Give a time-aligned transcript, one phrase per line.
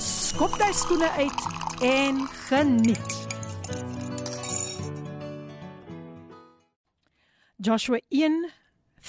[0.00, 1.40] skop jy skoene uit
[1.84, 3.16] en geniet.
[7.60, 8.38] Joshua 1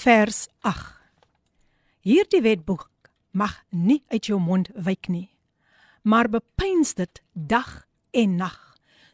[0.04, 0.98] vers 8.
[2.04, 2.90] Hierdie wetboek
[3.32, 5.30] mag nie uit jou mond wyk nie,
[6.04, 8.58] maar bepeins dit dag en nag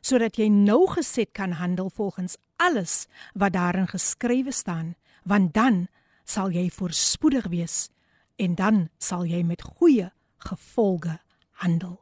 [0.03, 5.87] sodat jy nou geset kan handel volgens alles wat daarin geskrywe staan, want dan
[6.25, 7.91] sal jy voorspoedig wees
[8.39, 10.09] en dan sal jy met goeie
[10.49, 11.19] gevolge
[11.63, 11.99] handel.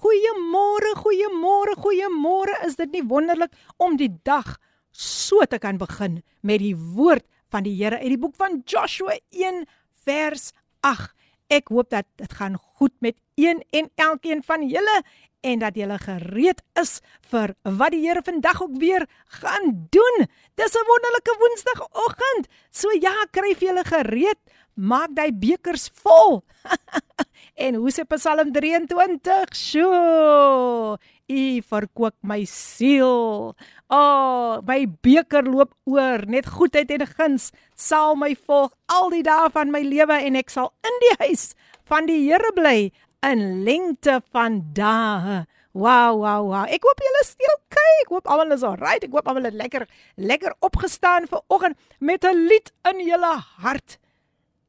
[0.00, 2.54] Goeiemôre, goeiemôre, goeiemôre.
[2.66, 4.56] Is dit nie wonderlik om die dag
[4.90, 9.18] so te kan begin met die woord van die Here uit die boek van Joshua
[9.30, 9.66] 1
[10.06, 10.50] vers
[10.86, 11.12] 8.
[11.50, 15.02] Ek hoop dat dit gaan goed met een en elkeen van julle
[15.40, 17.00] en dat julle gereed is
[17.32, 19.06] vir wat die Here vandag ook weer
[19.40, 20.26] gaan doen.
[20.54, 22.48] Dis 'n wonderlike Woensdagoggend.
[22.70, 24.40] So ja, kry vir julle gereed.
[24.74, 26.44] Maak daai bekers vol.
[27.60, 29.52] en hoe sê Psalm 23?
[29.56, 30.96] Sjoe,
[31.30, 33.52] u verkoop my siel.
[33.90, 39.22] O, oh, my beker loop oor, net goedheid en guns sal my volg al die
[39.26, 41.50] dae van my lewe en ek sal in die huis
[41.90, 42.90] van die Here bly
[43.26, 45.42] in lengte van dae.
[45.72, 46.66] Wow, wow, wow.
[46.66, 48.04] Ek hoop julle steel kyk.
[48.04, 49.04] Ek hoop almal is alright.
[49.06, 49.84] Ek hoop almal het lekker
[50.18, 53.98] lekker opgestaan vir oggend met 'n lied in julle hart.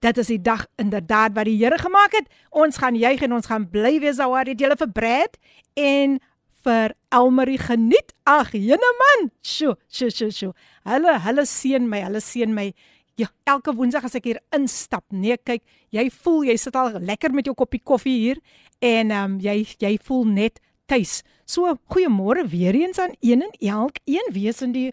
[0.02, 2.30] Dit is die dag inderdaad wat die Here gemaak het.
[2.50, 4.48] Ons gaan juig en ons gaan bly wees daar.
[4.50, 5.38] Het julle vir Brad
[5.78, 6.16] en
[6.66, 8.16] vir Elmarie geniet?
[8.26, 9.30] Ag, jene man.
[9.46, 10.56] Sjoe, sjoe, sjoe, sjoe.
[10.90, 12.02] Hulle hulle seën my.
[12.08, 12.72] Hulle seën my.
[13.22, 15.62] Ja, elke woensdag as ek hier instap, nee, kyk,
[15.94, 18.40] jy voel jy sit al lekker met jou koppie koffie hier
[18.82, 20.58] en ehm um, jy jy voel net
[20.90, 21.20] tuis.
[21.46, 24.90] So, goeiemôre weer eens aan een en elkeen wees in die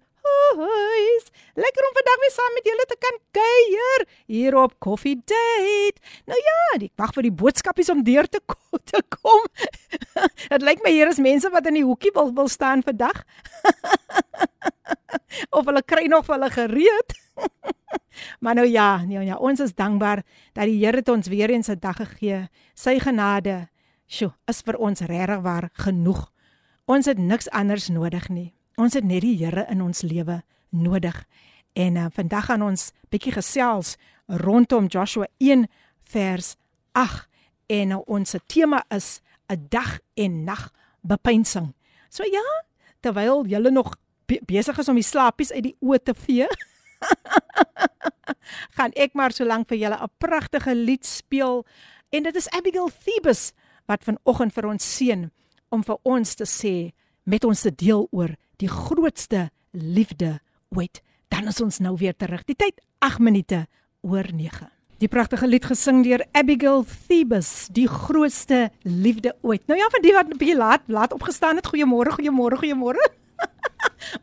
[0.57, 1.25] huis.
[1.55, 6.01] Lekker om vandag weer saam met julle te kan kuier hier op Coffee Date.
[6.27, 8.57] Nou ja, ek wag vir die boodskapies om deur te kom.
[8.91, 9.45] Te kom.
[10.53, 13.25] Dit lyk my hier is mense wat in die hoekie wil wil staan vandag.
[15.57, 17.17] of hulle kry nog hulle gereed.
[18.41, 20.23] maar nou ja, nee ja, ons is dankbaar
[20.53, 22.49] dat die Here het ons weer eens 'n dag gegee.
[22.75, 23.69] Sy genade,
[24.07, 26.31] sjo, is vir ons regtig waar genoeg.
[26.87, 28.58] Ons het niks anders nodig nie.
[28.79, 31.17] Ons het net die Here in ons lewe nodig.
[31.75, 33.97] En uh, vandag gaan ons bietjie gesels
[34.31, 35.65] rondom Joshua 1
[36.13, 36.53] vers
[36.95, 37.27] 8
[37.75, 40.71] en uh, ons tema is 'n dag en nag
[41.03, 41.75] bepeinsing.
[42.09, 42.45] So ja,
[43.01, 43.97] terwyl julle nog
[44.47, 46.47] besig is om die slaapies uit die oë te vee,
[48.77, 51.67] gaan ek maar so lank vir julle 'n pragtige lied speel
[52.11, 53.53] en dit is Abigail Thebus
[53.87, 55.31] wat vanoggend vir ons seën
[55.69, 56.93] om vir ons te sê
[57.29, 60.39] met ons te deel oor die grootste liefde
[60.75, 61.03] ooit.
[61.29, 62.45] Dan is ons nou weer terug.
[62.49, 63.67] Die tyd 8 minute
[64.01, 64.71] oor 9.
[64.99, 69.63] Die pragtige lied gesing deur Abigail Thebus, die grootste liefde ooit.
[69.71, 73.05] Nou ja, vir die wat 'n bietjie laat laat opgestaan het, goeiemôre, goeiemôre, goeiemôre.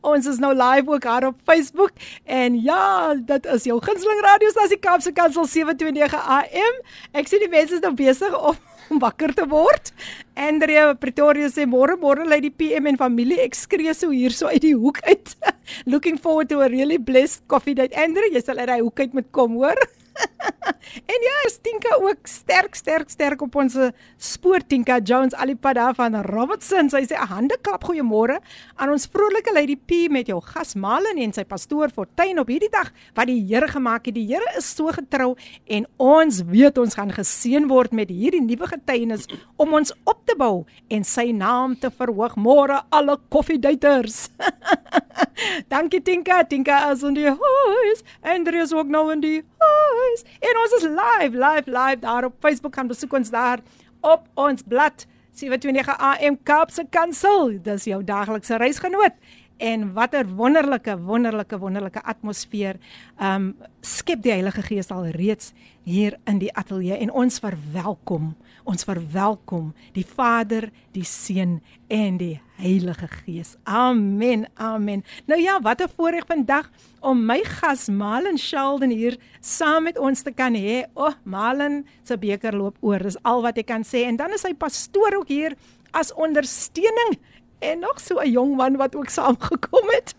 [0.06, 1.92] Ons is nou live ook daar op Facebook
[2.24, 6.80] en ja, dit is jou gunsteling radiostasie Kaapse Kansel 729 AM.
[7.18, 8.58] Ek sien die mense is nou besig om,
[8.94, 9.92] om wakker te word.
[10.38, 14.52] Andrea Pretoria sê môre môre lê die PM en familie ek skree so hier so
[14.52, 15.36] uit die hoek uit.
[15.92, 17.96] Looking forward to a really blessed coffee date.
[17.98, 19.80] Andrea, jy sal uit daai hoek uit moet kom, hoor.
[21.14, 23.78] en ja, Stinka ook sterk sterk sterk op ons
[24.18, 26.90] spoor Tinka Jones alipad daar van Robertson.
[26.90, 28.40] Sy sê 'n hande klap goeiemôre
[28.76, 32.72] aan ons vrolike Lady P met jou gas Malen en sy pastoor Fortuin op hierdie
[32.72, 34.16] dag wat die Here gemaak het.
[34.16, 35.36] Die Here is so getrou
[35.68, 39.28] en ons weet ons gaan geseën word met hierdie nuwe getuienis
[39.58, 42.36] om ons op te bou en sy naam te verhoog.
[42.36, 44.30] Môre alle koffiedaters.
[45.72, 48.04] Dankie Tinka, Tinka is in die huis.
[48.22, 50.26] Andreas ook nou in die huis.
[50.40, 53.60] En ons is live, live, live daar op Facebook kan besoek ons daar
[54.02, 55.06] op ons blad
[55.36, 57.58] 729 AM Kaapse Kansel.
[57.64, 59.16] Dis jou daglikse reisgenoot.
[59.58, 62.80] En watter wonderlike wonderlike wonderlike atmosfeer.
[63.22, 65.54] Um skep die Heilige Gees al reeds
[65.84, 68.34] hier in die ateljee en ons verwelkom
[68.66, 71.60] ons verwelkom die Vader, die Seun
[71.92, 73.56] en die Heilige Gees.
[73.68, 74.46] Amen.
[74.56, 75.04] Amen.
[75.28, 76.72] Nou ja, wat 'n voorreg vandag
[77.02, 80.86] om my gas Malen Sheldon hier saam met ons te kan hê.
[80.94, 83.00] O, oh, Malen se beker loop oor.
[83.00, 84.06] Dis al wat ek kan sê.
[84.06, 85.56] En dan is hy pastoor ook hier
[85.92, 87.20] as ondersteuning
[87.60, 90.16] en nog so 'n jong man wat ook saamgekom het.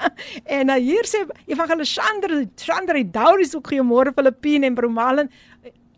[0.58, 5.30] en uh, hier sê Evangelis Chandra, Chandra Dauris ook goeiemôre Filippine en Bromalen.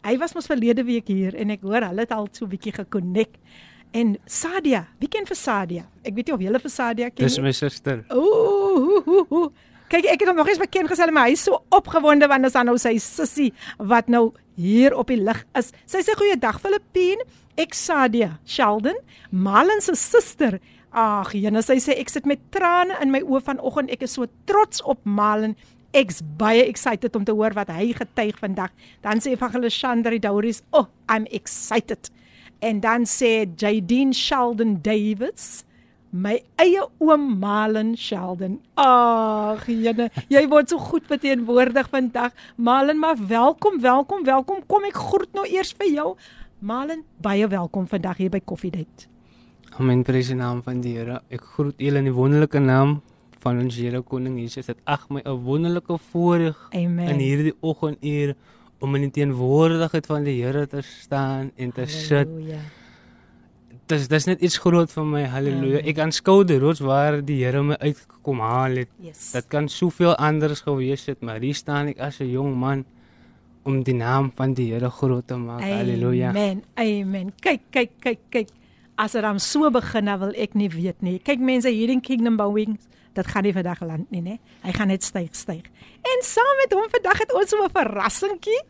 [0.02, 2.72] Hy was mos verlede week hier en ek hoor hulle het al so 'n bietjie
[2.72, 3.38] gekonnek.
[3.92, 5.84] En Sadia, wie ken vir Sadia?
[6.02, 7.28] Ek weet nie of julle vir Sadia ken nie.
[7.28, 8.04] Dis my suster.
[8.10, 9.52] Ooh.
[9.92, 12.54] Kyk, ek het hom nog eens bekend gesê, maar hy is so opgewonde want as
[12.56, 15.68] dan nou sy sussie wat nou hier op die lig is.
[15.84, 17.26] Sy sê goeiedag Filippine,
[17.60, 18.96] ek Sadia Sheldon,
[19.30, 20.56] Malin se suster.
[20.91, 23.91] Ag, jene, sy sê ek sit met trane in my oë vanoggend.
[23.93, 25.55] Ek is so trots op Malin.
[25.95, 28.71] Ek's baie excited om te hoor wat hy getuig vandag.
[29.05, 32.09] Dan sê Evangelis Chandri Dauris, "Oh, I'm excited."
[32.59, 35.63] En dan sê Jadine Sheldon Davids,
[36.09, 38.61] my eie oom Malen Sheldon.
[38.75, 42.31] Ag, jene, jy word so goed verteenwoordig vandag.
[42.55, 44.63] Malen, maar welkom, welkom, welkom.
[44.65, 46.15] Kom ek groet nou eers vir jou.
[46.59, 49.10] Malen, baie welkom vandag hier by Koffiedייט.
[49.78, 51.20] Amen, prys die naam van die Here.
[51.32, 53.00] Ek groet julle in die wonderlike naam
[53.40, 54.66] van ons Here Koning Jesus.
[54.66, 57.08] Dit ag my 'n wonderlike voorreg Amen.
[57.08, 58.34] in hierdie oggenduur
[58.80, 62.28] om in die teenwoordigheid van die Here te staan en te sit.
[62.28, 62.60] Halleluja
[63.92, 65.22] dis dis net iets groot vir my.
[65.32, 65.82] Halleluja.
[65.90, 68.90] Ek aanskou die rots waar die Here my uitgekom haal het.
[69.02, 69.30] Yes.
[69.36, 72.84] Dit kan soveel anders gewees het, maar hier staan ek as 'n jong man
[73.64, 75.62] om die naam van die Here groot te maak.
[75.62, 76.30] Halleluja.
[76.30, 76.62] Amen.
[76.76, 77.32] Amen.
[77.40, 78.48] Kyk, kyk, kyk, kyk.
[78.96, 81.18] As dit dan so begin, dan wil ek nie weet nie.
[81.18, 82.78] Kyk mense, hierdie kingdom bouing
[83.16, 84.36] dit gaan nie vandag land nie, né?
[84.64, 85.66] Hy gaan net styg, styg.
[86.12, 88.60] En saam met hom vandag het ons so 'n verrassingkie.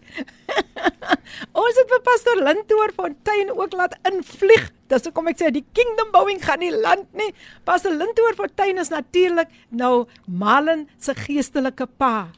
[1.63, 4.71] ons het vir pastoor Lintoor Fontein ook laat invlieg.
[4.89, 7.33] Dis hoekom ek sê die kingdom bouing gaan nie land nie.
[7.65, 12.29] Pastoor Lintoor Fontein is natuurlik nou Malen se geestelike pa.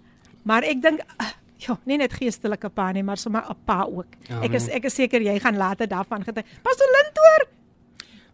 [0.44, 1.00] Maar ek dink
[1.64, 4.06] Ja, nie net geestelike pa nie, maar sommer 'n pa ook.
[4.28, 4.42] Amen.
[4.42, 6.44] Ek is ek is seker jy gaan later daarvan getuig.
[6.62, 7.53] Pastoor Lintoor.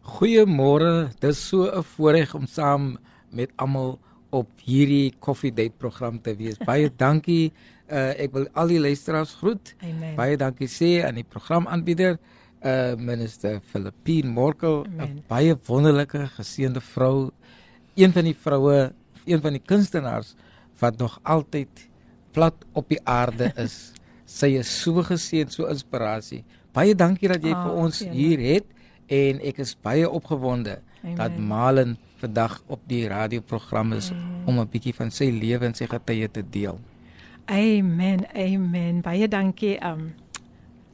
[0.03, 1.11] Goeiemôre.
[1.21, 2.99] Dis so 'n voorreg om saam
[3.31, 3.99] met almal
[4.31, 6.57] op hierdie Coffee Date program te wees.
[6.57, 7.53] Baie dankie.
[7.91, 9.75] Uh, ek wil al die luisteraars groet.
[9.83, 10.15] Amen.
[10.17, 12.19] Baie dankie sê aan die programaanbieder,
[12.63, 17.31] uh minister Filippine Morkel, 'n baie wonderlike geseënde vrou,
[17.97, 18.93] een van die vroue,
[19.25, 20.37] een van die kunstenaars
[20.79, 21.89] wat nog altyd
[22.33, 23.93] plat op die aarde is.
[24.25, 26.45] Sy is so geseën, so inspirasie.
[26.73, 28.67] Baie dankie dat jy oh, vir ons hier het
[29.11, 31.17] en ek is baie opgewonde Amen.
[31.19, 34.47] dat Malen vandag op die radioprogram is mm.
[34.47, 36.79] om 'n bietjie van sy lewe en sy getuie te deel.
[37.51, 38.27] Amen.
[38.35, 39.01] Amen.
[39.01, 39.79] Baie dankie.
[39.85, 40.15] Um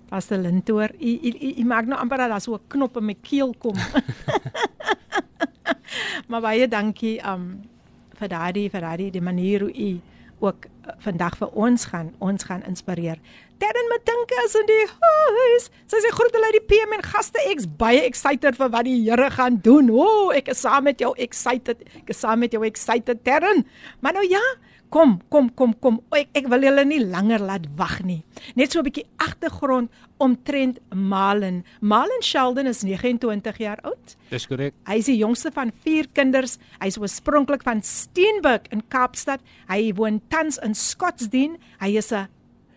[0.09, 3.55] Pastor Lintoor, u u u maak nou amper dat so 'n knop in my keel
[3.59, 3.75] kom.
[6.29, 7.61] maar baie dankie um
[8.17, 10.01] vir daardie vir daardie die manier hoe u
[10.45, 13.21] ook uh, vandag vir ons gaan ons gaan inspireer.
[13.59, 15.69] Terren met dink as in die huis.
[15.89, 17.41] Sy sê groet hulle die PM en gaste.
[17.49, 19.89] Ek's baie excited vir wat die Here gaan doen.
[19.95, 21.81] O, oh, ek is saam met jou excited.
[22.03, 23.65] Ek is saam met jou excited Terren.
[24.05, 24.43] Maar nou ja,
[24.91, 26.01] kom, kom, kom, kom.
[26.15, 28.25] Ek ek wil julle nie langer laat wag nie.
[28.55, 31.65] Net so 'n bietjie agtergrond omtrent Malen.
[31.81, 34.17] Malen Sheldon is 29 jaar oud.
[34.31, 34.75] Dis korrek.
[34.87, 36.59] Hy is die jongste van 4 kinders.
[36.81, 39.41] Hy is oorspronklik van Steenburg in Kaapstad.
[39.69, 41.59] Hy woon tans in Scottsdene.
[41.81, 42.29] Hy is 'n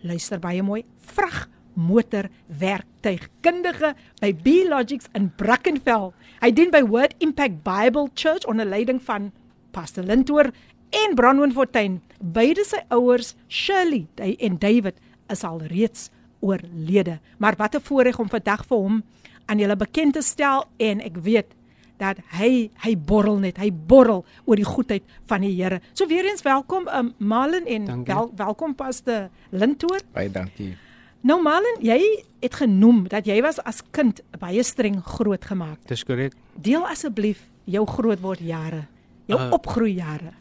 [0.01, 6.13] luister baie mooi, vrag motor werktuigkundige by B Logics in Brackenfell.
[6.41, 9.31] Hy dien by Word Impact Bible Church onder leiding van
[9.71, 10.51] Pastor Lintoor
[10.89, 11.99] en Bronwyn Fortuin.
[12.19, 14.97] Beide sy ouers, Shirley en David,
[15.29, 17.19] is al reeds oorlede.
[17.37, 19.03] Maar wat 'n voorreg om vandag vir hom
[19.45, 21.55] aan julle bekend te stel en ek weet
[21.97, 25.81] dat hy hy borrel net, hy borrel oor die goedheid van die Here.
[25.93, 29.99] So weer eens welkom um, Malen en wel, welkom Pastor Lintoor.
[30.13, 30.77] Baie dankie.
[31.21, 31.99] Nou Malen, jy
[32.39, 35.81] het genoem dat jy was as kind baie streng grootgemaak.
[35.87, 36.37] Dis korrek.
[36.55, 38.85] Deel asseblief jou grootword jare,
[39.27, 40.38] jou uh, opgroei jare.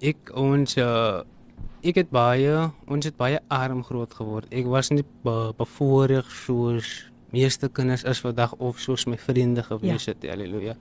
[0.00, 1.20] Ek ons uh,
[1.84, 4.48] ek het baie ons het baie arm groot geword.
[4.52, 10.08] Ek was nie be, bevoorreg soos meeste kinders is vandag of soos my vriende gewees
[10.08, 10.14] ja.
[10.14, 10.24] het.
[10.32, 10.76] Halleluja.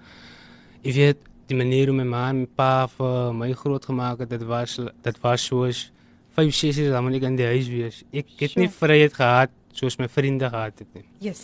[0.80, 4.32] Ek weet die manier hoe my ma en my pa vir my groot gemaak het,
[4.32, 5.90] dit was dit was soos
[6.38, 8.04] vyf sessies dan moet ek in die huis wees.
[8.14, 8.64] Ek het sure.
[8.64, 11.06] nie vryheid gehad soos my vriende gehad het nie.
[11.30, 11.44] Yes.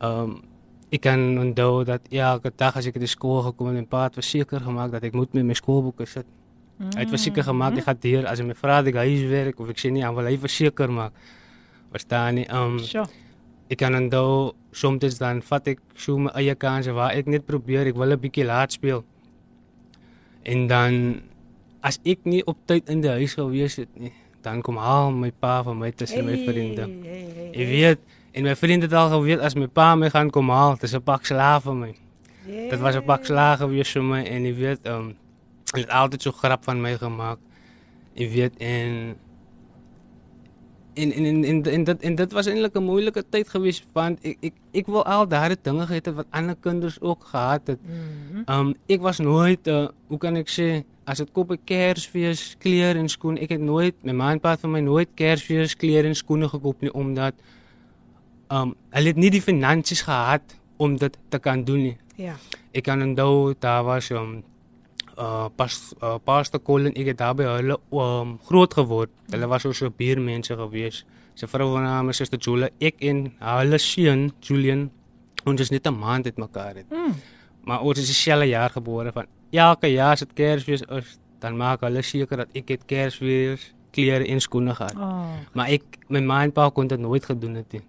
[0.00, 0.42] Ehm um,
[0.94, 4.14] ek kan onthou dat elke dag as ek by skool gekom het, my pa het
[4.14, 6.28] verseker gemaak dat ek moet met my skoolboeke sit.
[6.78, 6.90] Mm.
[6.94, 9.68] Hy het verseker gemaak ek gaan deur as hy my vra dat ek huiswerk of
[9.68, 11.12] ek sê nie, dan wil hy verseker maak.
[11.92, 12.46] Verstaan nie?
[12.48, 13.06] Ehm um, sure
[13.72, 17.88] ek kan onthou soms dan vat ek so my eie kanse waar ek net probeer
[17.88, 19.04] ek wil 'n bietjie laat speel.
[20.44, 21.22] En dan
[21.80, 24.12] as ek nie op tyd in die huis gewees het nie,
[24.42, 26.84] dan kom haal my pa van my tussen hey, my vriende.
[26.84, 27.50] Hey, hey, hey.
[27.62, 28.00] Ek weet
[28.34, 31.02] en my vriende het al geweet as my pa my gaan kom haal, dis 'n
[31.02, 31.92] pak slaaf vir my.
[32.46, 32.70] Yeah.
[32.70, 35.16] Dit was 'n pak slaag gewees vir my en jy weet, ehm
[35.76, 37.38] um, het altyd so grap van my gemaak.
[38.14, 39.16] Jy weet en
[40.94, 44.18] en en en en, en dit en dit was eintlik 'n moeilike tyd gewees want
[44.22, 47.80] ek ek ek wil al daardie dinge gehad het wat ander kinders ook gehad het.
[47.86, 51.58] Ehm mm um, ek was nooit uh, hoe kan ek sê as dit kop 'n
[51.64, 55.76] Kersfees klere en skoene ek het nooit my ma en pa vir my nooit Kersfees
[55.76, 57.34] klere en skoene gekoop nie omdat
[58.48, 61.96] ehm um, hulle het nie die finansies gehad om dit te kan doen nie.
[62.16, 62.36] Ja.
[62.72, 64.42] Ek kan onthou daar was um,
[65.18, 69.10] uh pas uh, pastor Colin ek het daar by hulle um, groot geword.
[69.30, 71.04] Hulle was so buurmense gewees.
[71.34, 72.70] Sy vrou van naam is Suster Julia.
[72.80, 74.90] Ek en hulle seun Julian
[75.44, 76.90] ons is net 'n maand het mekaar het.
[76.90, 77.14] Mm.
[77.64, 81.80] Maar ons is dieselfde jaar gebore van elke jaar as dit Kersfees is, dan maak
[81.80, 84.96] hulle seker dat ek het Kersfees klere en skoene gehad.
[84.96, 85.30] Oh.
[85.52, 87.82] Maar ek my ma en pa kon dit nooit gedoen het nie.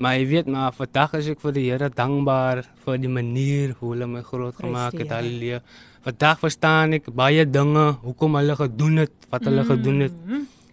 [0.00, 3.92] Maar jy weet maar vandag is ek vir die Here dankbaar vir die manier hoe
[3.92, 5.10] hulle my groot gemaak het.
[5.12, 5.60] Halleluja.
[6.00, 9.68] Vandag verstaan ek baie dinge hoekom hulle gedoen het wat hulle mm.
[9.68, 10.14] gedoen het.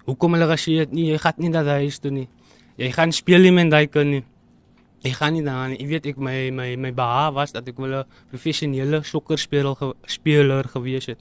[0.07, 2.27] Hoekom hulle gesê het nee, jy gaan nie dat huis toe nie.
[2.79, 4.23] Jy gaan speel nie met daai kind nie.
[5.03, 5.81] Ek gaan nie daar nie.
[5.81, 9.93] Jy weet ek my my my beha was dat ek wil 'n professionele sokkerspeler ge,
[10.07, 11.19] speler gewees het.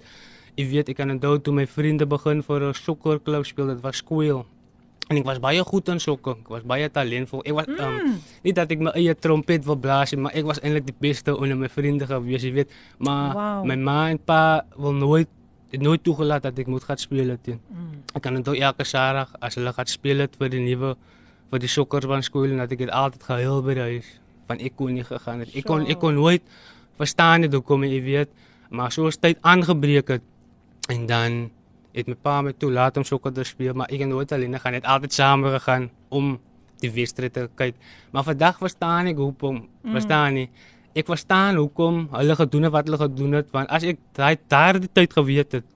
[0.56, 3.96] Jy weet ek kan onthou toe my vriende begin vir 'n sokkerklub speel, dit was
[3.96, 4.46] skool.
[5.06, 6.34] En ek was baie goed in sokke.
[6.42, 7.44] Ek was baie talentvol.
[7.46, 8.14] Ek was um, mm.
[8.42, 11.36] nie dat ek my eie trompet wil blaas nie, maar ek was eintlik die beste
[11.36, 12.75] onder my vriende gewees, jy weet.
[12.98, 13.60] Maar wow.
[13.70, 14.40] my ma en pa
[14.75, 15.30] wil nooit
[15.70, 17.46] het nooit toegelaat dat ek moet gaan speel het.
[17.46, 18.02] Mm.
[18.14, 20.94] Ek kan onthou elke Saterdag as hulle gaan speel het vir die nuwe
[21.50, 24.08] vir die sokkersbaan skool en dat ek dit altyd gehuil by die huis
[24.46, 25.52] van ek kon nie gegaan het.
[25.54, 26.42] Ek kon ek kon nooit
[26.98, 28.32] verstaan dit hoekom jy weet,
[28.75, 30.25] maar soos tyd aangebreek het
[30.90, 31.38] en dan
[31.97, 34.76] het my pa my toelaat om sokker te speel, maar ek en nooit alleen gaan,
[34.76, 36.35] het altyd saam gegaan om
[36.83, 37.79] die wedstryd te kyk.
[38.12, 39.95] Maar vandag verstaan ek hoekom, mm.
[39.97, 40.50] verstaan nie.
[40.97, 44.93] Ek verstaan hoekom hulle gedoen het wat hulle gedoen het, want as ek daai daardie
[44.93, 45.73] tyd geweet het,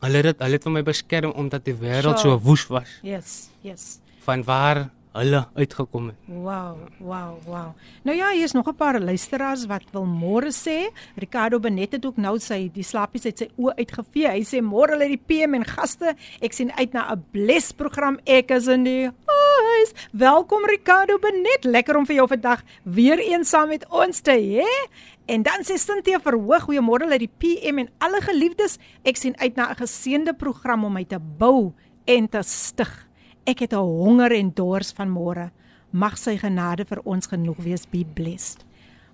[0.00, 2.38] hulle het hulle het vir my beskerm omdat die wêreld sure.
[2.38, 2.94] so woes was.
[3.06, 3.98] Yes, yes.
[4.24, 6.16] Van waar hulle uitgekom het.
[6.26, 7.72] Wow, wow, wow.
[8.06, 10.92] Nou ja, hier is nog 'n paar luisteraars wat wil môre sê.
[11.16, 14.28] Ricardo Benet het ook nou sy die slappies uit sy oë uitgevee.
[14.28, 16.14] Hy sê môre lê die PM en gaste.
[16.40, 18.18] Ek sien uit na 'n bles program.
[18.24, 19.92] Ek is in die huis.
[20.12, 21.64] Welkom Ricardo Benet.
[21.64, 24.88] Lekker om vir jou vandag weer eens saam met ons te hê.
[25.26, 28.78] En dan sê Cynthia verhoog goeiemôre lê die PM en alle geliefdes.
[29.04, 31.72] Ek sien uit na 'n geseënde program om my te bou
[32.04, 33.09] en te stig.
[33.44, 35.50] Ek het 'n honger en dors van môre.
[35.90, 37.86] Mag sy genade vir ons genoeg wees.
[37.86, 38.64] Be blessed.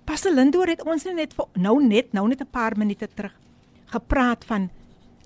[0.05, 3.33] Pastor Lindoor het ons net nou net nou net 'n paar minute terug
[3.85, 4.69] gepraat van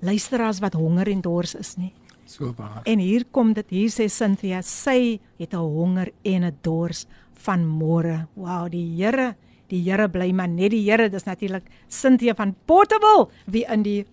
[0.01, 1.93] luisteraars wat honger en dors is nie.
[2.25, 2.81] So baie.
[2.83, 7.65] En hier kom dit hier sê Cynthia, sy het 'n honger en 'n dors van
[7.65, 8.27] môre.
[8.35, 9.35] Wow, die Here,
[9.67, 11.09] die Here bly maar net die Here.
[11.09, 14.05] Dis natuurlik Cynthia van Portable wie in die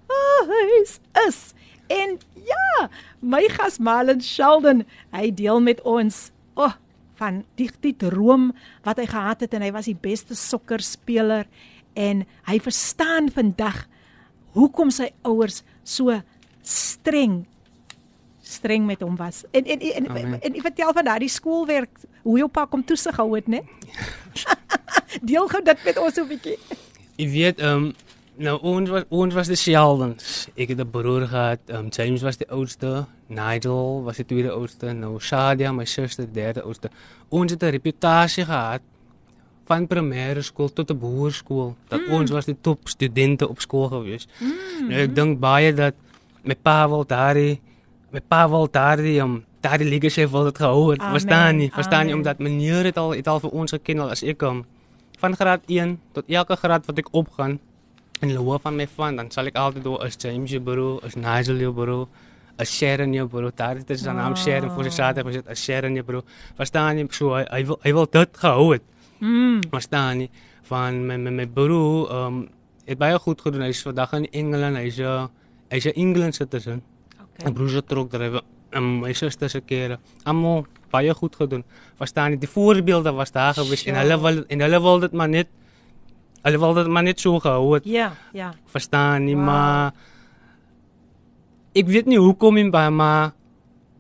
[0.47, 1.55] huis is.
[1.89, 2.19] En
[2.49, 2.89] ja,
[3.21, 6.75] my gas Marlon Sheldon, hy deel met ons oh,
[7.19, 8.51] van die die droom
[8.87, 11.49] wat hy gehad het en hy was die beste sokkerspeler
[11.99, 13.87] en hy verstaan vandag
[14.57, 16.15] hoekom sy ouers so
[16.63, 17.43] streng
[18.49, 19.45] streng met hom was.
[19.53, 21.91] En en en, en, en vertel van daardie skoolwerk,
[22.23, 23.61] hoe jou pa kom toesig hou het, né?
[25.31, 26.59] deel gou dit met ons so 'n bietjie.
[27.17, 27.95] Jy weet, ehm um,
[28.39, 30.47] Nou ons was ons was die Sheldons.
[30.55, 31.59] Ek het 'n broer gehad.
[31.67, 33.07] Um, James was die oudste.
[33.27, 34.93] Nigel was die tweede oudste.
[34.93, 36.91] Nou Shadia, my suster, die derde oudste.
[37.29, 38.81] Ons het 'n reputasie gehad
[39.67, 42.13] van primêre skool tot 'n behoorskool dat mm.
[42.13, 44.29] ons was die top studente op skool gewees.
[44.39, 44.89] Mm.
[44.89, 45.95] Nou, ek dink baie dat
[46.43, 47.61] my pa wil daardie
[48.11, 51.03] my pa wil daardie om um, daardie legacy wil dit gehou het.
[51.03, 51.71] Verstaan nie?
[51.73, 54.57] Verstaan nie omdat meneer het al het al vir ons geken al as ek kom
[54.57, 54.65] um,
[55.19, 57.59] van graad 1 tot elke graad wat ek opgaan
[58.21, 60.99] en hulle hoor van my van dan sal ek altyd doen as James jou bro,
[61.07, 62.09] as Nigel jou bro,
[62.59, 63.51] as Sharon jou bro.
[63.55, 66.23] Daar het is sy naam Sharon vir sy saad het gesê as Sharon jou bro.
[66.59, 68.87] Verstaan jy so hy, hy wil hy wil dit gehou het.
[69.21, 69.61] Mm.
[69.71, 70.31] Verstaan jy
[70.69, 71.83] van my my, my bro
[72.19, 72.47] um
[72.89, 73.67] het baie goed gedoen.
[73.69, 74.81] Hy's vandag in Engeland.
[74.81, 75.29] Hy's 'n
[75.71, 76.83] hy's 'n England citizen.
[77.13, 77.47] Okay.
[77.47, 78.43] En broer se trok drywe.
[78.73, 79.99] Um, my suster se kere.
[80.25, 81.65] Almal baie goed gedoen.
[81.99, 83.97] Verstaan jy die voorbeelde was daar gewees sure.
[83.97, 85.49] en hulle wil en hulle wil dit maar net
[86.43, 87.85] Hulle wil dit maar net so gehou het.
[87.85, 88.53] Ja, ja.
[88.67, 89.45] Verstaan nie, wow.
[89.45, 89.93] maar
[91.75, 93.33] ek weet nie hoekom nie, maar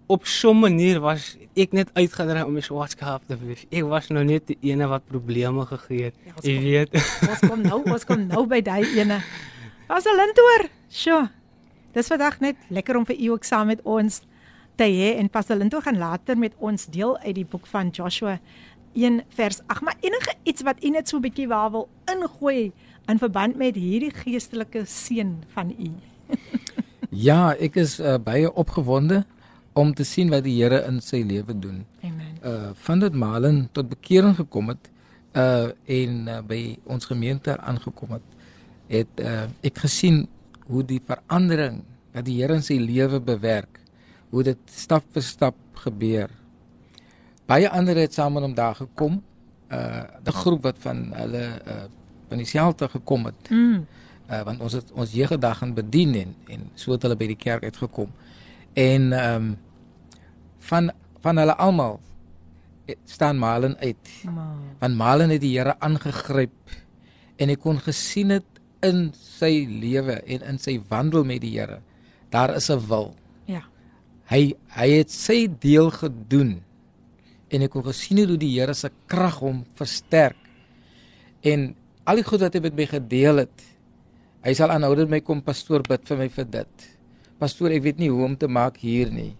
[0.06, 3.66] op so 'n manier was ek net uitgedry om my swartskaap te wees.
[3.70, 6.14] Ek was nou net die ene wat probleme gegee het.
[6.24, 6.94] Ja, jy weet.
[7.28, 9.20] Ons kom nou, ons kom nou by daai ene.
[9.88, 10.68] Was 'n lintoor.
[10.88, 11.28] Sjoe.
[11.92, 14.22] Dis vandag net lekker om vir u ook saam met ons
[14.76, 18.38] te hê en Pastor Linto gaan later met ons deel uit die boek van Joshua
[18.98, 22.72] 1 vers 8 maar enige iets wat u net so 'n bietjie waar wil ingooi
[23.06, 25.90] in verband met hierdie geestelike seën van u?
[27.28, 29.24] ja, ek is uh, baie opgewonde
[29.72, 31.84] om te sien wat die Here in sy lewe doen.
[32.02, 32.38] Amen.
[32.42, 34.90] Uh van dit Malen tot bekering gekom het
[35.36, 38.28] uh en uh, by ons gemeente aangekom het,
[38.88, 40.26] het uh ek gesien
[40.68, 43.80] hoe die verandering wat die Here in sy lewe bewerk,
[44.30, 46.30] hoe dit stap vir stap gebeur.
[47.48, 49.22] Baie ander het saam met hom daar gekom.
[49.72, 51.84] Uh 'n groep wat van hulle uh
[52.28, 53.50] van dieselfde gekom het.
[53.50, 53.86] Mm.
[54.30, 57.36] Uh want ons het ons jeugedag gaan bedien en en so het hulle by die
[57.36, 58.12] kerk uitgekom.
[58.72, 59.58] En ehm um,
[60.58, 62.00] van van hulle almal
[63.04, 64.24] staan Malen uit.
[64.78, 66.76] Want Malen het die Here aangegryp
[67.36, 68.44] en ek kon gesien het
[68.80, 71.80] in sy lewe en in sy wandel met die Here.
[72.28, 73.14] Daar is 'n wil.
[73.44, 73.64] Ja.
[74.24, 76.67] Hy hy het sy deel gedoen
[77.50, 80.38] en ek kon gesien hoe die Here se krag hom versterk.
[81.42, 81.74] En
[82.04, 83.66] al die goed wat hy met my gedeel het,
[84.44, 86.88] hy sal aanhoudend my kom pastoor bid vir my vir dit.
[87.38, 89.34] Pastoor, ek weet nie hoe om te maak hier nie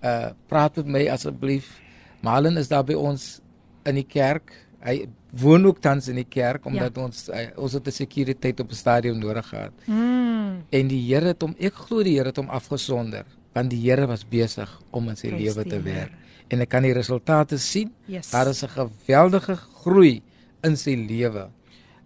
[0.00, 1.78] uh praat met my asseblief.
[2.24, 3.40] Malen is daar by ons
[3.88, 4.52] in die kerk.
[4.80, 5.08] Hy
[5.40, 7.04] woon ook tans in die kerk omdat ja.
[7.04, 9.72] ons uh, ons het 'n sekuriteit op 'n stadium nodig gehad.
[9.86, 10.64] Mm.
[10.70, 14.06] En die Here het hom ek glo die Here het hom afgesonder want die Here
[14.06, 16.12] was besig om in sy lewe te werk.
[16.50, 17.92] En ek kan die resultate sien.
[18.10, 18.30] Yes.
[18.30, 20.22] Daar is 'n geweldige groei
[20.62, 21.48] in sy lewe.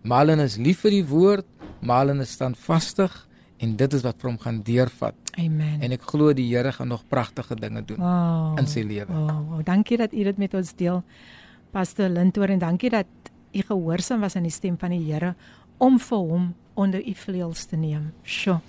[0.03, 1.47] Malen is lief vir die woord,
[1.81, 3.13] Malen is standvastig
[3.59, 5.15] en dit is wat vir hom gaan deurvat.
[5.39, 5.81] Amen.
[5.81, 8.59] En ek glo die Here gaan nog pragtige dinge doen wow.
[8.59, 9.13] in sy lewe.
[9.13, 11.03] Wow, wow, dankie dat u dit met ons deel.
[11.71, 13.07] Pastor Lintoor en dankie dat
[13.53, 15.35] u gehoorsaam was aan die stem van die Here
[15.79, 18.13] om vir hom onder u vleuels te neem.
[18.23, 18.61] Sjoe.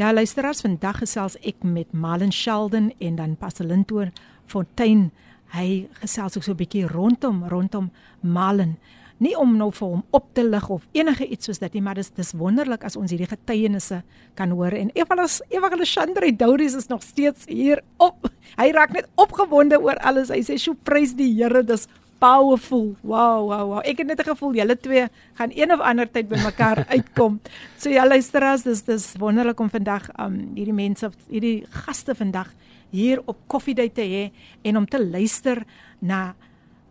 [0.00, 4.08] Ja, luisteraars, vandag gesels ek met Malen Sheldon en dan Pastor Lintoor
[4.52, 5.10] Fontein.
[5.52, 7.90] Hy gesels ook so 'n bietjie rondom rondom
[8.20, 8.76] Malen.
[9.18, 11.94] Nie om nou vir hom op te lig of enige iets soos dit nie, maar
[11.94, 14.02] dis dis wonderlik as ons hierdie getuienisse
[14.34, 18.30] kan hoor en Evalas Evalashandre Douris is nog steeds hier op.
[18.56, 20.28] Hy raak net opgewonde oor alles.
[20.28, 21.86] Hy sê, "Sjoe, prys die Here, dis
[22.22, 22.94] powerful.
[23.02, 23.80] Wow, wow, wow.
[23.82, 27.40] Ek het net 'n gevoel julle twee gaan een of ander tyd by mekaar uitkom.
[27.76, 32.54] So ja, luisteraars, dis dis wonderlik om vandag um hierdie mense, hierdie gaste vandag
[32.92, 34.24] hier op Coffee Date te hê
[34.68, 35.64] en om te luister
[36.00, 36.34] na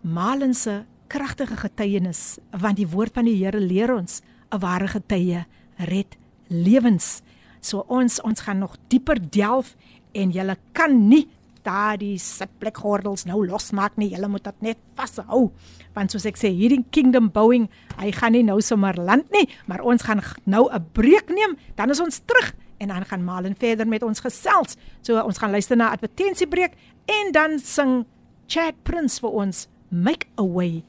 [0.01, 5.45] Malen se kragtige getuienis want die woord van die Here leer ons 'n ware getuie
[5.77, 6.17] red
[6.49, 7.21] lewens.
[7.61, 9.75] So ons ons gaan nog dieper delf
[10.13, 11.29] en jy kan nie
[11.63, 14.09] daardie sitplekgordels nou losmaak nie.
[14.15, 15.51] Jy moet dit net vashou.
[15.95, 19.81] Want soos ek sê, hierdie kingdom bouing, hy gaan nie nou sommer land nie, maar
[19.81, 23.87] ons gaan nou 'n breek neem, dan is ons terug en dan gaan Malen verder
[23.87, 24.75] met ons gesels.
[25.05, 26.73] So ons gaan luister na advertensiebreek
[27.05, 28.05] en dan sing
[28.49, 30.81] Chad Prince vir ons Make a Way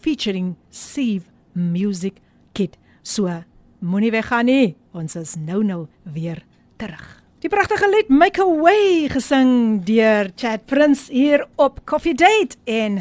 [0.00, 2.20] featuring Steve Music
[2.52, 2.76] Kit.
[3.02, 3.42] So
[3.80, 4.76] moenie weggaan nie.
[4.92, 6.44] Ons is nou nou weer
[6.76, 7.06] terug.
[7.40, 13.00] Die pragtige lied Make a Way gesing deur Chad Prince hier op Coffee Date en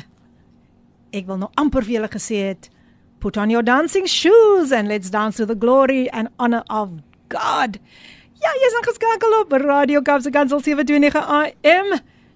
[1.12, 2.70] ek wil nou amper vir julle gesê het
[3.20, 7.80] put on your dancing shoes and let's dance to the glory and honor of God.
[8.40, 11.90] Ja, jy's ingeskakel op Radio Kaapse Kansel 729 AM.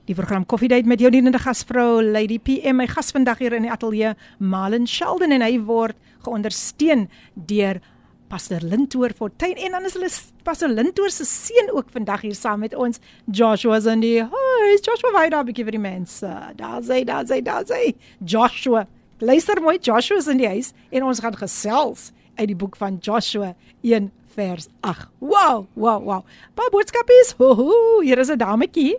[0.03, 2.75] Die program Coffee Date met jou dienende gasvrou Lady PM.
[2.81, 4.11] My gas vandag hier in die ateljee
[4.43, 7.05] Malen Sheldon en hy word geondersteun
[7.47, 7.79] deur
[8.27, 10.09] Pastor Lintoor Fortuin en dan is hulle
[10.43, 12.99] Pastor Lintoor se seun ook vandag hier saam met ons.
[13.31, 14.83] Joshua's in die huis.
[14.83, 16.33] Joshua Vaida bietjie vir die mense.
[16.59, 17.93] Daar sê, daar sê, daar sê.
[18.19, 18.83] Joshua.
[19.23, 23.53] Luister mooi, Joshua's in die huis en ons gaan gesels uit die boek van Joshua
[23.87, 25.08] 1 vers 8.
[25.18, 26.24] Wow, wow, wow.
[26.54, 27.34] Pa boodskapies.
[27.38, 28.96] Ho, ho, hier is 'n dametjie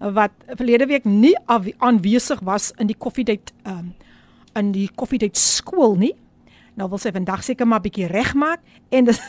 [0.00, 1.36] wat verlede week nie
[1.76, 3.92] aanwesig was in die koffiedייט um,
[4.56, 6.14] in die koffiedייט skool nie.
[6.74, 9.20] Nou wil sy vandag seker maar bietjie regmaak en dis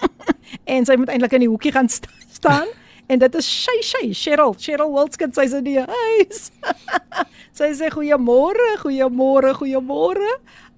[0.75, 2.67] en sy moet eintlik in die hoekie gaan st staan
[3.11, 6.49] en dit is Shay Shay Cheryl Cheryl Wilskins sy's in die huis.
[7.57, 10.31] sy sê goeiemôre, goeiemôre, goeiemôre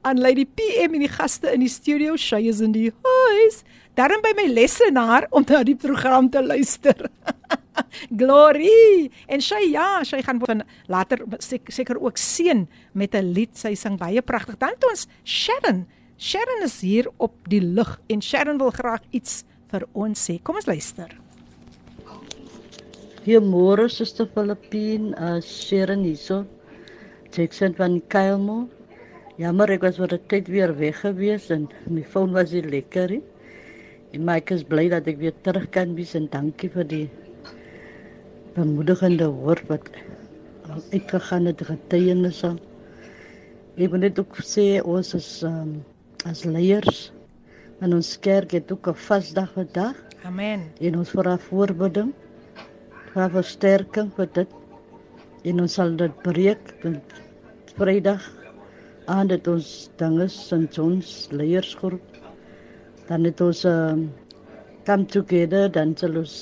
[0.08, 2.16] aan Lady PM en die gaste in die studio.
[2.18, 3.64] Shay is in die huis.
[3.95, 7.11] Daarom by my lesenaar om na die program te luister.
[8.21, 9.11] Glory.
[9.29, 12.65] En sy ja, sy gaan van later seker ook seën
[12.97, 13.53] met 'n lied.
[13.57, 14.57] Sy sing baie pragtig.
[14.57, 15.85] Dan het ons Sharon.
[16.17, 20.39] Sharon is hier op die lug en Sharon wil graag iets vir ons sê.
[20.43, 21.13] Kom ons luister.
[23.25, 26.47] Goeiemôre Suster Filippine, uh Sharon hierso.
[27.31, 28.69] Jackson van Kuilmo.
[29.37, 33.11] Jammer ek was vir 'n tyd weer weg gewees en my foon was nie lekker
[33.11, 33.23] nie.
[34.13, 37.07] En my ek is bly dat ek weer terug kan wees en dankie vir die
[38.53, 39.89] bemoedigende woord wat
[40.93, 42.51] uitgegaan het getuienisse.
[43.81, 45.79] Ek wil net ook sê ons is um,
[46.29, 47.09] as leiers.
[47.81, 49.97] En ons kerk het ook 'n vasdag vandag
[50.29, 50.69] Amen.
[50.79, 52.13] en ons vra voorbidding
[53.15, 54.51] vir versterking vir dit.
[55.45, 57.21] En ons sal dit breek met
[57.81, 58.29] Vrydag
[59.09, 60.69] aan dit ons dinge St.
[60.77, 62.12] John's leiersgroep.
[63.13, 64.07] Dan het ons um,
[64.89, 66.37] come together dan sal ons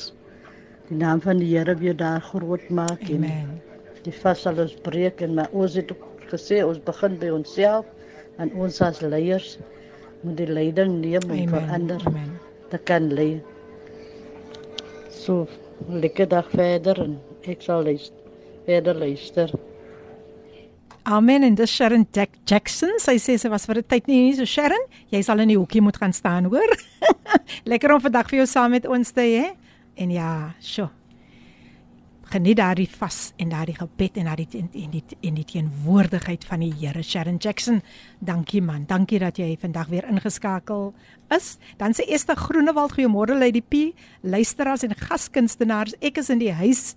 [0.87, 3.56] die naam van die Here weer daar groot maak en Amen.
[4.04, 5.90] die vas sal ons breek en maar ons het
[6.30, 7.88] gesê ons begin by onsself
[8.38, 9.56] en ons as leiers
[10.22, 11.74] moet die leiding neem om vir Amen.
[11.80, 12.30] ander Amen.
[12.70, 13.40] te kan lei.
[15.11, 15.48] So
[15.90, 17.18] lekker dag verder en
[17.50, 18.14] ek sal luister,
[18.70, 19.50] verder luister.
[21.02, 22.92] Amen en dis Sharon Jack Jackson.
[23.00, 25.56] Sy sê sy was vir 'n tyd nie hier so Sharon, jy sal in die
[25.56, 26.68] hoekie moet gaan staan, hoor.
[27.70, 29.56] Lekker om vandag vir jou saam met ons te hê.
[29.96, 30.90] En ja, sjo.
[32.30, 36.72] Geniet daardie vas en daardie gebed en daardie en die en die teenwoordigheid van die
[36.78, 37.02] Here.
[37.02, 37.82] Sharon Jackson,
[38.20, 38.84] dankie man.
[38.86, 40.94] Dankie dat jy vandag weer ingeskakel
[41.30, 41.58] is.
[41.78, 45.96] Dan sê Esther Groenewald, goeiemôre Lady P, luisteraars en gaskunstenaars.
[46.00, 46.94] Ek is in die huis.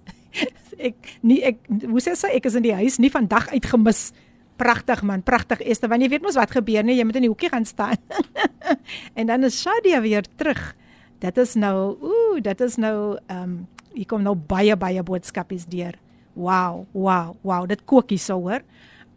[0.78, 4.12] Ek nie ek hoe sê sy ek is in die huis nie vandag uitgemis.
[4.58, 7.32] Pragtig man, pragtig Esther, want jy weet mos wat gebeur nie, jy moet in die
[7.32, 7.98] hoekie gaan staan.
[9.18, 10.62] en dan is Shadia weer terug.
[11.24, 13.56] Dit is nou, ooh, dit is nou ehm um,
[13.94, 15.98] hier kom nou baie baie boodskapies deur.
[16.34, 18.64] Wow, wow, wow, dit kook hier so hoor.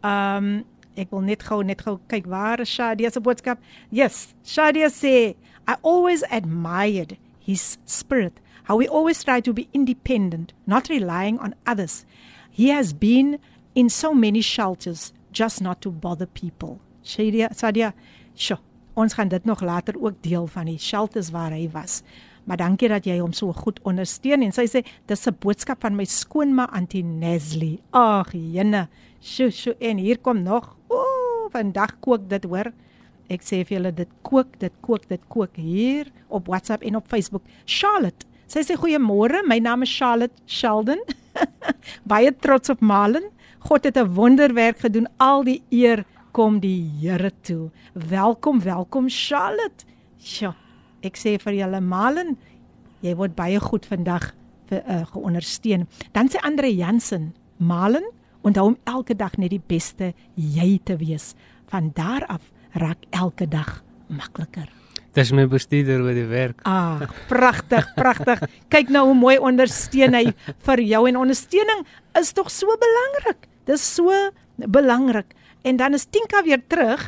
[0.01, 0.57] Ehm um,
[0.97, 3.61] ek wil net gou net gou kyk waar is Shadia se boodskap.
[3.93, 5.35] Yes, Shadia sê
[5.67, 8.39] I always admired his spirit.
[8.67, 12.05] How he always tried to be independent, not relying on others.
[12.51, 13.39] He has been
[13.75, 16.81] in so many shelters just not to bother people.
[17.01, 17.93] Shadia, Shadia,
[18.35, 18.59] sure.
[18.97, 22.01] Ons gaan dit nog later ook deel van die shelters waar hy was.
[22.43, 25.95] Maar dankie dat jy hom so goed ondersteun en sy sê dis 'n boodskap van
[25.95, 27.79] my skoonma Auntie Nesli.
[27.91, 28.87] Ag, jene.
[29.21, 30.75] Sjoe, sjoe en hier kom nog.
[30.89, 32.73] Ooh, vandag kook dit hoor.
[33.29, 37.07] Ek sê vir julle dit kook, dit kook, dit kook hier op WhatsApp en op
[37.07, 37.43] Facebook.
[37.65, 39.43] Charlotte, sy sê goeiemôre.
[39.47, 41.01] My naam is Charlotte Sheldon.
[42.11, 43.29] Baie trots op Malen.
[43.67, 45.07] God het 'n wonderwerk gedoen.
[45.17, 47.71] Al die eer kom die Here toe.
[47.93, 49.85] Welkom, welkom Charlotte.
[50.19, 50.55] Sjoe.
[51.01, 52.37] Ek sê vir julle Malen,
[53.01, 54.33] jy word baie goed vandag
[54.69, 55.87] vir uh, geondersteun.
[56.11, 58.05] Dan sê Andre Jansen, Malen,
[58.41, 61.35] onthou om elke dag net die beste jy te wees.
[61.67, 64.69] Van daar af raak elke dag makliker.
[65.17, 66.59] Dis my bestuurder by die werk.
[66.69, 68.43] Ah, pragtig, pragtig.
[68.69, 70.27] Kyk nou hoe mooi ondersteun hy
[70.67, 71.81] vir jou en ondersteuning
[72.19, 73.47] is tog so belangrik.
[73.65, 74.13] Dis so
[74.69, 75.33] belangrik.
[75.65, 77.07] En dan is Tinka weer terug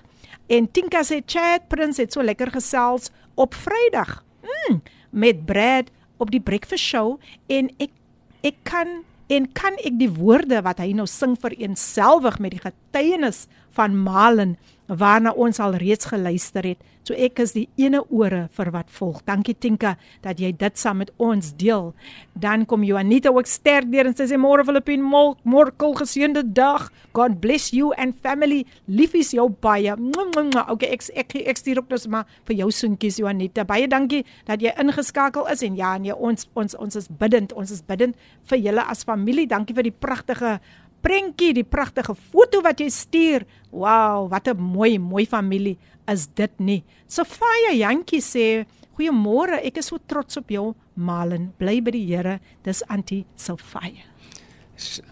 [0.49, 4.23] en Tinka sê Chat Prince het so lekker gesels op Vrydag.
[4.41, 4.81] Mm,
[5.13, 7.93] met Brad op die breakfast show en ek
[8.41, 13.45] ek kan en kan ek die woorde wat hy nou sing vereenselwig met die getuienis
[13.77, 14.57] van Malen
[14.89, 16.81] waarna ons al reeds geluister het.
[17.07, 19.21] So ek is die ene ore vir wat volg.
[19.25, 21.93] Dankie Tinka dat jy dit saam met ons deel.
[22.37, 26.89] Dan kom Juanita ook sterk deur en sy sê môre Filippin Morkel geseënde dag.
[27.17, 28.65] God bless you and family.
[28.85, 29.95] Liefies jou baie.
[29.95, 33.65] Okay, ek ek ek stuur ook dus maar vir jou soentjies Juanita.
[33.65, 37.55] Baie dankie dat jy ingeskakel is en ja, nee, ons ons ons is biddend.
[37.57, 38.17] Ons is biddend
[38.51, 39.49] vir julle as familie.
[39.49, 40.59] Dankie vir die pragtige
[41.01, 43.45] prentjie, die pragtige foto wat jy stuur.
[43.71, 46.83] Wow, wat 'n mooi, mooi familie is dit nie.
[47.07, 48.65] Sofia Jantjie sê,
[48.97, 51.53] "Goeiemôre, ek is so trots op jou, Malen.
[51.57, 54.03] Bly by die Here." Dis Auntie Sofia.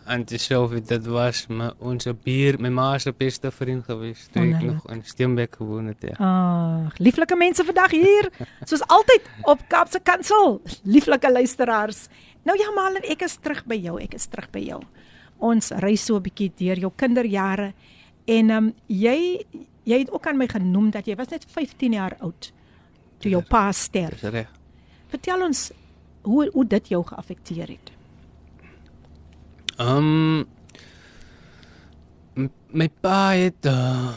[0.05, 4.53] Auntie Sophie, dit was my ons bier, my ma se beste vriend gewees toe ek
[4.53, 4.73] Wonderlik.
[4.73, 6.01] nog in Steenbek gewoon het.
[6.01, 6.15] Ja.
[6.87, 8.29] Ag, lieflike mense vandag hier,
[8.65, 10.61] soos altyd op Kaapse Kansel.
[10.83, 12.07] Lieflike luisteraars.
[12.43, 13.99] Nou ja, Malen, ek is terug by jou.
[14.01, 14.81] Ek is terug by jou.
[15.39, 17.73] Ons reis so 'n bietjie deur jou kinderjare
[18.25, 19.45] en um, jy
[19.83, 22.51] jy het ook aan my genoem dat jy was net 15 jaar oud
[23.19, 24.19] toe jou pa sterf.
[24.21, 24.49] Dis reg.
[25.07, 25.71] Vertel ons
[26.27, 27.91] hoe hoe dit jou geaffekteer het.
[29.77, 30.43] Ehm
[32.37, 34.11] um, my pa het uh,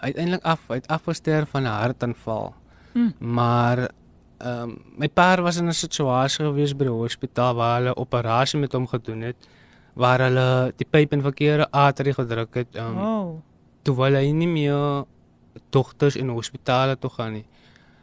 [0.00, 2.54] uiteindelik af uit afgesterf van 'n hartaanval.
[2.92, 3.14] Mm.
[3.18, 3.78] Maar
[4.38, 8.60] ehm um, my pa was in 'n situasie gewees by die hospitaal waar hulle operasie
[8.60, 9.48] met hom gedoen het
[9.94, 12.76] waar hulle die pyp in verkeerde arterie gedruk het.
[12.76, 13.40] Um, Oh.
[13.82, 15.04] toe wil hy nie meer
[15.70, 17.44] dogters in hospitale toe gaan nie.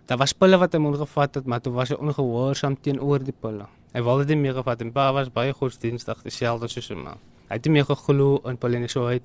[0.06, 3.34] Daar was pille wat hy moet gevat het, maar toe was hy ongehoorsaam teenoor die
[3.42, 3.66] pille.
[3.94, 7.18] Hy wou dit nie meer gevat en pa was baie godsdienstig dieselfde soos ma.
[7.50, 9.24] Hy het nie meer geglo in pille nie, so het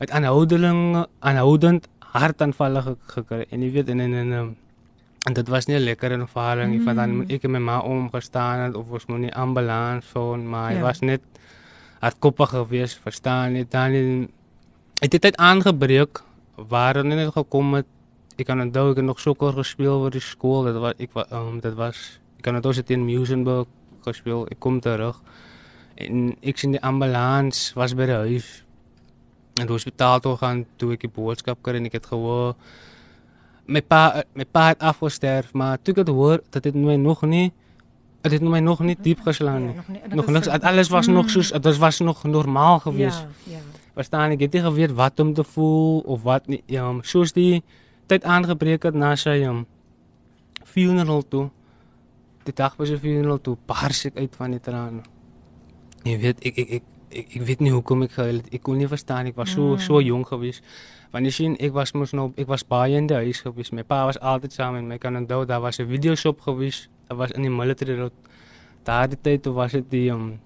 [0.00, 4.56] uit aanhoudeling aanhoudend hartaanvalle ge- gekry en jy weet en en en, en,
[5.28, 7.78] en dit was nie 'n lekker ervaring nie, want dan moet ek en my ma
[7.80, 10.82] omgestaan het of ons moet nie ambulans phone, maar hy Ja.
[10.82, 11.20] was net
[12.02, 13.66] hardkoppig geweest, verstaan jy?
[13.70, 13.96] Dan
[15.02, 16.22] het dit het aangebreek
[16.56, 17.88] waar hulle net gekom het
[18.36, 20.64] ik kan onthou ek het nog sokker gespeel vir die skool.
[20.66, 22.00] Dit was ek um, dit was
[22.38, 23.68] ek kan onthou sit in Musenburg
[24.06, 24.46] gespeel.
[24.50, 25.20] Ek kom terug
[26.00, 28.48] en ek sien die ambulans was by die huis.
[29.60, 32.56] En die hospitaal toe gaan toe ek die boodskap kry en ek het gehoor
[33.66, 37.22] my pa my pa het afgesterf, maar toe ek het hoor dat dit my nog
[37.22, 37.52] nie
[38.22, 39.74] dit het my nog nie diep geslaan nie.
[39.74, 40.14] Ja, nog nie.
[40.14, 41.30] Nog niks, so- alles was nog Mm.
[41.30, 43.16] soos dit was nog normaal gewees.
[43.46, 43.58] Ja, ja.
[43.94, 46.62] Verstaan ek het nie geweet wat om te voel of wat nie.
[46.66, 47.62] Ja, soos die
[48.06, 49.66] tyd aangebreek het na sy um,
[50.64, 51.50] funeral toe.
[52.46, 55.02] Die dag was sy funeral toe, bars ek uit van die trane.
[56.06, 56.82] Jy weet ek ek ek
[57.12, 58.48] ek, ek weet nie hoekom ek gehuil het.
[58.54, 59.78] Ek kon nie verstaan ek was so Mm.
[59.78, 60.62] so jonk gewees.
[61.12, 63.72] Want jy sien ek was mos nou ek was baie in die huis gewees.
[63.76, 64.94] My pa was altyd saam met my.
[64.94, 66.88] Ek kan onthou daar was 'n videoshop gewees.
[67.08, 68.12] Daar was in die military road.
[68.84, 70.38] Daardie tyd toe was dit die um,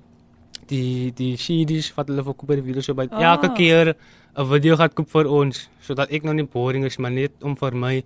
[0.66, 2.98] die die CD's wat hulle verkoop by die videoshop.
[2.98, 3.22] Oh.
[3.22, 3.94] Elke keer
[4.36, 7.56] 'n video gaan koop vir ons sodat ek nou nie boring is maar net om
[7.56, 8.04] vir my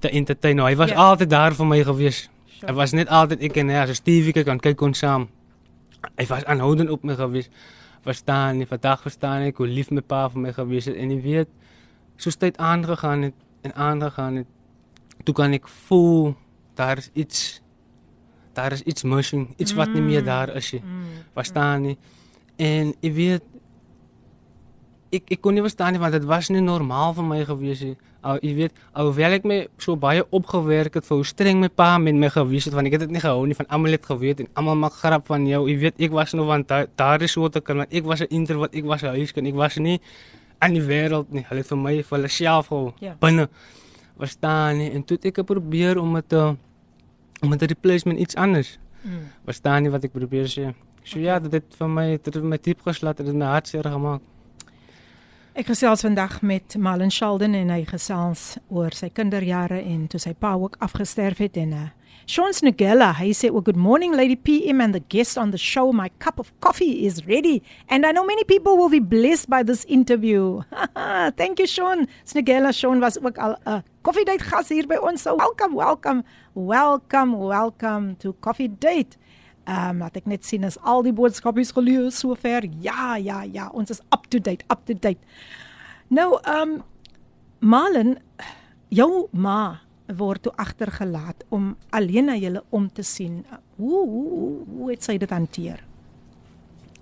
[0.00, 0.56] te entertain.
[0.56, 0.96] Nou, hy was Ja.
[0.96, 1.10] yeah.
[1.10, 2.28] altyd daar vir my gewees.
[2.48, 2.72] Sure.
[2.72, 5.28] Hy was net altyd ek en hy as Stevie kyk kan kyk ons saam.
[6.16, 7.50] Hy was aanhoudend op my gewees.
[8.02, 11.20] Verstaan nie, vandag verstaan ek hoe lief my pa vir my gewees het en jy
[11.20, 11.48] weet
[12.20, 13.34] soos tyd aangegaan het
[13.66, 14.46] en aangegaan het
[15.24, 16.34] toe kan ek voel
[16.78, 17.60] daar is iets
[18.52, 20.82] daar is iets missing, iets wat nie meer daar is nie.
[20.82, 21.20] Mm.
[21.36, 21.96] Verstaan nie?
[22.56, 23.44] En jy weet
[25.10, 27.96] ek ek kon nie verstaan nie want dit was nie normaal vir my gewees nie.
[28.26, 31.94] Al jy weet, alhoewel ek my so baie opgewerk het vir hoe streng my pa
[32.02, 34.44] met my gewees het want ek het dit nie gehou nie van almal het geweet
[34.44, 35.64] en almal maak grap van jou.
[35.70, 38.20] Jy weet, ek was nog want daar, daar is so te kan want ek was
[38.20, 40.00] 'n introvert, ek was 'n huiskind, ek was nie
[40.60, 41.44] aan die wêreld nie.
[41.48, 43.14] Hulle het vir my vir hulle self gehou Ja.
[43.20, 43.48] binne.
[44.20, 44.90] Verstaan nie?
[44.92, 46.56] En toe het ek probeer om dit te
[47.42, 48.78] om dit replace met iets anders.
[49.02, 49.30] Mm.
[49.44, 50.74] Verstaan nie wat ek probeer sê.
[51.02, 53.88] So ja, dit het vir my dit het my diep geslaan, dit het my hartseer
[53.88, 54.20] gemaak.
[55.54, 60.34] Ek gesels vandag met Malin Sheldon en hy gesels oor sy kinderjare en toe sy
[60.38, 61.88] pa ook afgesterf het en uh
[62.29, 65.93] Sean Snugella, hy sê oh, good morning Lady PM and the guest on the show.
[65.93, 69.61] My cup of coffee is ready and I know many people will be blessed by
[69.61, 70.63] this interview.
[71.37, 72.73] Thank you Sean Snugella.
[72.73, 75.21] Sean was ook al 'n uh, koffiedייט gas hier by ons.
[75.21, 79.17] So welcome, welcome, welcome, welcome to Coffee Date.
[79.65, 82.67] Ehm um, laat ek net sien as al die boodskapies gelees sover.
[82.81, 85.21] Ja, ja, ja, ons is up to date, up to date.
[86.13, 86.83] Nou, ehm um,
[87.65, 88.17] Malin,
[88.93, 89.81] jou ma
[90.16, 93.44] word toe agtergelaat om alleen na julle om te sien.
[93.76, 95.84] Hoe hoe hoe, hoe het sy dit hanteer?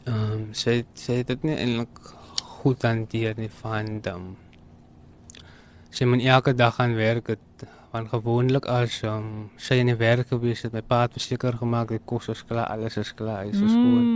[0.05, 2.13] Ehm um, sy sy het dit nie eintlik
[2.59, 4.31] goed hanteer nie van dam.
[5.91, 10.29] Sy moet elke dag gaan werk het want gewoonlik as um, sy in die werk
[10.29, 13.53] gewees het, my pa het verseker gemaak die kos is klaar, alles is klaar, hy
[13.55, 13.69] is mm.
[13.73, 14.09] skoon.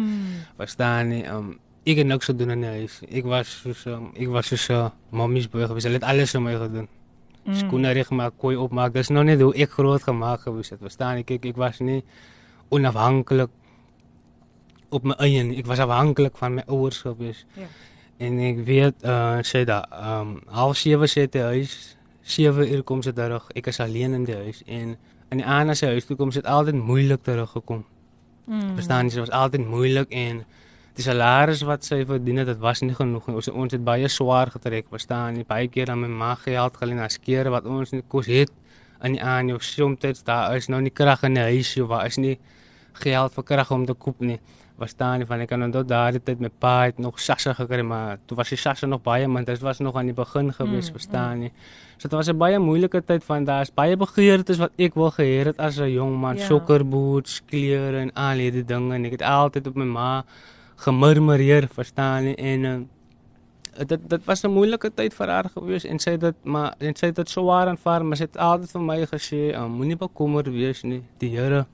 [0.61, 1.23] Verstaan nie?
[1.25, 1.53] Ehm um,
[1.83, 3.01] ek het niks gedoen in die huis.
[3.11, 5.89] Ek was soos um, ek was soos 'n uh, mommies boy gewees.
[5.89, 6.89] Hulle het alles vir my gedoen.
[7.45, 7.55] Mm.
[7.59, 8.93] Skoene reg maak, kooi opmaak.
[8.95, 10.81] Dis nog net hoe ek groot gemaak gewees het.
[10.83, 12.03] Verstaan ek ek, ek was nie
[12.71, 13.51] onafhanklik
[14.93, 15.59] op my eie nie.
[15.59, 17.45] Ek was afhanklik van my ouers gewees.
[17.59, 17.67] Ja.
[18.23, 22.85] En ek weet uh sê da ehm um, half 7 sê die huis 7 uur
[22.87, 23.49] kom sy terug.
[23.59, 24.97] Ek is alleen in die huis en
[25.33, 27.85] in die ander se huis toe kom sy het altyd moeilik teruggekom.
[28.47, 28.75] Mm.
[28.77, 30.45] Verstaan jy, dit was altyd moeilik en
[30.97, 33.35] die salaris wat sy verdien het, dit was nie genoeg nie.
[33.37, 35.45] Ons ons het baie swaar getrek, verstaan jy?
[35.49, 38.51] Baie keer aan my ma geld geleen as skere wat ons nie kos het
[39.03, 42.07] in die aan jou soms daar is nou nie krag in die huis jy, waar
[42.07, 42.39] is nie
[43.03, 44.39] geld vir krag om te koop nie.
[44.79, 48.19] Verstaan jy, van ek kan onthou daardie tyd my pa het nog sasse gekry, maar
[48.27, 49.45] toe was die sasse nog baie min.
[49.45, 51.51] Dit was nog aan die begin gewees, Mm, verstaan jy?
[51.99, 55.45] So dit was 'n baie moeilike tyd van daar's baie begeertes wat ek wil gehê
[55.47, 56.47] het as 'n jong man, Ja.
[56.47, 60.25] sokkerboots, klere en al hierdie dinge en ek het altyd op my ma
[60.83, 62.35] gemurmureer, verstaan jy?
[62.35, 62.75] En uh,
[63.89, 66.97] dit dit was 'n moeilike tyd vir haar gewees en sy het dit maar en
[66.97, 70.49] sy het dit swaar aanvaar, maar sy het altyd vir my gesê, uh, moenie bekommerd
[70.49, 71.03] wees nie.
[71.19, 71.67] Die Here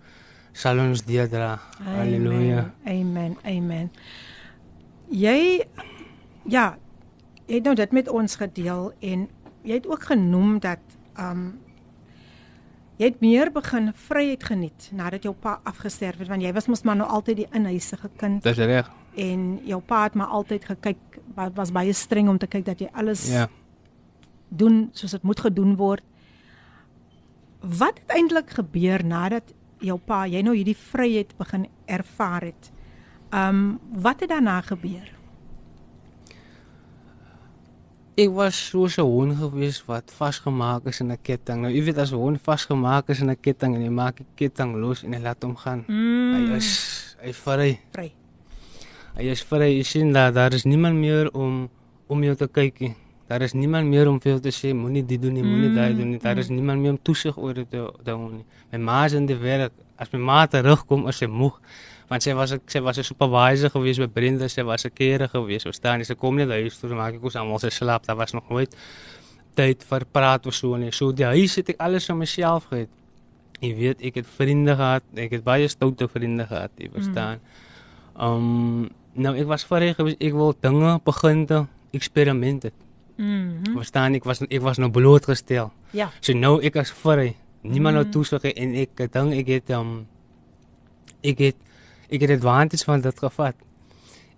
[0.53, 1.59] sal ons deurdra.
[1.85, 2.71] Halleluja.
[2.87, 3.37] Amen.
[3.44, 3.90] Amen.
[5.09, 5.64] Jy
[6.49, 6.77] ja,
[7.47, 9.29] jy het nou dit met ons gedeel en
[9.62, 10.81] jy het ook genoem dat
[11.21, 11.59] um
[12.99, 16.83] jy het meer begin vryheid geniet nadat jou pa afgesterf het want jy was mos
[16.83, 18.90] maar nou altyd die inhuisige kind Dis reg.
[19.18, 20.96] En jou pa het maar altyd gekyk
[21.35, 23.48] wa- was baie streng om te kyk dat jy alles Ja.
[24.48, 26.02] doen soos dit moet gedoen word.
[27.61, 32.70] Wat het eintlik gebeur nadat jou pa jy nou hierdie vryheid begin ervaar het?
[33.33, 35.14] Um wat het daarna gebeur?
[38.18, 41.61] Ek was so 'n hond gewees wat vasgemaak is in 'n ketting.
[41.62, 44.26] Nou, jy weet as 'n hond vasgemaak is in 'n ketting en jy maak die
[44.35, 45.85] ketting los en jy laat hom gaan.
[45.87, 47.81] Mm, Hy is hy vry.
[47.92, 48.12] vry.
[49.18, 49.72] Hy is vry.
[49.74, 51.66] Jy sien dat daar is niemand meer om
[52.09, 52.94] om jou te kyk nie.
[53.28, 55.94] Daar is niemand meer om veel te sê, moenie dit doen nie, moenie Mm, daai
[55.96, 56.18] doen nie.
[56.18, 58.44] Daar is niemand meer om toesig oor dit te hou nie.
[58.72, 59.72] My ma is in die werk.
[59.98, 61.59] As my ma terugkom, is sy moeg.
[62.09, 65.64] Want sy was sy was 'n supervisor gewees by Brenda, sy was 'n kere gewees.
[65.64, 66.04] Verstaan jy?
[66.04, 68.07] Sy kom net huis toe, maak ek ons almal se slaap.
[68.07, 68.74] Daar was nog nooit
[69.54, 70.92] tyd vir praat of so nie.
[70.92, 72.88] So die huis het ek alles vir myself gehad.
[73.61, 75.02] Jy weet, ek het vriende gehad.
[75.16, 77.40] Ek het baie stoute vriende gehad, jy verstaan.
[78.16, 80.16] Um nou ek was vry gewees.
[80.20, 82.72] Ek wil dinge begin te eksperimente.
[83.18, 83.74] Mhm.
[83.76, 85.72] Verstaan ek was ek was nou blootgestel.
[85.92, 86.11] Ja.
[86.20, 87.35] So nou ek as vry.
[87.62, 88.11] Niemand nou Mm.
[88.12, 90.07] toesig hê en ek ek dink ek het um
[91.24, 91.57] ek het
[92.11, 93.54] ek het advantage van dit gevat.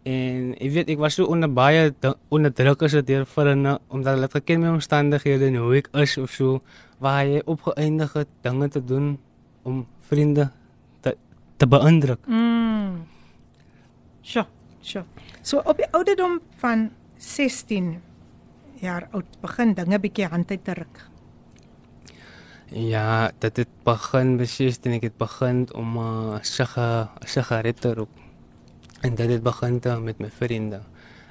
[0.05, 3.55] En ek weet ek was so onder baie di- onder druk as dit deur vir
[3.55, 6.62] 'n omdat hulle het geken my omstandighede en hoe ek is of so
[6.99, 9.19] waar jy opgeëindig het dinge te doen
[9.62, 10.51] om vriende
[11.03, 11.14] te
[11.59, 12.27] te beïndruk.
[12.27, 13.05] Mm.
[14.23, 14.47] Sjoe,
[14.81, 15.05] sjoe.
[15.43, 18.01] So op die ouderdom van 16
[18.81, 21.07] jaar oud begin dinge bietjie hand uit te ruk.
[22.71, 27.95] Ja, dit het begin beslis en ek het begin om 'n uh, siga sigaret te
[27.95, 28.14] rook.
[29.01, 30.81] En dit het begin te met my vriende.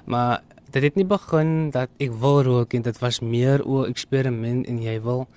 [0.06, 4.68] Maar dit het nie begin dat ek wil rook en dit was meer oor eksperiment
[4.68, 5.28] en jy wil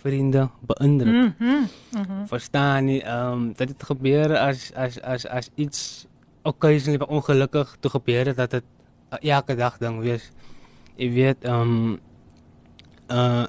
[0.00, 1.34] vriende beïndruk.
[1.38, 1.64] Mhm.
[1.92, 2.26] Mhm.
[2.26, 6.06] Verstaan nie, ehm um, dit het gebeur as as as as iets
[6.42, 8.64] occasionally ongelukkig toe gebeur het dat dit
[9.12, 10.30] uh, elke dag ding wees.
[10.96, 11.98] Jy weet, ehm um,
[13.10, 13.46] uh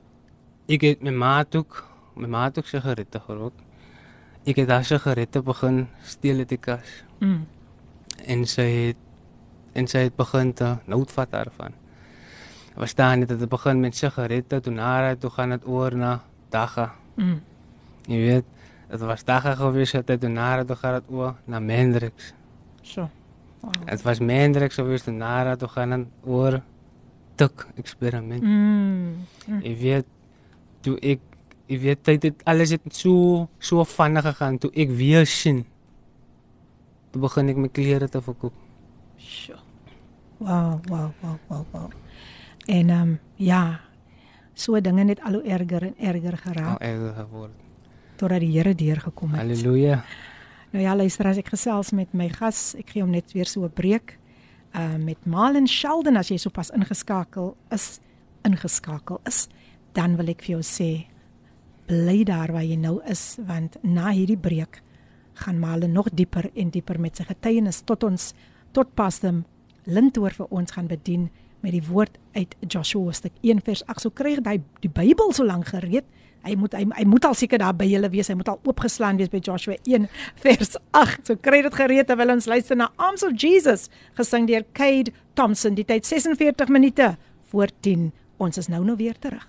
[0.71, 1.81] ek het my maat ook,
[2.15, 3.53] my maat ook sigarette gerook.
[4.47, 7.45] Ek het daar sigarette begin steel uit die kas Mm.
[8.25, 8.97] en sy het
[9.73, 11.73] en sy het begin te noodvat daarvan.
[12.75, 16.95] Verstaan nie dat dit begin met sigarette toe na toe gaan dit oor na dagga.
[17.15, 17.41] Mm.
[18.07, 18.45] Jy weet,
[18.89, 22.33] dit was dagga gewees het toe na toe gaan dit oor na Mendrix.
[22.81, 23.09] So.
[23.61, 23.71] Wow.
[23.85, 26.61] Dit was Mendrix gewees toe na toe gaan dit oor
[27.35, 28.41] tik eksperiment.
[28.43, 29.61] Mm.
[29.61, 30.07] Jy weet,
[30.81, 31.19] toe ek
[31.71, 35.63] jy weet tyd het alles het so so vinnig gegaan toe ek weer sien.
[37.11, 38.53] Toe begin ek my klere te verkoop.
[39.17, 39.59] Sjoe.
[40.41, 41.89] Wow, wow, wow, wow, wow.
[42.65, 43.79] En ehm um, ja,
[44.53, 47.51] so dinge net al hoe erger en erger Al geraak erger geword.
[48.17, 49.39] totdat die Here deurgekom het.
[49.41, 50.03] Halleluja.
[50.71, 53.65] Nou ja, luister as ek gesels met my gas, ek gee hom net weer so
[53.65, 54.17] 'n breek.
[54.73, 57.99] Uh met Malen Sheldon as jy sopas ingeskakel is,
[58.43, 59.49] ingeskakel is,
[59.93, 61.07] dan wil ek vir jou sê
[61.87, 64.81] bly daar waar jy nou is want na hierdie breek
[65.33, 68.33] gaan Malen nog dieper en dieper met sy getuienis tot ons
[68.71, 69.45] tot pastem
[69.85, 71.29] Lintoor vir ons gaan bedien
[71.61, 74.01] met die woord uit Joshua hoofstuk 1 vers 8.
[74.01, 76.05] So kry hy die Bybel so lank gereed.
[76.45, 78.31] Hy moet hy, hy moet al seker daar by julle wees.
[78.31, 80.07] Hy moet al oopgeslaan wees by Joshua 1
[80.43, 81.27] vers 8.
[81.29, 85.77] So kry dit gereed terwyl ons luister na Arms of Jesus gesing deur Cade Thompson.
[85.77, 87.13] Die tyd 46 minute
[87.53, 88.09] voor 10.
[88.41, 89.45] Ons is nou nou weer terug.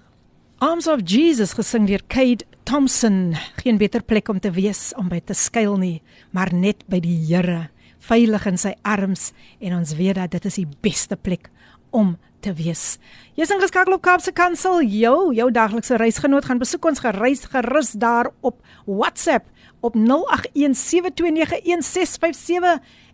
[0.62, 3.32] Arms of Jesus gesing deur Cade Thompson.
[3.62, 5.96] Geen beter plek om te wees om by te skuil nie,
[6.30, 7.70] maar net by die Here,
[8.02, 11.50] veilig in sy arms en ons weet dat dit is die beste plek
[11.90, 12.98] om te wees.
[13.38, 14.82] Jy's ingeskakel op Kaapse Kansel.
[14.82, 19.44] Jou, jou daglikse reisgenoot gaan besoek ons gereis gerus daar op WhatsApp
[19.82, 20.00] op 0817291657.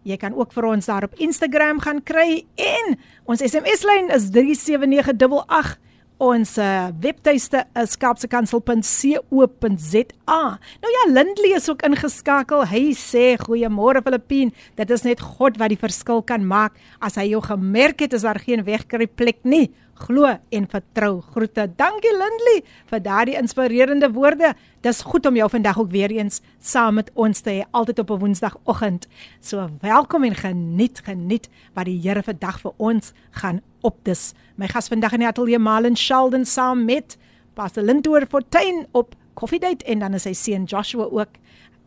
[0.09, 5.88] Jy kan ook vir ons daar op Instagram gaan kry en ons SMS-lyn is 37988.
[6.19, 10.41] Ons uh, webtuiste is kapsekansel.co.za.
[10.83, 12.65] Nou ja, Lindley is ook ingeskakel.
[12.67, 14.51] Hy sê goeiemôre Filippien.
[14.75, 16.75] Dit is net God wat die verskil kan maak.
[16.99, 21.22] As hy jou gemerk het, is daar geen wegkruip plek nie Glo en vertrou.
[21.22, 21.68] Groete.
[21.78, 24.54] Dankie Lindley vir daardie inspirerende woorde.
[24.82, 28.12] Dis goed om jou vandag ook weer eens saam met ons te hê, altyd op
[28.12, 29.08] 'n Woensdagoggend.
[29.40, 34.34] So welkom en geniet, geniet wat die Here vandag vir ons gaan opdis.
[34.56, 37.18] My gas vandag in die ateljee Malen Sheldon saam met
[37.54, 41.30] Pastor Lintoor Fortuin op koffiedייט en dan is sy seun Joshua ook.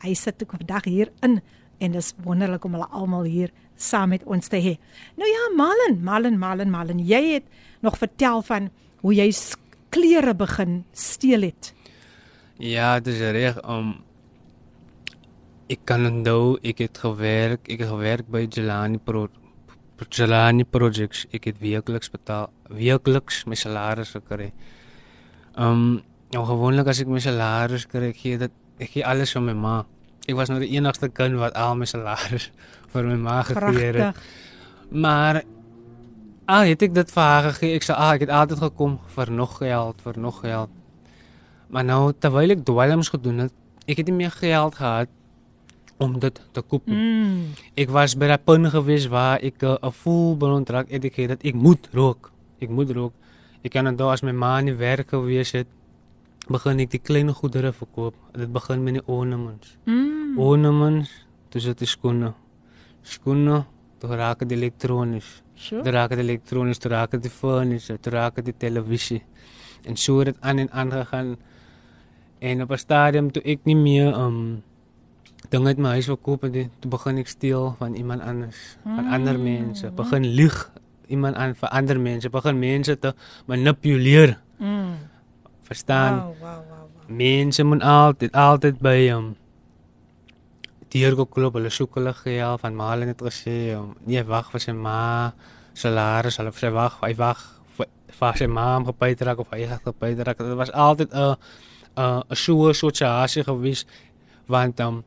[0.05, 1.40] Hy sit ook vandag hier in
[1.79, 4.77] en dis wonderlik om hulle almal hier saam met ons te hê.
[5.21, 7.44] Nou ja, Malen, Malen, Malen, Malen, jy het
[7.82, 8.69] nog vertel van
[9.02, 9.29] hoe jy
[9.92, 11.73] klere begin steel het.
[12.62, 13.60] Ja, dit is reg.
[13.65, 14.02] Um
[15.71, 19.29] ek kan onthou ek het gewerk, ek het gewerk by Jelani Pro
[20.10, 21.25] Jelani Projects.
[21.32, 24.52] Ek het weekliks betaal, weekliks my salaris gekry.
[25.56, 26.02] Um
[26.32, 29.56] nou gewoonlik as ek my salaris kry, ek gee dit ek gee alles vir my
[29.58, 29.75] ma.
[30.29, 32.52] Ek was nou die enigste kind wat al my salaris
[32.94, 34.00] vir my ma gegee het.
[34.02, 35.58] Pragtig.
[36.46, 37.75] Ah, het ek dit vir haar gegee.
[37.75, 40.69] Ek sê ah, ek het altyd gekom vir nog geld, vir nog geld.
[41.71, 43.54] Maar nou terwyl ek dwelms gedoen het,
[43.87, 45.10] ek het nie meer geld gehad
[46.02, 46.85] om dit te koop.
[46.85, 46.98] nie.
[46.98, 47.54] Mm.
[47.77, 51.29] Ek was by 'n punt gewees waar ek 'n uh, full blown drug addict het
[51.29, 52.31] dat ek moet rook.
[52.60, 53.13] Ek moet rook.
[53.63, 55.67] Ek kan onthou as my ma in die werk gewees het,
[56.50, 58.15] begin ek die klein goedere verkoop.
[58.33, 59.77] Dit begin met die ornaments.
[59.85, 60.39] Mm.
[60.39, 61.10] Ornaments,
[61.50, 62.33] dis dit skoene.
[63.02, 63.65] Skoene,
[64.00, 65.44] toe raak dit elektronies.
[65.62, 65.83] Sure.
[65.85, 69.21] Toe raak dit elektronies, toe raak dit die furniture, toe raak dit die televisie.
[69.85, 71.35] En so het dit aan en aan gegaan.
[72.39, 74.63] En op 'n stadium toe ek nie meer um
[75.49, 79.07] dinge uit my huis wil koop en toe begin ek steel van iemand anders, van
[79.07, 80.71] ander mense, begin lieg
[81.07, 83.13] iemand aan vir ander mense, begin mense te
[83.45, 84.37] manipuleer.
[84.57, 84.95] Mm.
[85.62, 86.15] Verstaan?
[86.15, 86.85] Wow, wow, wow.
[87.07, 87.17] wow.
[87.17, 89.35] Mense moet altyd altyd by hom um,
[90.92, 94.75] diergeklop, hulle soek hulle geld van maar hulle het gesê um, nee wag vir sy
[94.75, 95.33] ma
[95.73, 97.42] salaris, hulle sê wag, hy wag
[98.21, 100.37] vir sy ma om raak of hy te raak.
[100.37, 101.35] Dit was altyd 'n
[101.98, 103.85] 'n 'n so situasie gewees
[104.48, 105.04] want um,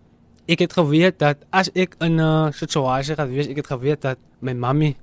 [0.49, 4.19] ek het geweet dat as ek in 'n situasie gaan wees, ek het geweet dat
[4.41, 4.97] my mammy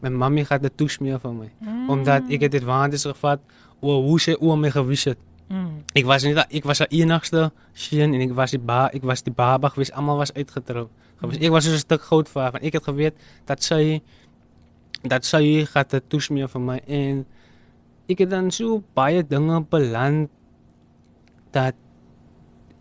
[0.00, 1.90] my mammy gaan dit toesmeer vir my mm.
[1.90, 3.40] omdat ek het dit waandes gevat
[3.80, 5.18] oor hoe sy oor my gewys het.
[5.50, 5.82] Mm.
[5.98, 9.24] Ek was nie ek was die enigste seun en ek was die ba ek was
[9.26, 10.86] die baba gewees almal was uitgetrou.
[11.18, 13.14] Gewees ek was so 'n stuk goud vir haar want ek het geweet
[13.46, 14.02] dat sy
[15.02, 17.26] dat sy gaan dit toesmeer vir my en
[18.08, 20.30] ek het dan so baie dinge beland
[21.50, 21.74] dat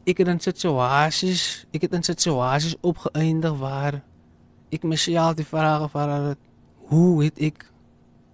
[0.05, 4.03] ek het in situasies ek het in situasies opgeëindig waar
[4.71, 6.41] ek myself die vrae gevra het
[6.89, 7.65] hoe het ek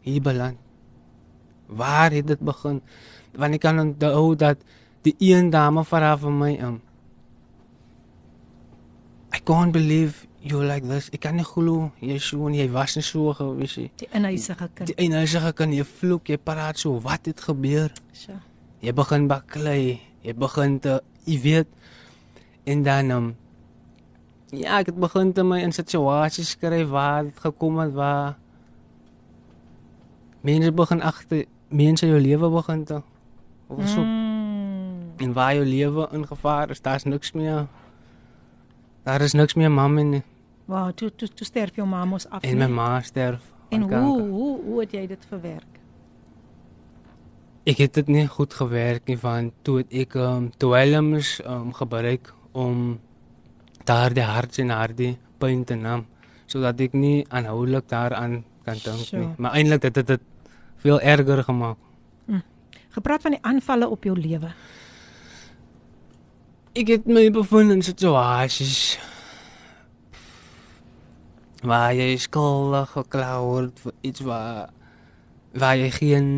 [0.06, 0.60] hier beland?
[1.68, 2.82] Waar het dit begin
[3.38, 4.58] want ek kan onthou dat
[5.06, 6.82] die een dame vra vir my um
[9.36, 11.10] I can't believe you're like this.
[11.12, 13.90] Ek kan nie glo jy so en jy was nie so gewees nie.
[14.00, 14.92] Die inhuisige kind.
[14.92, 17.92] die eenhuisige kan jy vloek jy praat so wat het gebeur?
[18.14, 18.38] So.
[18.86, 20.00] jy begin baklei.
[20.26, 21.74] Jy begin te jy weet.
[22.66, 23.28] En dan um,
[24.54, 28.38] ja ek het begin te my in situasies skryf waar dit gekom het waar
[30.46, 33.02] mense begin agter mense jou lewe begin te
[33.68, 35.12] of so Mm.
[35.18, 37.68] en waar jou lewe in gevaar is daar's niks meer
[39.04, 40.24] daar is niks meer mam en
[40.66, 42.42] Wow, toe toe toe sterf jou ma mos af.
[42.44, 42.74] en my nee?
[42.74, 44.30] ma sterf En hoe kanker.
[44.30, 45.80] hoe hoe het jy dit verwerk?
[47.66, 53.00] Ek het dit nie goed gewerk nie want toe ek um, dwelms um, gebruik om
[53.86, 56.06] daardie hart en daardie pyn te nam
[56.46, 59.18] sodat ek nie aanhoudelik daaraan kan dink So.
[59.18, 59.30] nie.
[59.38, 60.22] Maar eintlik het dit dit
[60.78, 61.78] veel erger gemaak.
[62.96, 64.54] Gepraat van die aanvalle op jou lewe.
[66.76, 68.96] Ek het my bevind in situasies
[71.66, 74.70] waar jy skuldig gekla word vir iets waar
[75.56, 76.30] waar jy geen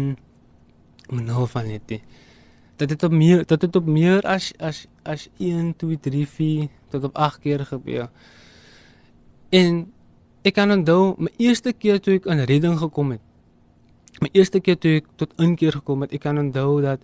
[1.09, 2.01] benul van het nie.
[2.77, 7.17] Dit op meer dit op meer as as as 1 2 3 4 tot op
[7.17, 8.09] 8 keer gebeur.
[9.49, 9.85] En
[10.41, 13.26] ek kan onthou my eerste keer toe ek in redding gekom het.
[14.21, 17.01] My eerste keer toe ek tot inkeer gekom het, ek kan onthou dat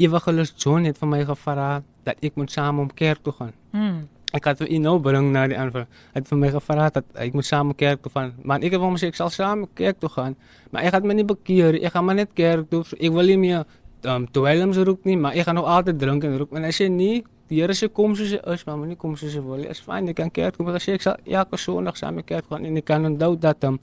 [0.00, 1.70] Evangelist John het vir my gevra
[2.04, 3.52] dat ek moet saam om kerk toe gaan.
[3.72, 4.04] Mm.
[4.36, 5.86] Ek het vir nou bring na die aanval.
[6.12, 8.34] Hy het vir my gevra dat ek moet saam kerk toe gaan.
[8.42, 10.36] Maar ek het hom gesê ek sal saam kerk toe gaan,
[10.72, 11.78] maar ek gaan my nie bekeer.
[11.80, 12.82] Ek gaan maar net kerk toe.
[12.96, 13.64] Ek wil nie meer
[14.06, 16.52] um dwelms rook nie, maar ek gaan nog altyd drink en rook.
[16.56, 19.34] En hy sê nee, die Here sê kom soos jy is, maar moenie kom soos
[19.34, 19.70] jy wil nie.
[19.70, 20.66] Is fyn, ek kan kerk toe.
[20.66, 23.64] Maar hy sê ek sal elke Sondag saam kerk gaan en ek kan onthou dat
[23.68, 23.80] um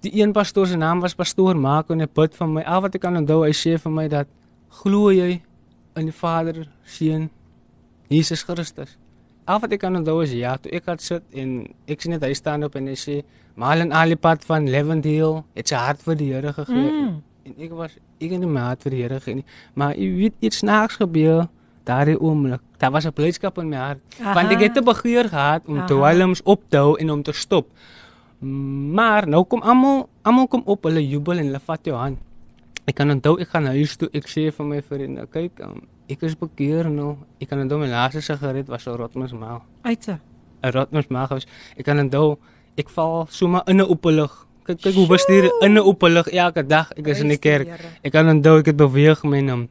[0.00, 2.62] die een pastoor se naam was pastoor Mark en hy bid vir my.
[2.62, 4.30] Al wat ek kan onthou, hy sê vir my dat
[4.82, 5.40] glo jy
[5.98, 7.28] in die Vader, Seun,
[8.08, 8.96] Jesus Christus.
[9.48, 12.26] Al wat ek kan onthou is ja, toe ek het sit en ek sien net
[12.26, 13.22] hy staan op en hy sê
[13.58, 16.90] Malen Alipad van Levendale het sy hart vir die Here gegee.
[16.92, 17.14] Mm.
[17.48, 19.44] En ek was ek nie my hart vir die Here gegee
[19.74, 21.48] maar jy weet iets snaaks gebeur
[21.88, 22.60] daardie oomblik.
[22.78, 24.00] Daar was 'n blydskap in my hart.
[24.20, 24.34] Aha.
[24.34, 25.86] Want ek het 'n begeer gehad om Aha.
[25.86, 27.66] dwelms op te hou en om te stop.
[28.40, 32.18] Maar nou kom almal almal kom op, hulle jubel en hulle vat jou hand.
[32.88, 36.22] Ek kan onthou ek gaan huis toe, ek sê vir my vriende, kyk, um, ek
[36.24, 37.16] is bekeer nou.
[37.42, 39.62] Ek kan onthou my laaste sigaret was 'n rotmesmaal.
[39.84, 40.20] Uitse.
[40.62, 41.46] 'n Rotmesmaal gewees.
[41.76, 42.38] Ek kan onthou
[42.76, 44.46] ek val sommer in 'n oopelig.
[44.64, 46.92] Kyk kyk hoe bestuur in 'n oopelig elke dag.
[46.96, 47.68] Ek is in die kerk.
[48.02, 49.68] Ek kan onthou ek het beweeg my naam.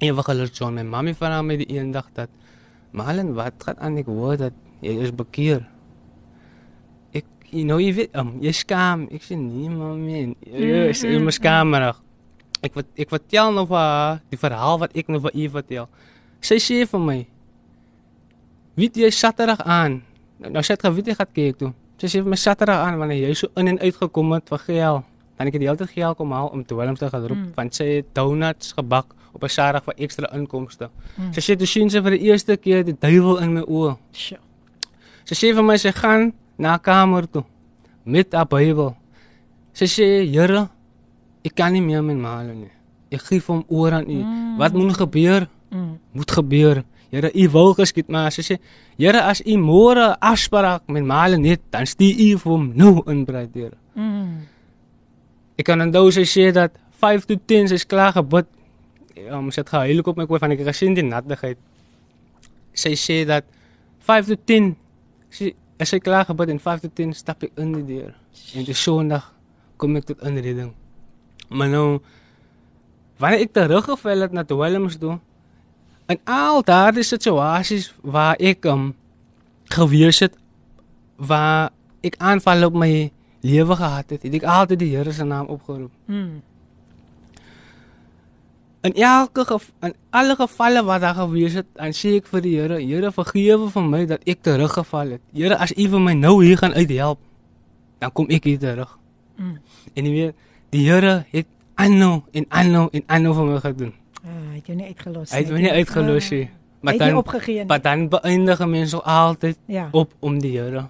[0.00, 2.28] Ewige John, my mami vra my die een dag dat
[2.92, 5.66] Malen, wat gaan aan ek hoor dat jy is bekeer.
[7.50, 9.06] You know jy weet, um, jy skaam.
[9.14, 11.96] Ek sê nee mami, jy is jy moet skamerig.
[12.62, 15.88] Ek wat ek vertel nou vir haar die verhaal wat ek nou vir u vertel.
[16.44, 17.18] Sy sê vir my
[18.78, 19.96] Weet jy Saterdag aan?
[20.38, 21.70] Nou, nou sê ek weet jy gaan kyk toe.
[21.98, 24.60] Sy sê vir my Saterdag aan wanneer jy so in en uit gekom het vir
[24.68, 25.08] geld.
[25.38, 27.40] Dan ek het die hele tyd geld kom haal om te Willem te gaan roep
[27.40, 27.48] mm.
[27.56, 30.90] want sy het donuts gebak op 'n Saterdag vir ekstra inkomste.
[31.16, 31.32] Mm.
[31.34, 33.96] Sy sê toe sien sy vir die eerste keer die duiwel in my oë.
[34.14, 37.44] Sy sê vir my sy gaan na kamer toe
[38.04, 38.96] met 'n Bybel.
[39.72, 40.68] Sy sê, "Here,
[41.44, 42.72] ek kan nie meer met Marlon nie.
[43.10, 44.20] Ek gee hom oor aan u.
[44.22, 44.56] Mm.
[44.58, 45.48] Wat moet gebeur?
[45.70, 45.98] Mm.
[46.12, 46.84] Moet gebeur.
[47.10, 48.58] Here, u wil geskied, maar as jy sê,
[48.98, 53.24] Here, as u môre afspraak met Marlon het, dan stuur u vir hom nou in
[53.24, 53.76] breed deur.
[53.94, 54.48] Mm.
[55.58, 58.46] Ek kan onthou sy sê dat 5 tot 10 is klaar gebid.
[59.14, 61.58] Ja, ons het gehuil op my koop van ek gesien die nattigheid.
[62.74, 63.46] Sy sê dat
[64.06, 64.72] 5 tot 10
[65.30, 68.14] sy as sy klaar gebid en 5 tot 10 stap ek in die deur.
[68.58, 69.30] En die Sondag
[69.78, 70.72] kom ek tot inreding.
[71.48, 71.86] Maar nou
[73.18, 75.18] wanneer ek teruggeval het na Dwelms toe
[76.08, 78.92] en al daardie situasies waar ek um,
[79.74, 80.36] gewees het
[81.18, 81.70] waar
[82.06, 83.10] ek aanval op my
[83.42, 85.92] lewe gehad het, het ek altyd die Here se naam opgeroep.
[86.06, 86.40] Mm.
[88.86, 92.54] In elke gev in alle gevalle wat daar gewees het, dan sê ek vir die
[92.56, 95.22] Here, Here vergewe vir my dat ek teruggeval het.
[95.34, 97.18] Here, as U vir my nou hier gaan uithelp,
[97.98, 98.92] dan kom ek hier terug.
[99.36, 99.56] Mm.
[99.94, 100.34] En jy weet,
[100.70, 103.92] die Here het aanhou en aanhou en aanhou vir my gedoen.
[104.22, 106.44] Ah, hy het jou nie uitgelos Hy het my nie uitgelos nie.
[106.44, 107.66] Hy Maar het nie dan opgegee nie.
[107.66, 110.86] maar dan beëindig mense altyd Ja, op om die Here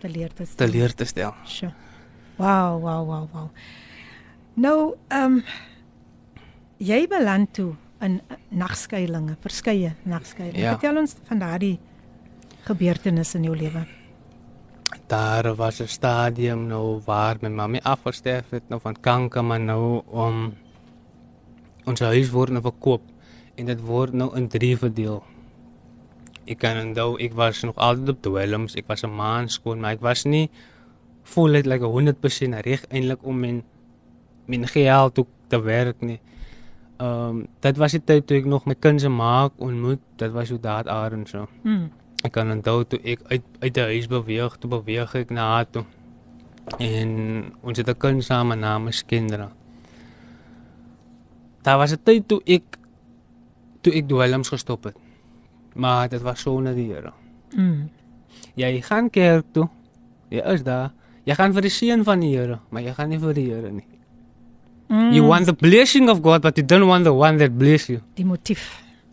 [0.00, 1.34] te leer te te leer te stel.
[1.44, 1.72] Sjoe.
[2.36, 3.48] Wow, wow, wow, wow.
[4.54, 5.42] Nou, ehm um,
[6.80, 10.64] jy beland toe in nagskuilinge, verskeie nagskuilinge.
[10.64, 10.76] Ja.
[10.78, 11.76] Vertel ons van daardie
[12.64, 13.84] gebeurtenisse in jou lewe.
[15.10, 20.02] Daar was 'n stadium nou waar my mamma afgesterf het nou van kanker, maar nou
[20.06, 20.54] om
[21.84, 23.02] ons huis word nou verkoop
[23.54, 25.22] en dit word nou in drie verdeel.
[26.46, 29.92] Ek kan onthou ek was nog altyd op dwelms, ek was 'n man skoon, maar
[29.92, 30.50] ek was nie
[31.22, 33.62] voluit like 100% reg eintlik om men
[34.46, 36.20] men geld te werk nie.
[37.00, 40.50] Ehm um, dit was die tyd toe ek nog my kinders maak ontmoet, dit was
[40.52, 41.46] hoe daad Aaron so.
[41.64, 41.86] Mm.
[42.20, 45.70] Ek kan onthou toe ek uit uit die huis beweeg, toe beweeg ek na haar
[45.70, 45.86] toe.
[46.76, 47.10] En
[47.64, 49.48] ons het 'n kind saam namens kinders.
[51.62, 52.76] Daar was 'n tyd toe ek
[53.80, 54.96] toe ek dwelms gestop het.
[55.74, 57.12] Maar dit was sonder die Here.
[57.56, 57.90] Mm.
[58.54, 59.68] Jy gaan kerk toe.
[60.28, 60.92] Jy is daar.
[61.24, 63.72] Jy gaan vir die seën van die Here, maar jy gaan nie vir die Here
[63.72, 63.86] nie.
[64.90, 65.12] Mm.
[65.14, 68.00] You want the blessing of God, but you don't want the one that bless you.
[68.18, 68.64] die motief.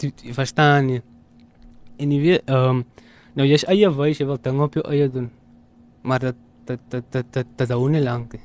[0.02, 1.02] Jy, verstaan nie.
[2.02, 2.84] En jy weet, ehm um,
[3.38, 5.30] nou jy's eie wys, jy wil dinge op jou eie doen.
[6.02, 8.42] Maar dit dit dit dit dit, dit hou nie lank nie.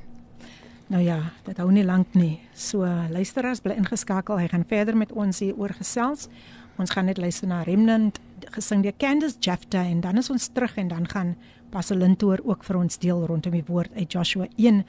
[0.93, 1.17] Nou ja,
[1.47, 2.35] dit hou nie lank nie.
[2.53, 4.37] So luisteraars bly ingeskakel.
[4.37, 6.27] Hy gaan verder met ons hier oor gesels.
[6.77, 8.19] Ons gaan net luister na Remnant
[8.53, 11.33] gesing deur Candice Jafta en dan is ons terug en dan gaan
[11.73, 14.83] Pastor Lintoor ook vir ons deel rondom die woord uit Joshua 1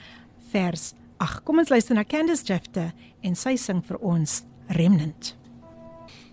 [0.53, 1.42] vers 8.
[1.44, 2.90] Kom ons luister na Candice Jafta
[3.22, 4.42] en sy sing vir ons
[4.74, 5.34] Remnant.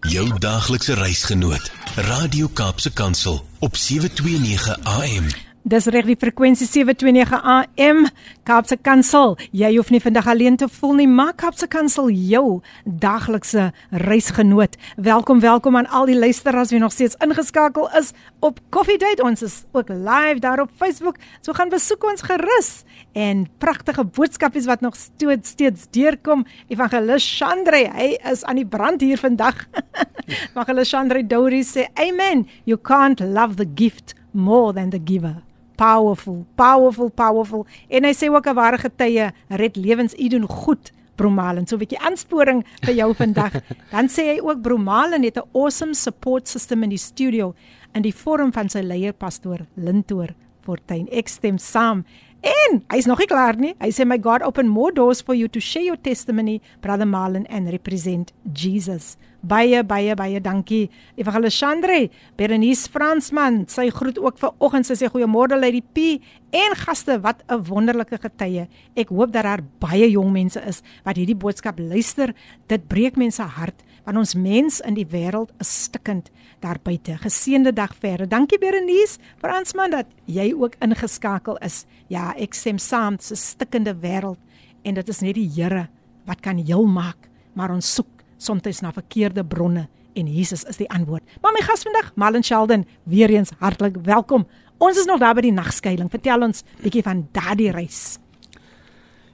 [0.10, 1.72] Jou daaglikse reisgenoot,
[2.10, 5.51] Radio Kaapse Kansel op 729 AM.
[5.62, 8.08] Dis reg die frekwensie 729 AM
[8.50, 9.36] Kaapse Kansel.
[9.54, 14.74] Jy hoef nie vandag alleen te voel nie, maar Kaapse Kansel jou daglikse reisgenoot.
[14.98, 18.10] Welkom, welkom aan al die luisteraars wie nog steeds ingeskakel is
[18.42, 19.22] op Coffee Date.
[19.22, 21.22] Ons is ook live daar op Facebook.
[21.46, 22.72] So gaan besoek ons gerus
[23.14, 26.42] en pragtige boodskapies wat nog steeds steeds deurkom.
[26.74, 29.68] Evangelis Chandre, hy is aan die brand hier vandag.
[30.50, 32.48] Evangelis Chandre Dourie sê, "Amen.
[32.66, 37.66] You can't love the gift more than the giver." Powerful, powerful, powerful.
[37.90, 40.14] En hy sê ook 'n ware getuie red lewens.
[40.20, 41.68] U doen goed, Bromalen.
[41.68, 43.54] So 'n bietjie aansporing vir jou vandag.
[43.94, 47.54] Dan sê hy ook Bromalen het 'n awesome support system in die studio
[47.94, 51.08] in die vorm van sy leier pastoor Lintoor Fortuin.
[51.12, 52.06] Ek stem saam.
[52.42, 53.76] En hy's nog nie klaar nie.
[53.78, 57.46] Hy sê my God open more doors for you to share your testimony, brother Marlon
[57.54, 59.14] and represent Jesus.
[59.46, 60.90] Baie baie baie dankie.
[61.22, 66.18] Evangelis Chandre, Berenice Fransman, sy groet ook vir oggend sy sê goeiemôre Lady P
[66.58, 68.68] en gaste, wat 'n wonderlike getuie.
[68.96, 72.34] Ek hoop dat daar baie jong mense is wat hierdie boodskap luister.
[72.68, 76.32] Dit breek mense hart want ons mens in die wêreld is stikkend
[76.62, 77.18] daar buite.
[77.22, 78.30] Geseënde dag verder.
[78.30, 81.86] Dankie Berenice Fransman dat jy ook ingeskakel is.
[82.08, 84.40] Ja, ek stem saam, dis 'n stikkende wêreld
[84.84, 85.88] en dit is net die Here
[86.26, 90.90] wat kan heel maak, maar ons soek soms na verkeerde bronne en Jesus is die
[90.90, 91.24] antwoord.
[91.42, 94.48] Maar my gas vandag, Malin Sheldon, weer eens hartlik welkom.
[94.78, 96.10] Ons is nog daar by die nagskuiling.
[96.10, 98.18] Vertel ons bietjie van daardie reis.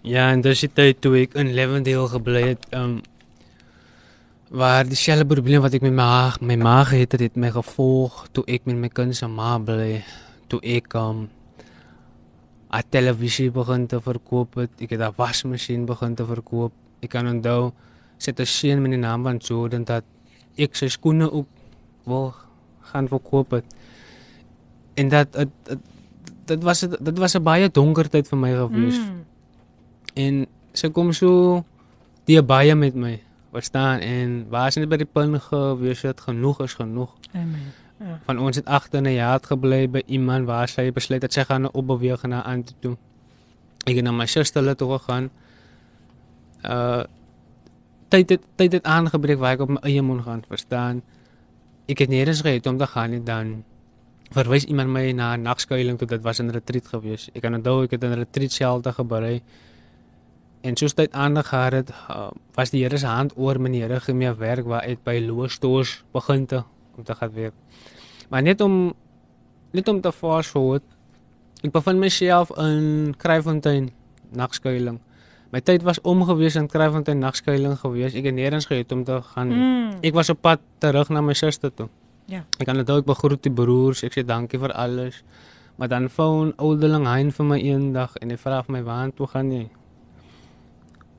[0.07, 3.01] Ja, en dis die tyd toe ek in Lewendale gebly het, um,
[4.49, 8.27] waar dieselfde probleem wat ek met my ma, my ma gehad het, het my gevolg
[8.31, 10.03] toe ek met my kinders se ma bly,
[10.47, 11.27] toe ek um,
[12.67, 16.73] 'n televisie begin te verkoop het, ek het 'n wasmasjien begin te verkoop.
[17.01, 17.71] Ek kan onthou
[18.17, 20.03] sit 'n seun met die naam van Jordan dat
[20.57, 21.47] ek sy skoene ook
[22.05, 22.33] wil
[22.81, 23.65] gaan verkoop het.
[24.95, 25.49] En dat dit
[26.45, 28.97] dit was dit was 'n baie donker tyd vir my gewees.
[28.97, 29.25] Mm.
[30.13, 31.63] En sy kom so
[32.25, 33.26] die baie met my
[33.57, 37.13] verstaan en waar sy net by die punt gewees het genoeg is genoeg.
[37.33, 37.73] Amen.
[37.97, 38.19] Ja.
[38.25, 41.71] Van ons het agter 'n jaar gebly by iemand waar sy besluit het sy gaan
[41.71, 42.97] opbeweeg na aan toe.
[43.85, 45.29] Ek het na my suster toe gegaan.
[46.63, 47.03] Uh
[48.09, 51.01] tyd het tyd het aangebreek waar ek op my eie moet gaan, verstaan?
[51.87, 53.63] Ek het nêrens gehad om te gaan en dan
[54.35, 57.29] verwys iemand my na 'n nagskuiling toe dit was 'n retreat gewees.
[57.33, 59.41] Ek kan onthou ek het 'n retreat shelter geberei.
[60.61, 64.33] En soos dit aangegaan het, uh, was die Here se hand oor my Here gemee
[64.33, 66.63] werk waar uit by Loostors begin te
[66.97, 67.53] om te gaan werk.
[68.29, 68.93] Maar net om
[69.71, 70.83] net om te fast forward.
[71.61, 73.91] Ek bevind myself in Kraaifontein
[74.35, 74.99] nagskuiling.
[75.51, 78.15] My tyd was omgewees in Kraaifontein nagskuiling gewees.
[78.17, 79.53] Ek het nêrens gehad om te gaan.
[79.53, 79.93] Mm.
[80.05, 81.87] Ek was op pad terug na my suster toe.
[82.27, 82.43] Ja.
[82.59, 84.03] Ek kan dit ook begroet die broers.
[84.03, 85.23] Ek sê dankie vir alles.
[85.77, 89.27] Maar dan foon oudeling Hein vir my eendag en hy vra vir my waar toe
[89.31, 89.67] gaan jy?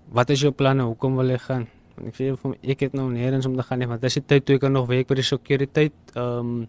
[0.09, 0.87] Wat is jou planne?
[0.89, 1.67] Hoekom wil jy gaan?
[1.99, 4.17] En ek sê vir hom ek het nou nêrens om te gaan nie, want dis
[4.21, 6.67] die tyd toe ek nog werk by die sekuriteit ehm um,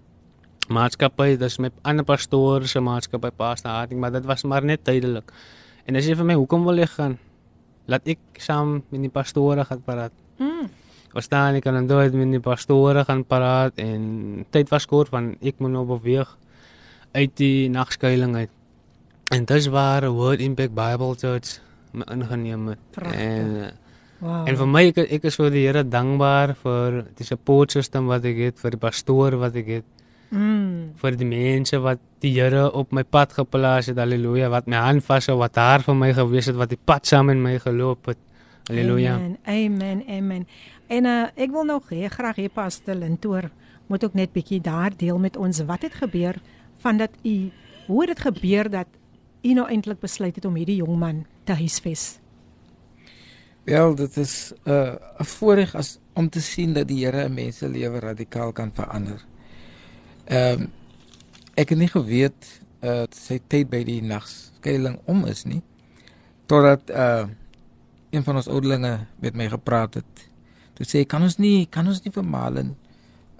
[0.69, 5.31] maatskappy, dis my ander pastoor se maatskappy Pastor Harding, maar dit was maar net tydelik.
[5.89, 7.17] En hy sê vir my, "Hoekom wil jy gaan?"
[7.87, 10.11] Laat ek saam met die pastore gaan praat.
[10.37, 10.69] Mm.
[11.09, 15.37] Verstaan ek kan dan nooit met die pastore gaan praat en tyd was kort van
[15.41, 16.37] ek moet nou beweeg
[17.13, 18.51] uit die nagskuiling uit.
[19.31, 21.61] En dis waar Word Impact Bible Church
[21.91, 22.81] my ingeneem het.
[22.95, 23.21] Pragtig.
[23.21, 23.71] En eh,
[24.19, 24.43] Wow.
[24.51, 28.25] en vir my ek, ek is vir die Here dankbaar vir die support system wat
[28.27, 29.85] ek het, vir die pastoor wat ek het,
[30.35, 30.97] mm.
[30.99, 34.01] vir die mense wat die Here op my pad geplaas het.
[34.01, 37.31] Halleluja, wat my hand vashou, wat daar vir my gewees het, wat die pad saam
[37.31, 38.19] met my geloop het.
[38.67, 39.15] Halleluja.
[39.15, 39.39] Amen.
[39.47, 40.03] Amen.
[40.17, 40.45] Amen.
[40.91, 43.47] En uh, ek wil nog hê graag hê Pastor Lintoor
[43.89, 46.37] moet ook net bietjie daar deel met ons wat het gebeur
[46.83, 47.49] van dat u
[47.87, 48.87] hoe het dit gebeur dat
[49.41, 52.19] u nou eintlik besluit het om hierdie jong man te huisves.
[53.65, 57.57] Wel, dit is 'n uh, voorreg as om te sien dat die Here 'n mens
[57.57, 59.25] se lewe radikaal kan verander.
[60.25, 60.71] Ehm um,
[61.53, 65.61] ek het nie geweet uh sy tyd by die nagskuiling om is nie
[66.45, 67.27] totdat uh
[68.09, 70.29] een van ons ouderlinge met my gepraat het.
[70.73, 72.75] Toe sê kan ons nie kan ons nie vir Malen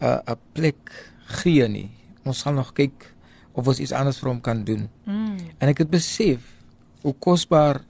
[0.02, 1.90] 'n uh, 'n plek gee nie.
[2.24, 3.14] Ons gaan nog kyk
[3.52, 4.90] of ons iets anders vir hom kan doen.
[5.06, 5.38] Mm.
[5.58, 6.40] En ek het besef
[7.02, 7.82] hoe kosbaar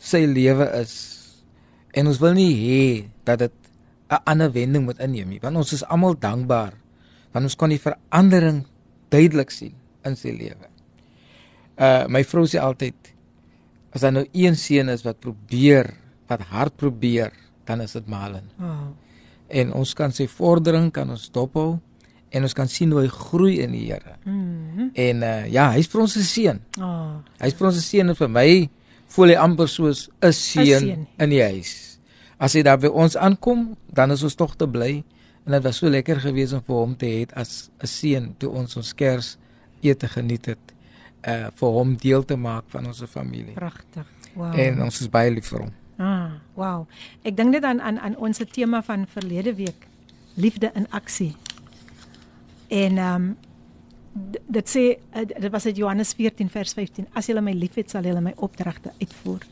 [0.00, 0.94] sy lewe is.
[1.92, 2.84] En ons wil nie hê
[3.24, 3.52] dat dit
[4.10, 6.80] 'n ander wending moet inneem nie, want ons is almal dankbaar
[7.34, 8.64] want ons kon die verandering
[9.12, 9.74] duidelik sien
[10.06, 10.70] in sy lewe.
[11.80, 13.12] Uh my vrou sê altyd
[13.94, 15.92] as daar nou een seun is wat probeer,
[16.30, 17.32] wat hard probeer,
[17.66, 18.50] dan is dit Malen.
[18.60, 18.90] Oh.
[19.50, 21.80] En ons kan sy vordering kan ons dophou
[22.30, 24.14] en ons kan sien hoe hy groei in die Here.
[24.24, 24.90] Mm.
[24.94, 26.60] En uh ja, hy's vir ons 'n seun.
[26.78, 27.18] Oh.
[27.40, 28.50] Hy's vir ons 'n seun en vir my
[29.10, 31.98] voel hy amper soos 'n seun in die huis.
[32.38, 35.04] As hy daar by ons aankom, dan is ons tog te bly
[35.46, 38.50] en dit was so lekker geweest om vir hom te hê as 'n seun toe
[38.50, 39.36] ons ons Kers
[39.82, 40.74] ete geniet het.
[41.26, 43.54] Uh vir hom deel te maak van ons familie.
[43.54, 44.06] Pragtig.
[44.34, 44.58] Wow.
[44.58, 45.72] En ons is baie lief vir hom.
[45.98, 46.86] Ah, wow.
[47.22, 49.86] Ek dink net aan aan aan ons tema van verlede week,
[50.34, 51.36] liefde in aksie.
[52.68, 53.36] En ehm um,
[54.46, 58.06] dit sê uh, dit was uit Johannes 14 vers 15, as julle my liefhet, sal
[58.06, 59.44] julle my opdragte uitvoer.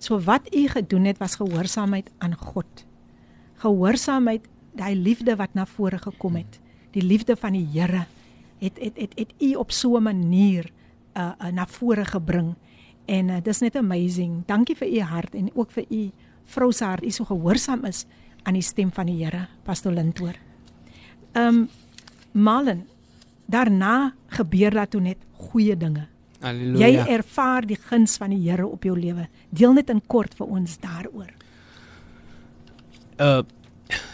[0.00, 2.86] So wat u gedoen het was gehoorsaamheid aan God.
[3.60, 6.58] Gehoorsaamheid, daai liefde wat na vore gekom het.
[6.94, 8.06] Die liefde van die Here
[8.60, 10.70] het het het het u op so 'n manier
[11.16, 12.54] uh, uh na vore gebring.
[13.06, 14.42] En uh, dis net amazing.
[14.46, 16.10] Dankie vir u hart en ook vir u
[16.44, 17.04] vrou se hart.
[17.04, 18.06] U so gehoorsaam is
[18.42, 20.34] aan die stem van die Here, Pastor Lintoor.
[21.32, 21.68] Ehm um,
[22.32, 22.86] Malen,
[23.50, 25.18] daarna gebeur daar toe net
[25.50, 26.06] goeie dinge.
[26.40, 26.86] Halleluja.
[26.86, 29.26] Jy ervaar die guns van die Here op jou lewe.
[29.52, 31.32] Deel net in kort vir ons daaroor.
[33.20, 33.42] Uh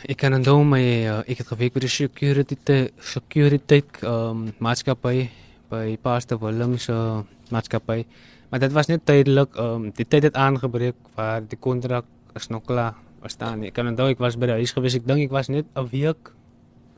[0.08, 5.26] ek kan onthou my uh, ek het gewerk by die security te, security um maatskappy
[5.68, 7.20] by Pastor Willem se uh,
[7.52, 8.06] maatskappy.
[8.48, 12.64] Maar dit was net tydelik um die tyd het aangebreek waar die kontrak is nog
[12.64, 13.66] klaar verstaan.
[13.68, 14.96] Ek kan onthou ek was by die huis gewees.
[14.96, 16.32] Ek dink ek was net 'n week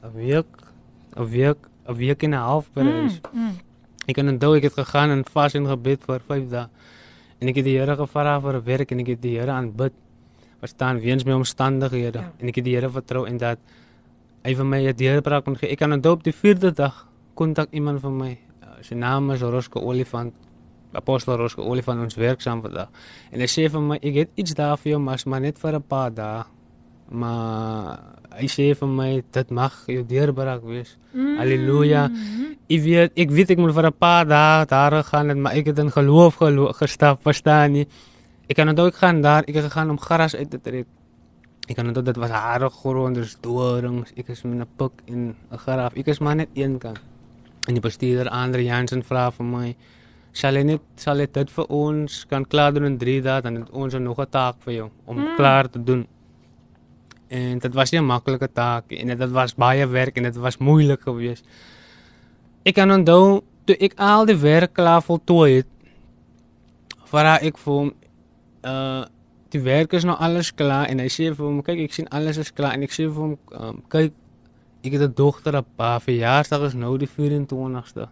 [0.04, 0.62] 'n week
[1.16, 3.20] 'n week 'n week en 'n half by die huis.
[3.32, 3.52] mm.
[4.08, 6.66] Ek kan onthou ek het gegaan en vas en gebid vir 5 dae.
[7.40, 9.92] En ek het die Here gevra vir werk en ek het die Here aanbid.
[10.60, 12.32] Verstaan weens my omstandighede Ja.
[12.40, 13.58] en ek het die Here vertrou en dat
[14.44, 15.70] hy vir my 'n deurbraak kon gee.
[15.70, 18.38] Ek kan onthou op die 4de dag kontak iemand van my.
[18.62, 20.32] Uh, sy naam is Rosco Olifant.
[20.92, 22.88] Apostel Rosco Olifant ons werksaam vandag.
[23.30, 25.82] En hy sê vir my ek het iets daar vir jou, maar net vir 'n
[25.82, 26.44] paar dae.
[27.08, 27.98] Maar
[28.38, 30.96] hy sê vir my dit mag jou deurbraak wees.
[31.12, 31.38] Mm.
[31.40, 32.04] Halleluja.
[32.68, 35.66] Ek weet ek weet ek moet vir 'n paar dae daar gaan het, maar ek
[35.66, 37.86] het in geloof, geloof gestap, verstaan jy?
[38.48, 40.86] Ek kan onthou ek gaan daar, ek het gegaan om gras uit te trek.
[41.68, 44.12] Ek kan onthou dit was harde grond, dus dorings.
[44.16, 45.96] Ek is met 'n pik en 'n garaaf.
[45.96, 47.00] Ek is maar net een kant.
[47.68, 49.76] En die bestuurder Andre Jansen vra vir my,
[50.32, 53.54] "Sal jy net sal jy dit vir ons kan klaar doen in 3 dae, dan
[53.54, 55.36] het ons nog 'n taak vir jou om mm.
[55.36, 56.06] klaar te doen."
[57.28, 60.58] En dit was nie 'n maklike taak en dit was baie werk en dit was
[60.58, 61.44] moeilik geweest.
[62.64, 65.66] Ek kan onthou toe ek al die werk klaar voltooi het,
[67.04, 67.92] vra ek vir hom
[68.62, 69.04] uh
[69.48, 72.36] die werk is nou alles klaar en hy sê vir hom kyk ek sien alles
[72.36, 74.12] is klaar en ek sê vir hom um, kyk
[74.84, 78.08] ek het 'n dogter op haar verjaarsdag is nou die 24ste.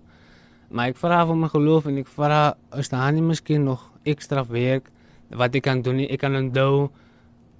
[0.71, 4.45] Maar ek vra vir my geloof en ek vra is daar nie miskien nog ekstra
[4.49, 4.91] werk
[5.31, 6.09] wat ek kan doen nie.
[6.11, 6.91] Ek kan onthou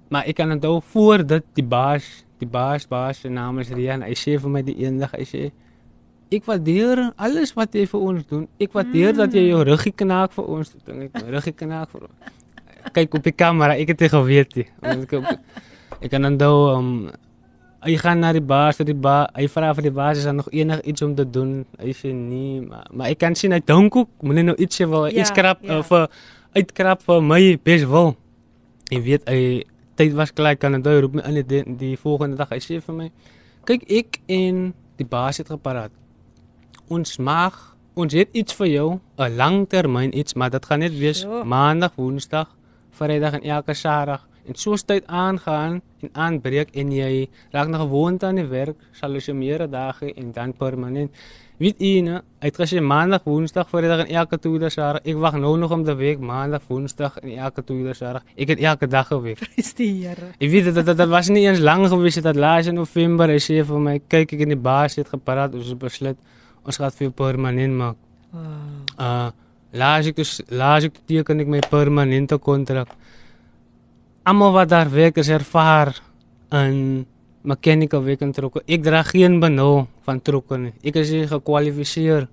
[0.09, 4.03] maar ek kan onthou voor dit die baas die baas baas se naam is Rian.
[4.05, 5.47] Hy sê vir my die eendag hy sê
[6.31, 8.47] ek waardeer alles wat jy vir ons doen.
[8.61, 9.21] Ek waardeer mm.
[9.23, 10.75] dat jy jou ruggie knaak vir ons.
[10.85, 12.35] Dink ek ruggie knaak vir ons
[12.93, 14.67] kyk op die kamera, ek het dit geweet nie.
[14.81, 15.15] Ek
[15.97, 16.91] ek kan onthou um
[17.87, 20.49] hy gaan na die baas, die baas, hy vra vir die baas is daar nog
[20.51, 21.61] enig iets om te doen.
[21.79, 24.87] Hy sê nee, maar, maar ek kan sien hy dink ook, moenie nou iets sê
[24.89, 25.79] wil ja, iets krap ja.
[25.79, 26.05] of uh,
[26.57, 28.15] uitkrap vir my bes wil.
[28.91, 29.41] Jy weet hy
[29.97, 32.95] tyd was klaar kan onthou roep my in die, die volgende dag hy sê vir
[32.95, 33.07] my
[33.67, 35.91] kyk ek en die baas het gepraat.
[36.87, 41.21] Ons mag ons het iets vir jou, 'n langtermyn iets, maar dit gaan net wees
[41.21, 41.43] so.
[41.43, 42.47] maandag, woensdag
[42.91, 48.23] Vrydag en elke Saterdag en soos tyd aangaan en aanbreek en jy raak nog gewoond
[48.23, 51.11] aan die werk, sal jy meer dae en dan permanent.
[51.57, 55.01] Weet jy nou, ek het gesê maandag, woensdag, vrydag en elke tweede Saterdag.
[55.09, 58.27] Ek wag nou nog om te week maandag, woensdag en elke tweede Saterdag.
[58.37, 59.41] Ek het elke dag gewerk.
[59.41, 60.29] Prys die Here.
[60.37, 63.39] Ek weet dat dit was nie eens lank gewees het dat laas in November hy
[63.41, 66.21] sê vir my, kyk ek in die baas het gepraat, ons het besluit
[66.61, 67.97] ons gaan vir permanent maak.
[68.31, 69.01] Wow.
[69.01, 69.29] Uh
[69.77, 72.93] laat ek dus laat ek teken ek my permanente kontrak.
[74.29, 75.95] Almal wat daar werk is ervaar
[76.53, 77.05] in
[77.47, 78.63] mechanical werk en trokke.
[78.67, 80.73] Ek dra geen benul van trokke nie.
[80.83, 82.27] Ek is gekwalifiseer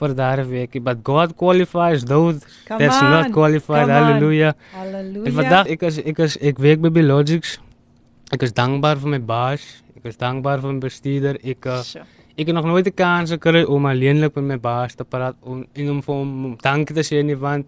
[0.00, 3.88] vir daar werk, but God qualifies those that's on, not qualified.
[3.88, 4.54] Hallelujah.
[4.72, 5.26] Hallelujah.
[5.28, 7.58] En vandag ek is ek is ek werk by Biologics.
[8.32, 9.66] Ek is dankbaar vir my baas.
[9.96, 11.40] Ek is dankbaar vir my bestuurder.
[11.44, 12.06] Ek uh, sure.
[12.40, 15.66] Ek het nog nooit 'n kans gekry om alleenlik met my baas te praat om
[15.74, 17.66] en om vir hom dankie te sê nie want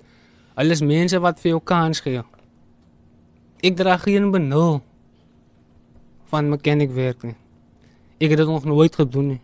[0.55, 2.23] alles mense wat vir jou kans gee.
[3.63, 4.81] Ek dra geen benul
[6.33, 7.37] van mechanic werk nie.
[8.23, 9.41] Ek het dit nog nooit gedoen nie.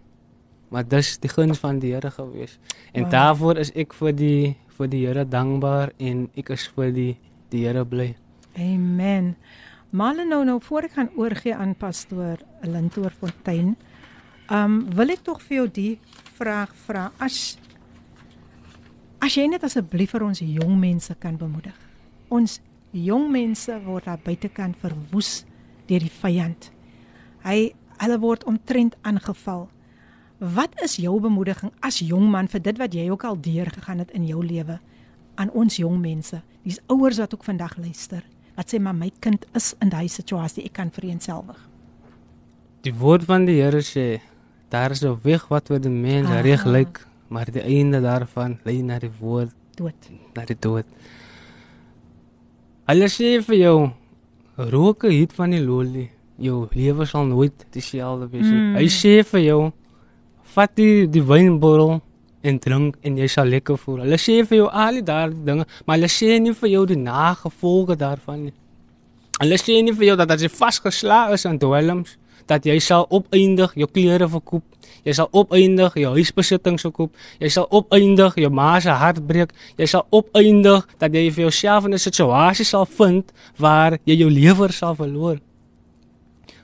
[0.73, 2.59] Maar dis die guns van die Here gewees.
[2.93, 3.13] En wow.
[3.13, 7.13] daarvoor is ek vir die vir die Here dankbaar en ek is vir die
[7.53, 8.13] die Here bly.
[8.57, 9.35] Amen.
[9.91, 13.77] Maar nou nou voor ek gaan oorgie aan pastoor Lintoor Fontein.
[14.49, 15.95] Ehm um, wil ek tog vir jou die
[16.37, 17.59] vraag vra as
[19.25, 21.77] as jy net asseblief vir ons jong mense kan bemoedig.
[22.29, 22.61] Ons
[22.93, 25.45] jong mense word daar buitekant verwoes
[25.89, 26.71] deur die vyand.
[27.49, 27.73] Hy
[28.03, 29.69] hulle word omtrent aangeval.
[30.39, 34.03] Wat is jou bemoediging as jong man vir dit wat jy ook al deur gegaan
[34.05, 34.77] het in jou lewe
[35.41, 36.43] aan ons jong mense?
[36.63, 38.21] Dis ouers wat ook vandag luister.
[38.59, 41.59] Wat sê maar my kind is in daai situasie, ek kan vereenselwig.
[42.85, 44.21] Die woord van die Here sê
[44.69, 46.43] daar is 'n weg wat vir die mens ah.
[46.43, 50.87] reg lyk, maar die einde daarvan lei na die woord dood, na die dood.
[52.87, 53.91] Hulle sê vir jou
[54.57, 58.61] rook het van die lolie, jou lewe sal nooit dieselfde wees nie.
[58.61, 58.77] Mm.
[58.79, 59.61] Hy sê vir jou
[60.55, 61.99] vat die die wynbottel
[62.47, 64.05] en drink en jy sal lekker voel.
[64.05, 67.01] Hulle sê vir jou al die daardie dinge, maar hulle sê nie vir jou die
[67.01, 68.55] nagevolge daarvan nie.
[69.39, 72.17] Hulle sê nie vir jou dat as jy vasgeslaag is aan dwelms,
[72.49, 74.65] dat jy sal opeindig jou klere verkoop.
[75.05, 77.13] Jy sal opeindig jou huisbesittings verkoop.
[77.43, 79.53] Jy sal opeindig jou ma se hart breek.
[79.79, 84.31] Jy sal opeindig dat jy vir jouself in 'n situasie sal vind waar jy jou
[84.31, 85.39] lewe sal verloor.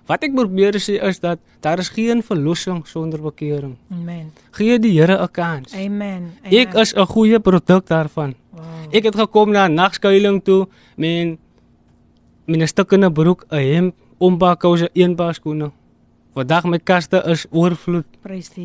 [0.06, 3.76] Wat ek probeer sê is dat daar is geen verlossing sonder bekering.
[3.90, 4.32] Amen.
[4.52, 5.72] Gee die Here 'n kans.
[5.72, 6.36] Amen.
[6.44, 6.60] Amen.
[6.60, 8.34] Ek is 'n goeie produk daarvan.
[8.52, 8.64] Wow.
[8.92, 11.38] Ek het gekom na nagskuiling toe met
[12.46, 15.70] 'n stukkende broek, 'n hemp oombakouse, een paar skoene.
[16.34, 18.04] Vandag my kaste is oorvloed.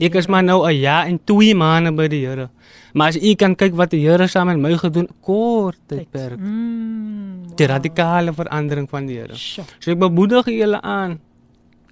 [0.01, 2.49] Ek is maar nou 'n jaar en 2 maande by die Here.
[2.93, 6.39] Maar as u kan kyk wat die Here saam met my gedoen kort tydperk.
[6.39, 7.55] Mm, wow.
[7.57, 9.35] Die radikale verandering van die Here.
[9.35, 11.19] So ek bemoedig julle aan.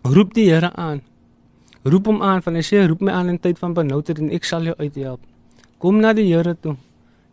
[0.04, 1.02] Roep die Here aan.
[1.84, 4.44] Roep hom aan van hy sê roep my aan in tyd van benoudheid en ek
[4.44, 5.22] sal jou uithelp.
[5.80, 6.76] Kom na die Here toe.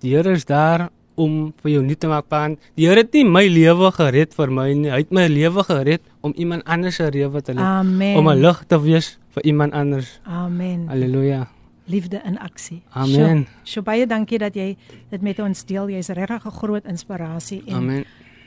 [0.01, 3.25] Die Here is daar om vir jou nuut te maak want die Here het nie
[3.25, 4.91] my lewe gered vir my nie.
[4.91, 7.65] Hy het my lewe gered om iemand anders se lewe te lei.
[7.65, 8.17] Amen.
[8.17, 10.21] Om 'n lig te wees vir iemand anders.
[10.25, 10.89] Amen.
[10.89, 11.49] Halleluja.
[11.85, 12.83] liefde in aksie.
[12.93, 13.47] Amen.
[13.63, 14.75] So, so baie dankie dat jy
[15.11, 15.91] dit met ons deel.
[15.93, 18.05] Jy's regtig 'n groot inspirasie en Amen.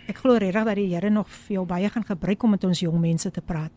[0.07, 2.79] ek glo regtig dat die Here nog vir jou baie gaan gebruik om met ons
[2.79, 3.71] jong mense te praat.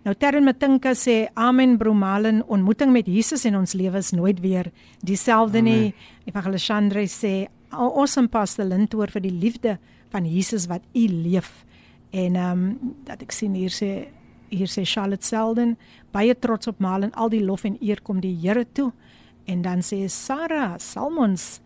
[0.00, 4.70] Nou Terren Matinka sê amen Bromalen ontmoeting met Jesus in ons lewe is nooit weer
[5.04, 5.90] dieselfde nie.
[6.24, 9.76] Evangelis Chandre sê awesome pastor Lintoor vir die liefde
[10.08, 11.52] van Jesus wat u leef.
[12.16, 14.08] En ehm um, dat ek sien hier sê
[14.48, 15.76] hier sê Charlotte Selden
[16.16, 18.94] baie trots op Malen al die lof en eer kom die Here toe.
[19.44, 21.60] En dan sê Sarah Salmons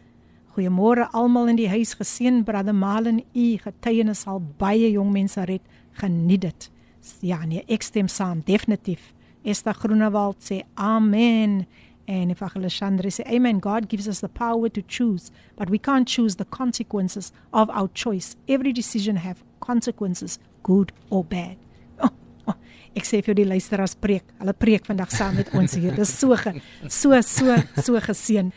[0.55, 5.63] Goeiemôre almal in die huis geseën brother Malen u getuienis sal baie jong mense red
[6.03, 6.74] geniet dit.
[7.21, 9.13] Ja nee ek stem saam definitief.
[9.45, 11.67] Esther Groenewald sê amen.
[12.07, 16.07] And if Alexandre say amen, God gives us the power to choose, but we can't
[16.07, 18.37] choose the consequences of our choice.
[18.47, 21.57] Every decision have consequences, good or bad.
[22.03, 22.11] Oh,
[22.49, 22.57] oh,
[22.97, 24.27] ek sê vir die luisteraars preek.
[24.41, 25.97] Hulle preek vandag saam met ons hier.
[25.97, 28.53] Dis so ge, so so so geseën.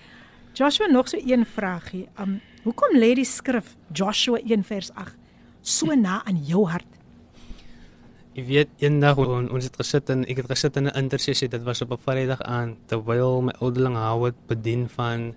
[0.58, 2.08] Joshua nog so een vraagie.
[2.20, 5.16] Um hoekom lê die skrif Joshua 1 vers 8
[5.62, 6.97] so na aan jou hart?
[8.38, 11.48] Ek weet eendag on, ons het gesit en ek het gesit in 'n intersessie.
[11.50, 15.34] Dit was op 'n Vrydag aan terwyl my ouderling Howard bedien van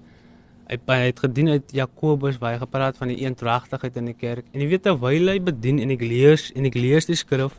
[0.69, 4.45] hy, hy het gedien uit Jakobus waar hy gepraat van die eendragtigheid in die kerk.
[4.53, 7.57] En jy weet terwyl hy bedien en ek lees en ek lees die skrif.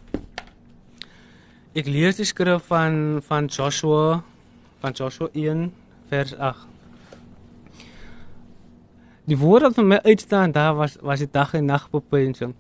[1.74, 4.24] Ek lees die skrif van van Joshua
[4.80, 5.74] van Joshua 1
[6.10, 6.68] vers 8.
[9.26, 12.54] Die woord wat vir my uitstaan daar was was die dag en nag bepinsing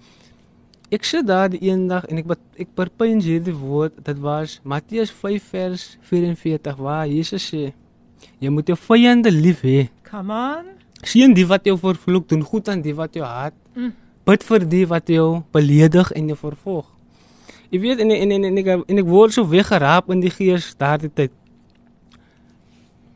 [0.91, 5.11] ek sit daar die een dag en ek ek perpyns hierdie woord dit was Matteus
[5.21, 7.71] 5 vers 44 waar Jesus sê
[8.41, 9.89] jy moet jou vyande lief hê.
[10.09, 10.71] Come on.
[11.01, 13.55] Sien die wat jou vervloek doen goed aan die wat jou haat.
[13.73, 13.93] Mm.
[14.25, 16.87] bid vir die wat jou beledig en jou vervolg.
[17.71, 20.73] Jy weet en en en, en ek en ek word so weggeraap in die gees
[20.77, 21.33] daardie tyd.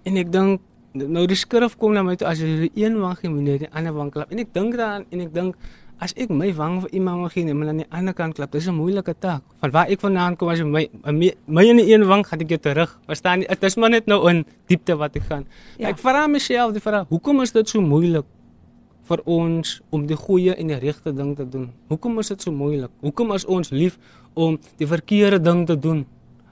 [0.05, 0.63] En ek dink
[0.95, 3.71] nou die skrif kom na my toe as jy een wang gee moet jy die
[3.76, 4.32] ander wang klap.
[4.32, 5.59] En ek dink daaraan en ek dink
[5.99, 8.67] as ek my wang vir iemand wil gee en aan die ander kant klap, dis
[8.67, 9.41] 'n moeilike taak.
[9.61, 12.49] Van waar ek vandaan kom as my my, my in die een wang gaan ek
[12.49, 12.99] jou terug.
[13.07, 13.47] Verstaan jy?
[13.47, 15.45] Dit is maar net nou in diepte wat ek gaan.
[15.77, 15.89] Ja.
[15.89, 18.25] Ek vra myself die vraag, hoekom is dit so moeilik
[19.07, 21.71] vir ons om die goeie en die regte ding te doen?
[21.87, 22.91] Hoekom is dit so moeilik?
[23.01, 23.97] Hoekom is ons lief
[24.33, 26.05] om die verkeerde ding te doen?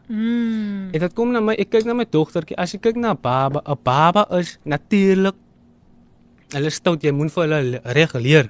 [0.07, 0.89] Mm.
[0.93, 3.61] En dit kom na my, ek kyk na my dogtertjie, as jy kyk na baba,
[3.65, 5.35] 'n baba is natuurlik
[6.53, 8.49] hulle stout jy moet vir hulle reg leer.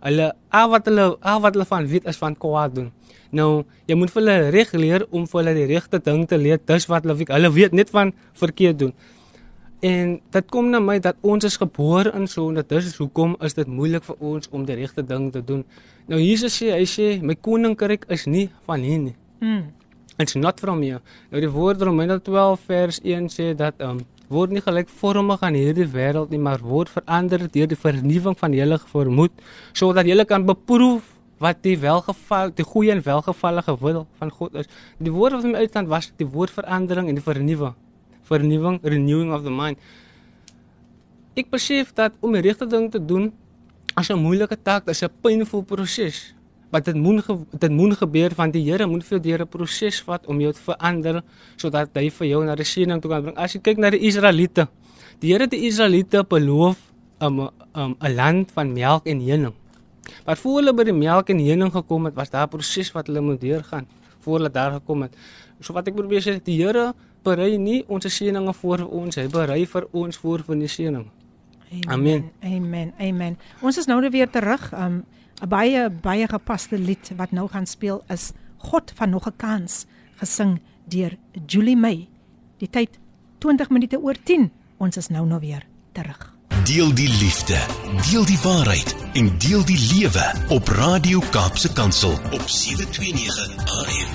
[0.00, 2.90] Hulle al wat hulle al wat hulle van weet is van kwaad doen.
[3.30, 6.60] Nou, jy moet vir hulle reg leer om vir hulle die regte ding te leer.
[6.66, 7.32] Dis wat hulle weet.
[7.34, 8.94] Hulle weet net van verkeerd doen.
[9.80, 12.64] En dit kom na my dat ons is gebore in sonde.
[12.68, 15.64] Dis hoekom is dit moeilik vir ons om die regte ding te doen.
[16.10, 19.16] Nou Jesus sê, hy sê my koninkryk is nie van hier nie.
[19.40, 19.70] Mm.
[20.20, 21.00] It's not from here.
[21.32, 25.88] Nou die woord Romeine 12 vers 1 sê dat um word nie gelykvormig aan hierdie
[25.90, 29.34] wêreld nie, maar word verander deur die vernuwing van julle vermoed,
[29.74, 34.68] sodat julle kan beproef wat die welgeval, die goeie en welgevallige wil van God is.
[35.00, 37.74] Die woord wat my uitstand was die woord verandering en die vernuwing.
[38.28, 39.80] Vernuwing, renewing of the mind.
[41.34, 43.32] Ek besef dat om die regte ding te doen
[43.96, 46.34] as 'n moeilike taak, is 'n pynvolle proses
[46.70, 47.24] wat dit moet
[47.58, 50.60] dit moet gebeur van die Here moet vir deur 'n proses vat om jou te
[50.60, 51.22] verander
[51.56, 53.36] sodat hy vir jou na die seëning toe kan bring.
[53.36, 54.68] As jy kyk na die Israeliete,
[55.20, 56.76] die Here het die Israeliete beloof
[57.20, 59.54] 'n um, 'n um, 'n land van melk en honing.
[60.26, 63.06] Maar voor hulle by die melk en honing gekom het, was daar 'n proses wat
[63.06, 63.86] hulle moet deurgaan
[64.20, 65.16] voor hulle daar gekom het.
[65.60, 66.92] So wat ek probeer sê, die Here
[67.24, 71.06] berei nie ons seëninge voor ons, hy berei vir ons voor vir die seëning.
[71.86, 72.30] Amen.
[72.42, 72.92] Amen.
[72.98, 73.36] Amen.
[73.62, 74.72] Ons is nou weer terug.
[74.72, 75.04] Um
[75.40, 79.86] 'n baie baie gepaste lied wat nou gaan speel is God van nog 'n kans
[80.16, 81.16] gesing deur
[81.46, 82.08] Julie May.
[82.58, 82.98] Die tyd
[83.38, 84.50] 20 minute oor 10.
[84.76, 86.34] Ons is nou nou weer terug.
[86.64, 87.56] Deel die liefde,
[88.10, 94.12] deel die waarheid en deel die lewe op Radio Kaapse Kansel op 729 AM.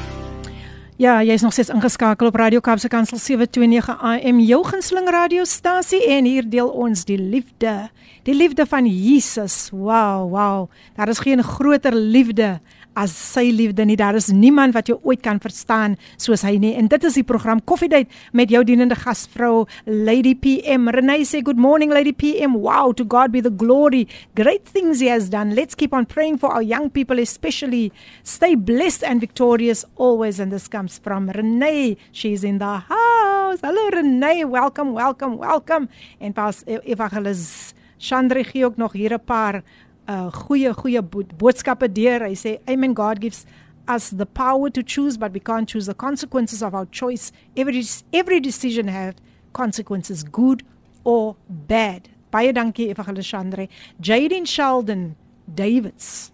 [0.98, 6.26] Ja, jy's nog steeds ingeskakel op Radio Kaapse Kansel 729 AM, jou gunsteling radiostasie en
[6.26, 7.90] hier deel ons die liefde
[8.25, 9.71] Die liefde van Jesus.
[9.73, 10.69] Wow, wow.
[10.97, 12.61] Daar is geen groter liefde
[12.99, 13.97] as sy liefde nie.
[13.99, 16.73] Daar is niemand wat jou ooit kan verstaan soos hy nie.
[16.79, 20.91] En dit is die program Koffiedייט met jou dienende gasvrou Lady PM.
[20.91, 22.59] Renee sê good morning Lady PM.
[22.61, 24.07] Wow, to God be the glory.
[24.39, 25.55] Great things he has done.
[25.55, 27.91] Let's keep on praying for our young people especially.
[28.23, 31.97] Stay blessed and victorious always and this comes from Renee.
[32.13, 33.61] She's in the house.
[33.63, 34.45] Hallo Renee.
[34.45, 35.89] Welcome, welcome, welcome.
[36.21, 39.64] En pas evangelis Chandre gee ook nog hier 'n paar
[40.08, 41.02] uh goeie goeie
[41.38, 42.22] boodskappe deur.
[42.22, 43.46] Hy sê Amen God gives
[43.88, 47.32] us the power to choose but we can't choose the consequences of our choice.
[47.56, 49.16] Every every decision have
[49.54, 50.64] consequences, good
[51.04, 52.10] or bad.
[52.32, 53.70] Baie dankie Evangelist Chandre.
[54.02, 55.16] Jadine Sheldon
[55.48, 56.32] Davids.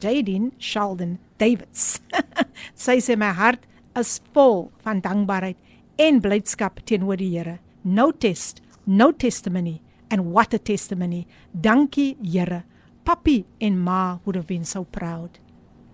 [0.00, 2.00] Jadine Sheldon Davids.
[2.74, 3.66] Sy sê my hart
[3.98, 5.56] is vol van dankbaarheid
[6.00, 7.58] en blydskap teenoor die Here.
[7.84, 9.80] No test, no testimony
[10.10, 11.26] and what a testimony.
[11.52, 12.64] Dankie Here.
[13.04, 15.38] Papi en ma would have been so proud.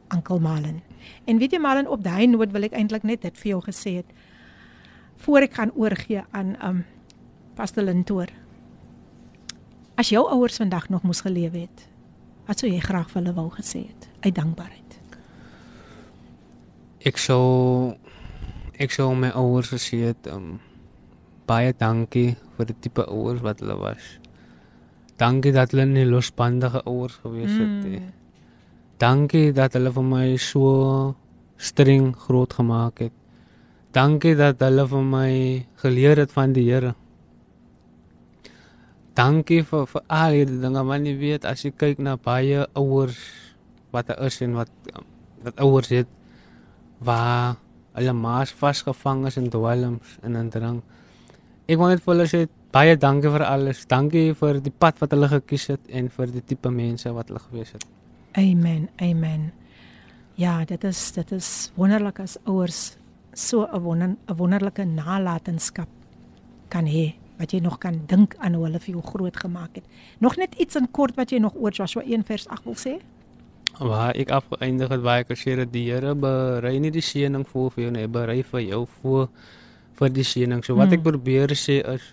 [0.08, 0.82] Uncle Malen.
[1.24, 3.98] En weet jy Malen op daai noot wil ek eintlik net dit vir jou gesê
[4.00, 4.10] het.
[5.22, 6.84] Voor ek gaan oorgee aan um
[7.56, 8.28] Pastor Lintoor.
[9.96, 11.86] As jou ouers vandag nog moes geleef het,
[12.46, 14.98] wat sou jy graag vir hulle wou gesê het uit dankbaarheid?
[17.06, 17.96] Ek sou
[18.76, 20.58] ek sou my ouers gesê het um
[21.47, 24.16] baie dankie vir die tipe ouers wat hulle was.
[25.20, 28.01] Dankie dat hulle nie losbandige ouers gewees het nie.
[28.01, 28.12] Mm.
[29.01, 31.14] Dankie dat hulle vir my so
[31.57, 33.14] streng groot gemaak het.
[33.97, 35.32] Dankie dat hulle vir my
[35.82, 36.94] geleer het van die Here.
[39.16, 43.20] Dankie vir vir al die dinge wat jy weet as jy kyk na baie ouers
[43.92, 44.72] wat daar is en wat
[45.47, 46.11] wat ouers het
[47.01, 47.57] waar
[47.97, 50.84] hulle maas vasgevang is in dwelms en in drank.
[51.66, 52.40] Ek wil net vir hulle sê
[52.70, 53.86] baie dankie vir alles.
[53.90, 57.42] Dankie vir die pad wat hulle gekies het en vir die tipe mense wat hulle
[57.48, 57.86] gewees het.
[58.38, 58.88] Amen.
[59.02, 59.50] Amen.
[60.38, 62.96] Ja, dit is dit is wonderlik as ouers
[63.32, 65.88] so 'n wonder 'n wonderlike nalatenskap
[66.68, 69.84] kan hê wat jy nog kan dink aan hoe hulle vir jou groot gemaak het.
[70.20, 73.00] Nog net iets in kort wat jy nog oor Joshua 1 vers 8 wil sê?
[73.78, 77.70] Waar ek afgeëindig het waar ek gesê het die Here berei nie die seëning voor
[77.70, 79.28] vir jou nie, berei vir jou voor
[79.99, 80.62] vir die siening.
[80.64, 80.99] So wat hmm.
[80.99, 82.12] ek probeer sê is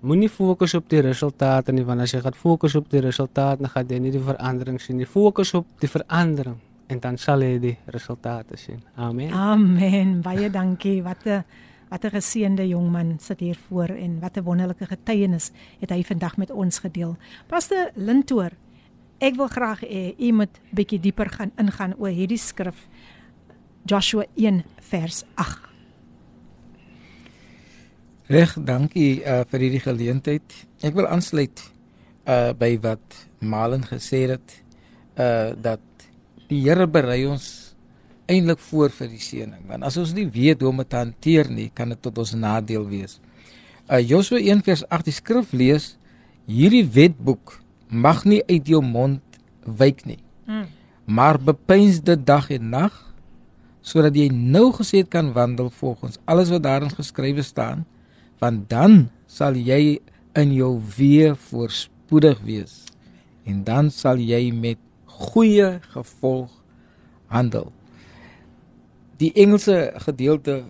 [0.00, 3.68] moenie fokus op die resultate nie want as jy gaan fokus op die resultaat dan
[3.68, 5.08] gaan jy nie die verandering sien nie.
[5.08, 6.56] Fokus op die verandering
[6.90, 8.80] en dan sal jy die resultate sien.
[8.96, 9.32] Amen.
[9.32, 10.20] Amen.
[10.24, 11.02] Baie dankie.
[11.02, 11.44] Wat 'n
[11.90, 15.50] wat 'n geseënde jong man sit hier voor en wat 'n wonderlike getuienis
[15.80, 17.16] het hy vandag met ons gedeel.
[17.46, 18.50] Pastor Lintoor,
[19.18, 22.88] ek wil graag hê u moet bietjie dieper gaan ingaan oor hierdie skrif
[23.84, 25.69] Joshua 1 vers 8.
[28.30, 30.52] Reg, dankie uh, vir hierdie geleentheid.
[30.86, 31.64] Ek wil aansluit
[32.30, 34.54] uh by wat Malen gesê het
[35.18, 35.82] uh dat
[36.46, 37.48] die Here berei ons
[38.30, 39.66] eintlik voor vir die seëning.
[39.66, 42.36] Want as ons nie weet hoe om dit te hanteer nie, kan dit tot ons
[42.38, 43.18] nadeel wees.
[43.90, 45.96] Uh Josua 1:8 die skrif lees:
[46.46, 47.58] Hierdie wetboek
[47.90, 50.22] mag nie uit jou mond wyk nie.
[50.46, 50.68] Hmm.
[51.10, 53.06] Maar bepeins dit dag en nag
[53.82, 57.88] sodat jy nou gesed kan wandel volgens alles wat daarin geskrywe staan
[58.40, 60.00] want dan sal jy
[60.38, 62.84] in jou weë voorspoedig wees
[63.48, 64.78] en dan sal jy met
[65.20, 66.50] goeie gevolg
[67.30, 67.70] handel.
[69.20, 70.62] Die Engelse gedeelte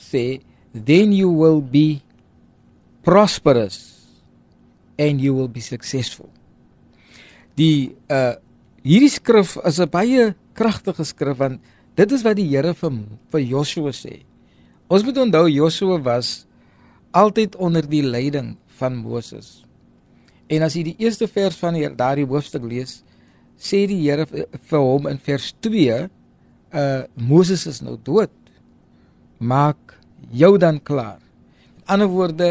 [0.00, 0.40] sê
[0.72, 2.00] then you will be
[3.04, 3.98] prosperous
[4.98, 6.28] and you will be successful.
[7.58, 8.36] Die uh
[8.88, 11.60] hierdie skrif is 'n baie kragtige skrif want
[11.96, 12.92] dit is wat die Here vir
[13.30, 14.24] vir Joshua sê.
[14.88, 16.47] Ons moet onthou Joshua was
[17.18, 19.62] altyd onder die leiding van Moses.
[20.48, 23.02] En as jy die eerste vers van hier daardie hoofstuk lees,
[23.58, 26.06] sê die Here vir hom in vers 2,
[26.78, 28.32] uh Moses is nou dood.
[29.38, 29.96] Maak
[30.30, 31.20] jou dan klaar.
[31.78, 32.48] In ander woorde,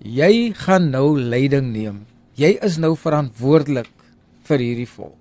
[0.00, 2.04] jy gaan nou leiding neem.
[2.40, 3.90] Jy is nou verantwoordelik
[4.48, 5.18] vir hierdie volk.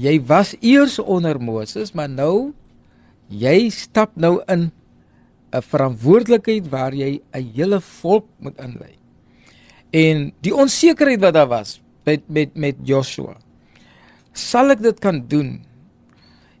[0.00, 2.52] Jy was eers onder Moses, maar nou
[3.28, 4.70] jy stap nou in
[5.52, 8.94] 'n verantwoordelikheid waar jy 'n hele volk moet inlei.
[9.90, 13.36] En die onsekerheid wat daar was met met met Joshua.
[14.32, 15.60] Sal ek dit kan doen?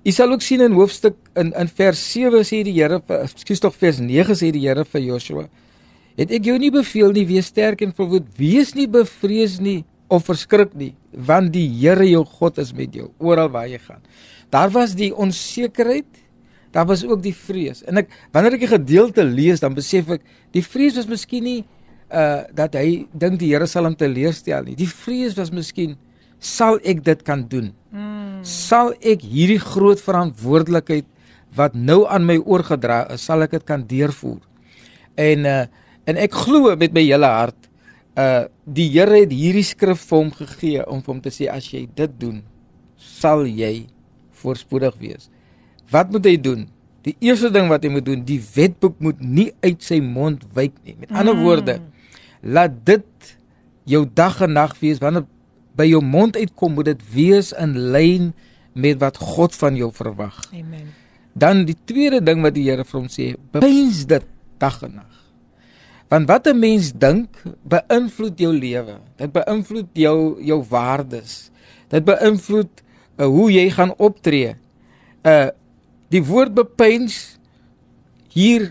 [0.02, 3.74] Jy sal ook sien in hoofstuk in in vers 7 sê die Here, ekskuus tog
[3.76, 5.48] vers 9 sê die Here vir Joshua:
[6.16, 10.24] "Het ek jou nie beveel nie wees sterk en volwoed, wees nie bevrees nie of
[10.24, 14.02] verskrik nie, want die Here jou God is met jou oral waar jy gaan."
[14.50, 16.06] Daar was die onsekerheid
[16.74, 17.82] daar was ook die vrees.
[17.84, 21.60] En ek wanneer ek die gedeelte lees, dan besef ek die vrees was miskien nie
[22.10, 24.76] uh dat hy dink die Here sal hom teleurstel nie.
[24.78, 25.96] Die vrees was miskien
[26.42, 27.70] sal ek dit kan doen?
[27.94, 28.42] Mm.
[28.46, 31.06] Sal ek hierdie groot verantwoordelikheid
[31.58, 34.40] wat nou aan my oorgedra is, sal ek dit kan deurvoer?
[35.18, 35.62] En uh
[36.08, 37.68] en ek glo met my hele hart
[38.18, 41.68] uh die Here het hierdie skrif vir hom gegee om vir hom te sê as
[41.70, 42.40] jy dit doen,
[42.96, 43.86] sal jy
[44.40, 45.30] voorspoedig wees.
[45.90, 46.68] Wat moet hy doen?
[47.06, 50.74] Die eerste ding wat hy moet doen, die wetboek moet nie uit sy mond wyk
[50.84, 50.96] nie.
[51.00, 51.44] Met ander mm.
[51.46, 51.76] woorde,
[52.44, 53.36] laat dit
[53.88, 55.26] jou dag en nag wees wanneer
[55.78, 58.32] by jou mond uitkom, moet dit wees in lyn
[58.76, 60.36] met wat God van jou verwag.
[60.52, 60.90] Amen.
[61.32, 64.26] Dan die tweede ding wat die Here vir hom sê, bepeins dit
[64.60, 65.16] dag en nag.
[66.10, 67.30] Want wat 'n mens dink,
[67.62, 68.98] beïnvloed jou lewe.
[69.16, 71.50] Dit beïnvloed jou jou waardes.
[71.88, 72.82] Dit beïnvloed
[73.18, 74.56] uh, hoe jy gaan optree.
[75.22, 75.50] Uh
[76.10, 77.38] die woord bepeins
[78.34, 78.70] hier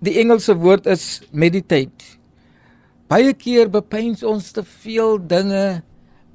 [0.00, 2.16] die Engelse woord is meditate.
[3.10, 5.82] Baie keer bepeins ons te veel dinge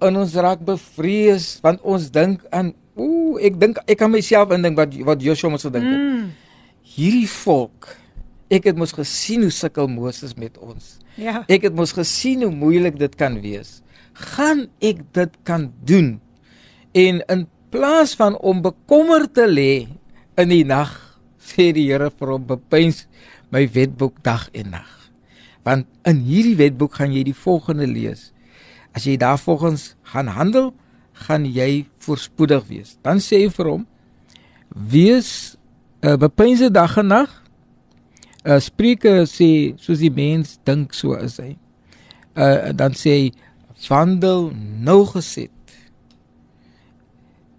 [0.04, 4.78] en ons raak bevrees want ons dink aan ooh ek dink ek kan myself indink
[4.80, 6.02] wat wat Joshua moes gedink het.
[6.02, 6.28] Mm.
[6.96, 7.96] Hierdie volk
[8.54, 10.98] ek het mos gesien hoe sukkel Moses met ons.
[11.18, 11.44] Ja.
[11.50, 13.80] Ek het mos gesien hoe moeilik dit kan wees.
[14.36, 16.16] Gaan ek dit kan doen?
[16.96, 19.88] En in plaas van om bekommer te lê
[20.40, 20.94] in die nag,
[21.40, 23.04] sê die Here vir hom bepeins
[23.52, 24.92] my wetboek dag en nag.
[25.68, 28.30] Want in hierdie wetboek gaan jy die volgende lees.
[28.96, 30.72] As jy daarvolgens gaan handel,
[31.26, 32.96] gaan jy voorspoedig wees.
[33.04, 33.84] Dan sê hy vir hom:
[34.72, 35.32] Wees
[36.00, 37.34] uh, eh, bepeinse dag en nag.
[38.46, 39.50] Uh, Spreuke sê
[39.82, 41.56] soos die mens dink so is hy.
[42.36, 43.28] Uh, dan sê hy
[43.90, 44.52] wandel
[44.86, 45.55] nou geset.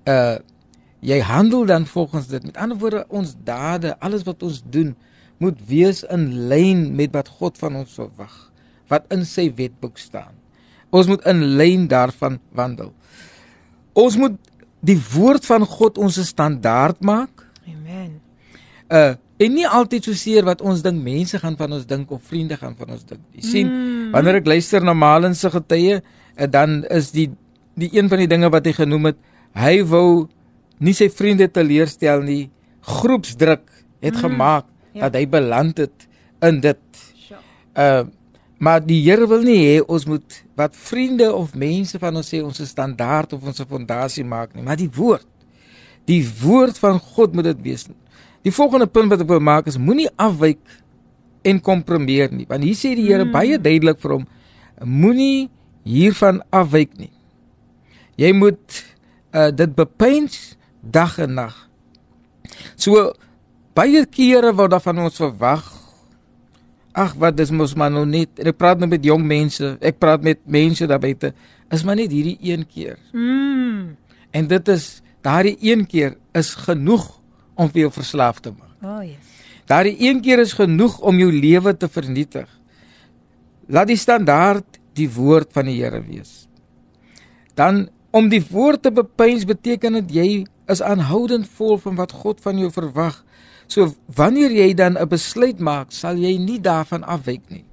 [0.08, 0.36] Uh
[1.06, 2.42] jy handel dan volgens dit.
[2.42, 4.96] Met ander woorde, ons dade, alles wat ons doen,
[5.38, 8.32] moet wees in lyn met wat God van ons verwag,
[8.90, 10.34] wat in sy wetboek staan.
[10.90, 12.90] Ons moet in lyn daarvan wandel.
[13.96, 14.34] Ons moet
[14.86, 17.46] die woord van God ons standaard maak.
[17.68, 18.18] Amen.
[18.88, 22.22] Uh en nie altyd so seer wat ons dink mense gaan van ons dink of
[22.24, 23.20] vriende gaan van ons dink.
[23.36, 24.06] Jy sien, mm.
[24.14, 27.26] wanneer ek luister na Malen se getuie, uh, dan is die
[27.76, 29.18] die een van die dinge wat hy genoem het,
[29.56, 30.28] hy wou
[30.78, 32.50] nie sy vriende teleurstel nie.
[32.86, 33.64] Groepsdruk
[34.04, 34.20] het mm.
[34.20, 35.06] gemaak ja.
[35.06, 36.08] dat hy beland het
[36.44, 37.02] in dit.
[37.76, 38.04] Uh
[38.58, 42.40] Maar die Here wil nie hê ons moet wat vriende of mense van ons sê
[42.40, 45.26] ons is standaard of ons 'n fondasie maak nie, maar die woord.
[46.06, 47.88] Die woord van God moet dit wees.
[48.42, 50.60] Die volgende punt wat ek wil maak is moenie afwyk
[51.42, 53.32] en kompromieer nie, want hier sê die Here hmm.
[53.32, 54.26] baie duidelik vir hom
[54.84, 55.50] moenie
[55.84, 57.12] hiervan afwyk nie.
[58.16, 58.84] Jy moet
[59.36, 61.56] uh, dit bepeins dag en nag.
[62.80, 63.10] So
[63.76, 65.76] baie kere word daar van ons verwag
[66.96, 69.74] Ag wat dis mos maar nou net en ek praat nou met jong mense.
[69.84, 71.34] Ek praat met mense daar buite.
[71.68, 72.96] Is maar net hierdie een keer.
[73.12, 73.90] Mm.
[74.32, 74.86] En dit is
[75.26, 77.04] daardie een keer is genoeg
[77.56, 78.72] om vir jou verslaaf te maak.
[78.80, 79.34] O, oh, yes.
[79.68, 82.48] Daardie een keer is genoeg om jou lewe te vernietig.
[83.68, 86.46] Laat die standaard die woord van die Here wees.
[87.58, 90.28] Dan om die woord te bepeins beteken dit jy
[90.72, 93.20] is aanhoudend vol van wat God van jou verwag.
[93.68, 97.64] So wanneer jy dan 'n besluit maak, sal jy nie daarvan afwyk nie.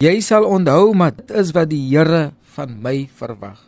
[0.00, 3.58] Jy sal onthou maar dit is wat die Here van my verwag.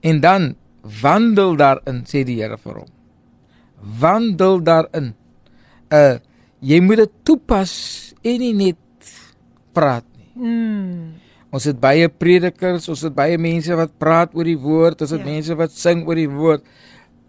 [0.00, 0.54] En dan
[1.02, 2.92] wandel daarin, sê die Here vir hom.
[4.00, 5.14] Wandel daarin.
[5.90, 6.18] Uh
[6.64, 9.10] jy moet dit toepas en nie net
[9.76, 10.30] praat nie.
[10.34, 11.23] Mm.
[11.54, 15.22] Ons het baie predikers, ons het baie mense wat praat oor die woord, ons het
[15.22, 15.28] ja.
[15.28, 16.64] mense wat sing oor die woord.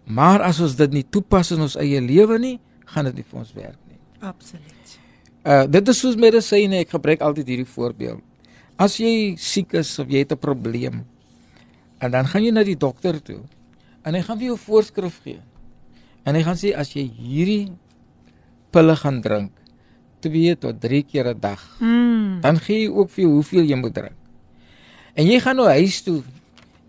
[0.06, 2.56] Maar as ons dit nie toepas in ons eie lewe nie,
[2.90, 3.98] gaan dit nie vir ons werk nie.
[4.26, 4.96] Absoluut.
[5.46, 8.22] Uh dit is soos medisyne, ek gebruik altyd hierdie voorbeeld.
[8.82, 11.04] As jy siek is of jy het 'n probleem
[12.02, 13.40] en dan gaan jy na die dokter toe
[14.04, 15.40] en hy gaan vir jou voorskrif gee.
[16.26, 17.72] En hy gaan sê as jy hierdie
[18.70, 19.52] pille gaan drink
[20.20, 22.40] 2 tot 3 keer 'n dag, mm.
[22.40, 24.18] dan gee hy ook vir jou hoeveel jy moet drink.
[25.14, 26.22] En jy gaan nou huis toe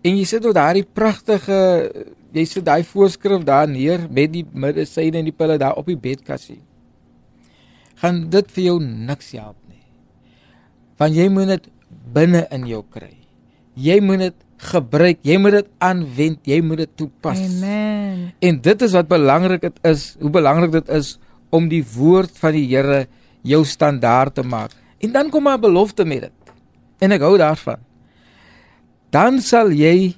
[0.02, 1.90] en jy sit op daardie pragtige
[2.32, 5.98] jy sit daai voorskrif daar neer met die medisyne en die pille daar op die
[5.98, 6.60] bedkassie.
[7.98, 9.82] Gaan dit vir jou niks help nie.
[11.00, 11.70] Want jy moet dit
[12.14, 13.14] binne in jou kry.
[13.78, 17.38] Jy moet dit gebruik, jy moet dit aanwend, jy moet dit toepas.
[17.38, 18.32] Amen.
[18.42, 21.16] En dit is wat belangrik dit is, hoe belangrik dit is
[21.54, 23.06] om die woord van die Here
[23.48, 24.74] jou standaard te maak.
[24.98, 26.54] En dan kom maar belofte met dit.
[26.98, 27.80] En ek hou daarvan.
[29.14, 30.14] Dan sal jy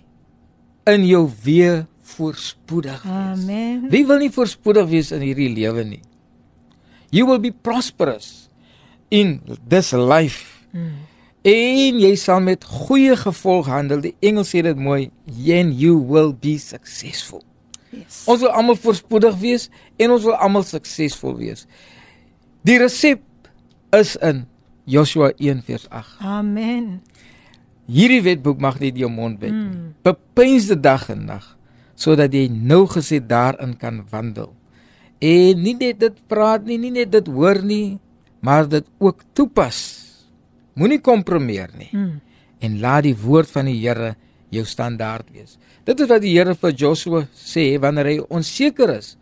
[0.90, 1.85] in jou weer
[2.16, 3.12] voorspoedig wees.
[3.12, 3.85] Amen.
[3.93, 6.02] Wie wil nie voorspoedig wees in hierdie lewe nie?
[7.15, 8.48] You will be prosperous
[9.11, 10.65] in this life.
[10.70, 11.07] Mm.
[11.43, 14.02] En jy sal met goeie gevolg handel.
[14.05, 17.43] Die Engels sê dit mooi, and you will be successful.
[17.90, 18.23] Yes.
[18.31, 21.65] Ons wil almal voorspoedig wees en ons wil almal suksesvol wees.
[22.66, 23.22] Die resep
[23.96, 24.44] is in
[24.84, 26.20] Joshua 1:8.
[26.20, 27.00] Amen.
[27.90, 29.70] Hierdie wetboek mag nie jou mond wet nie.
[29.72, 29.94] Mm.
[30.04, 31.56] Bepeins dit dag en nag
[32.00, 34.54] sodat jy nou gesê daarin kan wandel.
[35.20, 37.98] En nie net dit praat nie, nie net dit hoor nie,
[38.40, 39.80] maar dit ook toepas.
[40.80, 41.90] Moenie kompromieer nie.
[41.92, 42.14] Mm.
[42.60, 44.14] En laat die woord van die Here
[44.48, 45.58] jou standaard wees.
[45.84, 49.16] Dit is wat die Here vir Joshua sê wanneer hy onseker is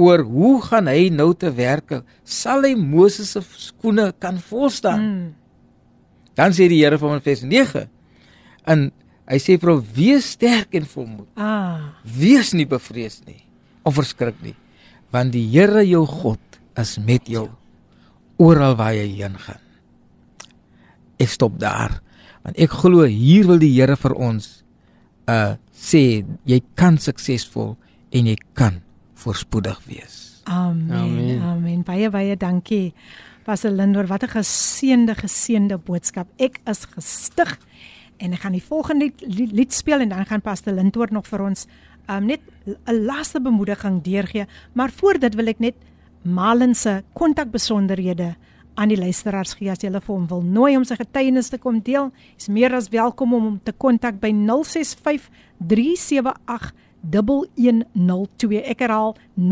[0.00, 1.98] oor hoe gaan hy nou te werk?
[2.24, 5.02] Sal hy Moses se skoene kan volstaan?
[5.02, 5.30] Mm.
[6.38, 7.86] Dan sê die Here vir hom in vers 9.
[8.72, 8.86] En
[9.28, 11.28] hy sê vir hom: "Wees sterk en volmoed.
[11.36, 11.98] Ah.
[12.04, 13.42] Wees nie bevrees nie
[13.84, 14.56] of verskrik nie,
[15.10, 16.40] want die Here jou God
[16.78, 17.50] is met jou
[18.38, 19.60] oral waar jy heen gaan."
[21.20, 22.00] Ek stop daar.
[22.42, 24.62] Want ek glo hier wil die Here vir ons
[25.28, 27.76] uh sê jy kan suksesvol
[28.14, 28.82] en jy kan
[29.22, 30.42] voorspoedig wees.
[30.44, 30.96] Amen.
[30.96, 31.42] Amen.
[31.42, 31.82] Amen.
[31.86, 32.92] Baie baie dankie.
[33.46, 36.28] Pastor Lindor, wat 'n geseënde geseënde boodskap.
[36.36, 37.58] Ek is gestig
[38.16, 41.40] en ek gaan die volgende lied, lied speel en dan gaan Pastor Lindor nog vir
[41.42, 41.66] ons
[42.08, 45.74] um, net 'n laaste bemoediging deurgee, maar voor dit wil ek net
[46.22, 48.36] Malen se kontakbesonderhede
[48.74, 51.58] aan die luisteraars gee as jy hulle vir hom wil nooi om sy getuienis te
[51.58, 52.12] kom deel.
[52.38, 55.28] Is meer as welkom om hom te kontak by 065
[55.58, 56.72] 378
[57.10, 58.62] 1102.
[58.62, 59.46] Ek herhaal 0653781102.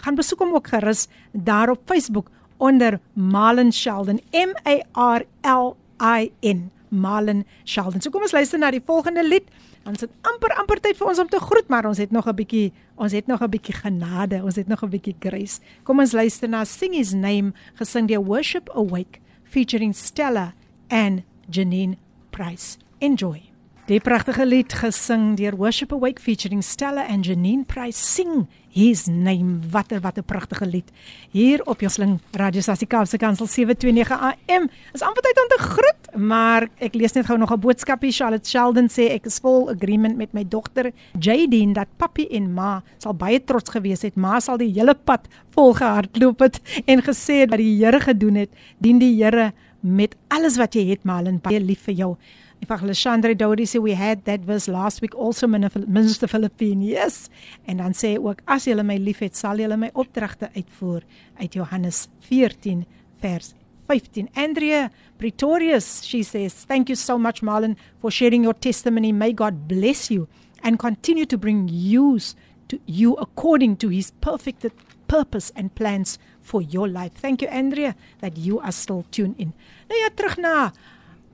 [0.00, 5.76] Gaan besoek hom ook gerus daar op Facebook onder Malen Sheldon M A R L
[6.00, 8.00] I N Malen Sheldon.
[8.00, 9.50] So kom ons luister na die volgende lied.
[9.84, 12.34] Ons het amper amper tyd vir ons om te groet, maar ons het nog 'n
[12.34, 15.60] bietjie ons het nog 'n bietjie genade, ons het nog 'n bietjie grace.
[15.82, 20.54] Kom ons luister na Sing His Name gesing deur Worship Awake featuring Stella
[20.88, 21.96] and Janine
[22.30, 22.83] Price.
[23.04, 23.42] Enjoy.
[23.84, 29.58] Die pragtige lied gesing deur Worship Awake featuring Stella and Janine Price sing His Name.
[29.70, 30.88] Watter wat 'n pragtige lied.
[31.30, 34.70] Hier op Josling Radiostasie Kaapse Kansel 729 AM.
[34.94, 38.12] Is amper tyd om te groet, maar ek lees net gou nog 'n boodskapie.
[38.12, 42.82] Charlotte Sheldon sê ek is vol agreement met my dogter Jadine dat papi en ma
[42.98, 44.16] sal baie trots gewees het.
[44.16, 48.50] Ma sal die hele pad volgehardloop het en gesê dat die Here gedoen het.
[48.78, 51.38] Dien die Here met alles wat jy het, Malin.
[51.42, 52.16] Baie lief vir jou.
[52.64, 56.82] Evangelist Chandra Dodi sê we had that verse last week also Minister Philippine.
[56.82, 57.28] Yes.
[57.66, 61.02] En dan sê ook as julle my liefhet, sal julle my opdragte uitvoer
[61.40, 62.86] uit Johannes 14
[63.20, 63.54] vers
[63.88, 64.28] 15.
[64.34, 69.12] Andrea Pretorius, she says, "Thank you so much Marlon for sharing your testimony.
[69.12, 70.26] May God bless you
[70.62, 72.34] and continue to bring use
[72.68, 74.64] to you according to his perfect
[75.06, 77.12] purpose and plans for your life.
[77.14, 79.52] Thank you Andrea that you are still tuned in.
[79.88, 80.72] Nou ja, terug na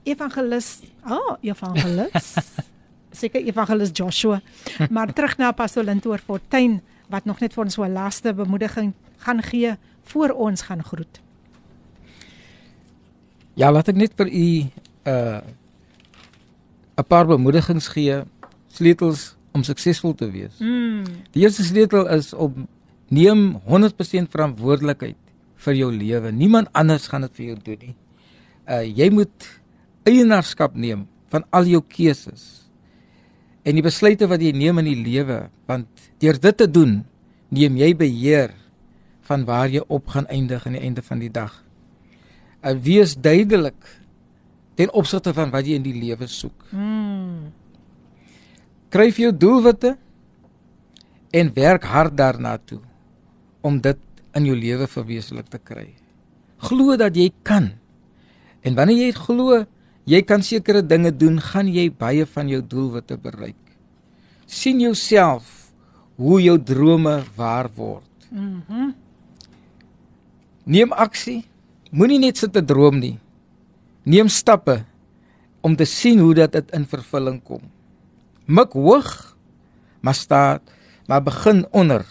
[0.03, 2.33] evangelis, ah, oh, evangelis.
[3.21, 4.41] Seker evangelis Joshua.
[4.89, 8.93] Maar terug na Pastor Lintoor Fortuin wat nog net vir ons so 'n laaste bemoediging
[9.17, 11.19] gaan gee voor ons gaan groet.
[13.53, 14.71] Ja, laat ek net vir u 'n
[15.05, 15.41] uh,
[16.97, 18.23] 'n paar bemoedigings gee,
[18.67, 20.59] sleutels om suksesvol te wees.
[20.59, 21.03] Mm.
[21.31, 22.67] Die eerste sleutel is om
[23.07, 25.17] neem 100% verantwoordelikheid
[25.55, 26.31] vir jou lewe.
[26.31, 27.95] Niemand anders gaan dit vir jou doen nie.
[28.69, 29.60] Uh jy moet
[30.07, 32.67] eienaarskap neem van al jou keuses
[33.61, 37.01] en die besluite wat jy neem in die lewe want deur dit te doen
[37.51, 38.55] neem jy beheer
[39.27, 41.53] van waar jy op gaan eindig aan die einde van die dag.
[42.61, 43.79] En wees duidelik
[44.79, 46.67] ten opsigte van wat jy in die lewe soek.
[46.71, 47.51] Hmm.
[48.91, 49.95] Kryf jou doelwitte
[51.31, 52.81] en werk hard daarna toe
[53.61, 53.99] om dit
[54.35, 55.89] in jou lewe verwesenlik te kry.
[56.61, 57.71] Glo dat jy kan.
[58.61, 59.61] En wanneer jy glo
[60.05, 63.55] jy kan sekere dinge doen, gaan jy baie van jou doelwitte bereik.
[64.51, 65.71] sien jouself
[66.19, 68.27] hoe jou drome waar word.
[68.29, 68.63] Mhm.
[68.69, 68.93] Mm
[70.63, 71.41] Neem aksie.
[71.91, 73.17] Moenie net sit te droom nie.
[74.05, 74.83] Neem stappe
[75.65, 77.61] om te sien hoe dat dit in vervulling kom.
[78.45, 79.09] Mik hoog,
[80.01, 80.61] maar staat,
[81.07, 82.05] maar begin onder.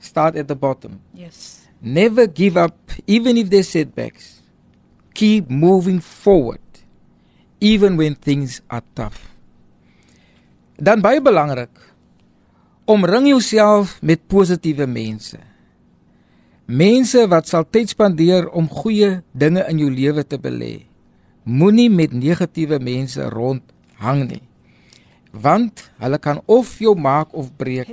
[0.00, 1.00] Start at the bottom.
[1.12, 1.66] Yes.
[1.80, 2.76] Never give up
[3.06, 4.40] even if there's setbacks.
[5.12, 6.69] Keep moving forward
[7.60, 9.28] even when things are tough.
[10.80, 11.70] Dan baie belangrik
[12.90, 15.38] omring jouself met positiewe mense.
[16.66, 20.86] Mense wat sal tyd spandeer om goeie dinge in jou lewe te belê.
[21.46, 24.42] Moenie met negatiewe mense rondhang nie.
[25.30, 27.90] Want hulle kan of jou maak of breek.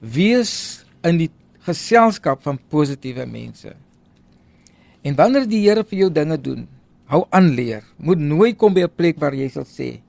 [0.00, 1.30] Wees in die
[1.64, 3.72] geselskap van positiewe mense.
[5.04, 6.64] En wanneer die Here vir jou dinge doen,
[7.12, 7.84] hou aan leer.
[7.96, 10.00] Moet nooit kom by 'n plek waar jy sal sê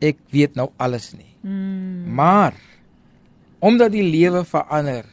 [0.00, 1.36] ek weet nou alles nie.
[1.42, 2.14] Mm.
[2.14, 2.54] Maar
[3.62, 5.06] omdat die lewe verander,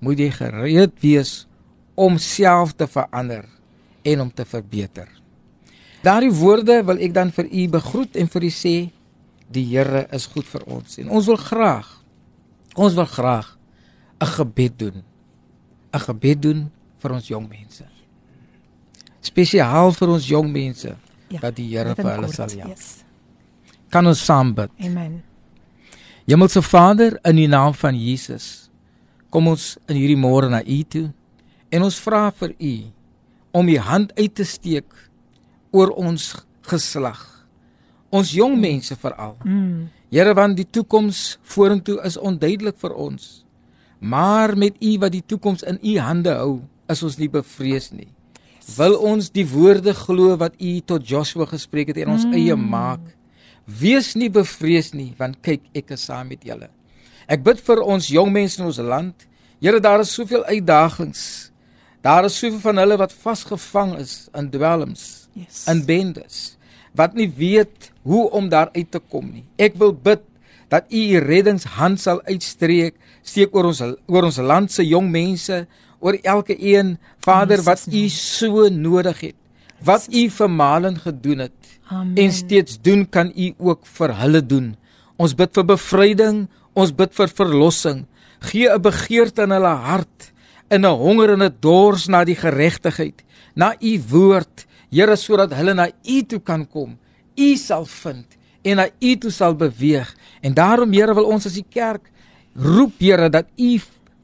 [0.00, 1.46] moet jy gereed wees
[1.94, 3.44] om self te verander
[4.02, 5.08] en om te verbeter.
[6.02, 8.76] Daardie woorde wil ek dan vir u begroet en vir u sê
[9.52, 12.02] die Here is goed vir ons en ons wil graag
[12.74, 13.58] ons wil graag
[14.20, 15.04] 'n gebed doen.
[15.92, 17.91] 'n Gebed doen vir ons jong mense
[19.22, 22.74] spesiaal vir ons jong mense ja, dat die Here vir hulle sal help.
[22.74, 23.04] Yes.
[23.92, 24.72] Kan ons saam bid?
[24.82, 25.20] Amen.
[26.28, 28.70] Hemelse Vader, in die naam van Jesus,
[29.32, 31.08] kom ons in hierdie môre na U toe
[31.72, 32.74] en ons vra vir U
[33.58, 34.88] om U hand uit te steek
[35.72, 36.30] oor ons
[36.68, 37.20] geslag.
[38.12, 39.34] Ons jong mense veral.
[39.44, 39.88] Mm.
[40.12, 43.42] Here, want die toekoms vorentoe is onduidelik vir ons.
[44.04, 46.60] Maar met U wat die toekoms in U hande hou,
[46.92, 48.10] is ons nie bevrees nie.
[48.76, 52.36] Wil ons die woorde glo wat U tot Joshua gespreek het en ons mm.
[52.38, 53.02] eie maak?
[53.66, 56.68] Wees nie bevrees nie, want kyk, ek is saam met julle.
[57.30, 59.26] Ek bid vir ons jong mense in ons land.
[59.62, 61.52] Here, daar is soveel uitdagings.
[62.02, 65.62] Daar is soveel van hulle wat vasgevang is in dwelms, yes.
[65.70, 66.40] in bendes,
[66.98, 69.44] wat nie weet hoe om daar uit te kom nie.
[69.62, 70.24] Ek wil bid
[70.72, 75.62] dat U U reddingshand sal uitstreek, steek oor ons oor ons land se jong mense,
[76.02, 79.38] oor elke een, Vader, wat U so nodig het.
[79.82, 82.16] Wat U vir Malen gedoen het Amen.
[82.16, 84.74] en steeds doen kan u ook vir hulle doen.
[85.16, 88.04] Ons bid vir bevryding, ons bid vir verlossing.
[88.40, 90.32] Gee 'n begeerte in hulle hart,
[90.70, 93.22] in 'n honger en 'n dors na die geregtigheid,
[93.54, 96.98] na u woord, Here, sodat hulle na u toe kan kom.
[97.36, 98.26] U sal vind
[98.62, 100.14] en na u toe sal beweeg.
[100.42, 102.10] En daarom, Here, wil ons as die kerk
[102.54, 103.80] roep, Here, dat u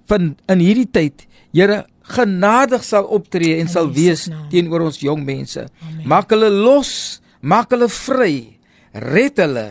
[0.06, 5.66] vind in hierdie tyd, Here, genadig sal optree en sal wees teenoor ons jong mense.
[6.04, 8.58] Maak hulle los Maak hulle vry.
[8.92, 9.68] Red hulle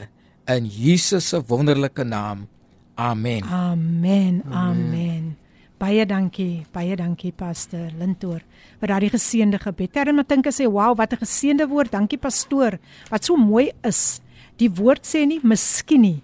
[0.47, 2.47] in Jesus se wonderlike naam.
[2.95, 3.43] Amen.
[3.43, 4.43] Amen.
[4.51, 5.35] Amen.
[5.77, 6.65] Baie dankie.
[6.73, 8.39] Baie dankie Pastor Lintoor
[8.79, 9.91] vir daardie geseënde gebed.
[9.93, 11.91] Terwyl ek dink ek sê, "Wow, wat 'n geseënde woord.
[11.91, 12.79] Dankie pastoor.
[13.09, 14.21] Wat so mooi is.
[14.57, 16.23] Die woord sê nie miskien nie,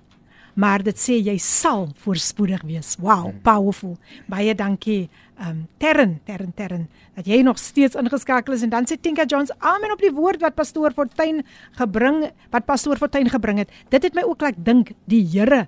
[0.54, 2.96] maar dit sê jy sal voorspoedig wees.
[3.02, 3.42] Wow, mm.
[3.46, 3.98] powerful.
[4.30, 5.10] Baie dankie
[5.42, 9.52] um Terren, Terren, Terren, dat jy nog steeds ingeskakel is en dan sê Tinka Jones,
[9.60, 11.42] amen op die woord wat pastoor Fortuin
[11.80, 13.74] gebring, wat pastoor Fortuin gebring het.
[13.90, 15.66] Dit het my ook laat dink die Here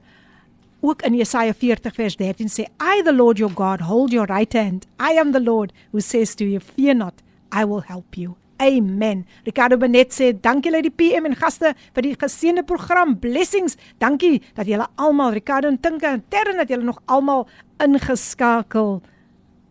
[0.86, 4.53] ook in Jesaja 40 vers 13 sê, I the Lord your God hold your right
[4.53, 4.86] hand.
[4.99, 8.36] I am the Lord who says to you, fear not, I will help you.
[8.57, 9.26] Amen.
[9.44, 13.19] Ricardo Benet sê dankie lê die PM en gaste vir die geseënde program.
[13.19, 13.76] Blessings.
[13.99, 17.48] Dankie dat julle almal Ricardo en Tinka en Terren dat julle nog almal
[17.84, 19.02] ingeskakel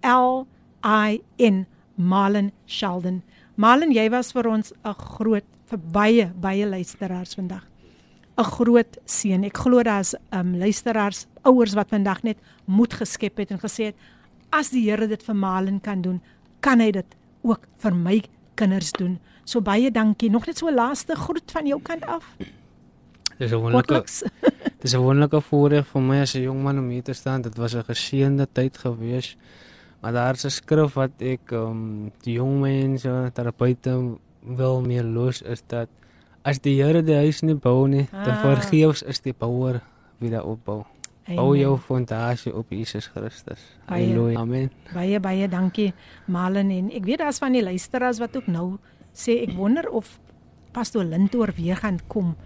[0.00, 0.46] L
[0.84, 3.22] I N Malen Sheldon
[3.54, 7.64] Malen jy was vir ons 'n groot vir baie baie luisteraars vandag
[8.36, 9.44] 'n groot seën.
[9.44, 13.96] Ek glo daar's um luisteraars, ouers wat vandag net moed geskep het en gesê het
[14.50, 16.20] as die Here dit vir Malen kan doen,
[16.60, 18.22] kan hy dit ook vir my
[18.54, 19.18] kinders doen.
[19.44, 20.30] So baie dankie.
[20.30, 22.24] Nog net so 'n laaste groet van jou kant af.
[23.38, 24.04] Dis 'n wonderlike
[24.80, 27.42] Dis 'n wonderlike voorreg vir my as 'n jong man om hier te staan.
[27.42, 29.36] Dit was 'n geseënde tyd gewees.
[30.00, 35.62] Maar daar's 'n skrif wat ek um die jong mense terapeute wil meer los is
[35.66, 35.88] dat
[36.42, 38.24] as die Here die huis nie bou nie, ah.
[38.24, 39.80] dan vergeefs is die bouer
[40.18, 40.84] weer opbou.
[41.24, 41.36] Amen.
[41.36, 43.60] Bou jou fondasie op Jesus Christus.
[43.86, 44.38] Halleluja.
[44.38, 44.70] Amen.
[44.92, 45.94] Baie baie dankie
[46.26, 48.76] Malen en ek weet daar's van die luisteraars wat ook nou
[49.16, 50.18] sê ek wonder of
[50.72, 52.36] pastoor Lintoor weer gaan kom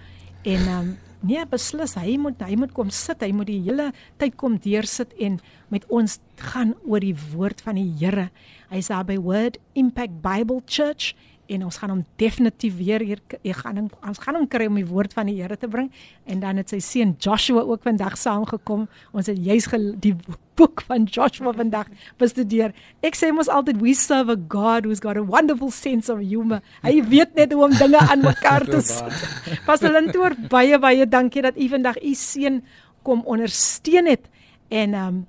[0.42, 0.90] en um,
[1.26, 3.90] nee beslis hy moet hy moet kom sit hy moet die hele
[4.22, 5.40] tyd kom deursit en
[5.72, 6.18] met ons
[6.52, 8.28] gaan oor die woord van die Here.
[8.70, 11.16] Hy's daar by Word Impact Bible Church
[11.48, 14.76] en ons gaan hom definitief weer hier ek gaan hom ons gaan hom kry om
[14.78, 15.88] die woord van die Here te bring.
[16.28, 18.86] En dan het sy seun Joshua ook vandag saamgekom.
[19.16, 19.68] Ons het juis
[20.02, 20.14] die
[20.58, 21.88] boek van Joshua vandag
[22.20, 22.74] bestudeer.
[23.00, 26.60] Ek sê mos altyd we serve a god who's got a wonderful sense of humor.
[26.82, 31.42] Hy weet net hoe om dinge aan mekaar te sit Pastor Lintoor baie baie dankie
[31.46, 32.62] dat u vandag u seun
[33.02, 34.28] kom ondersteun het.
[34.68, 35.26] En um,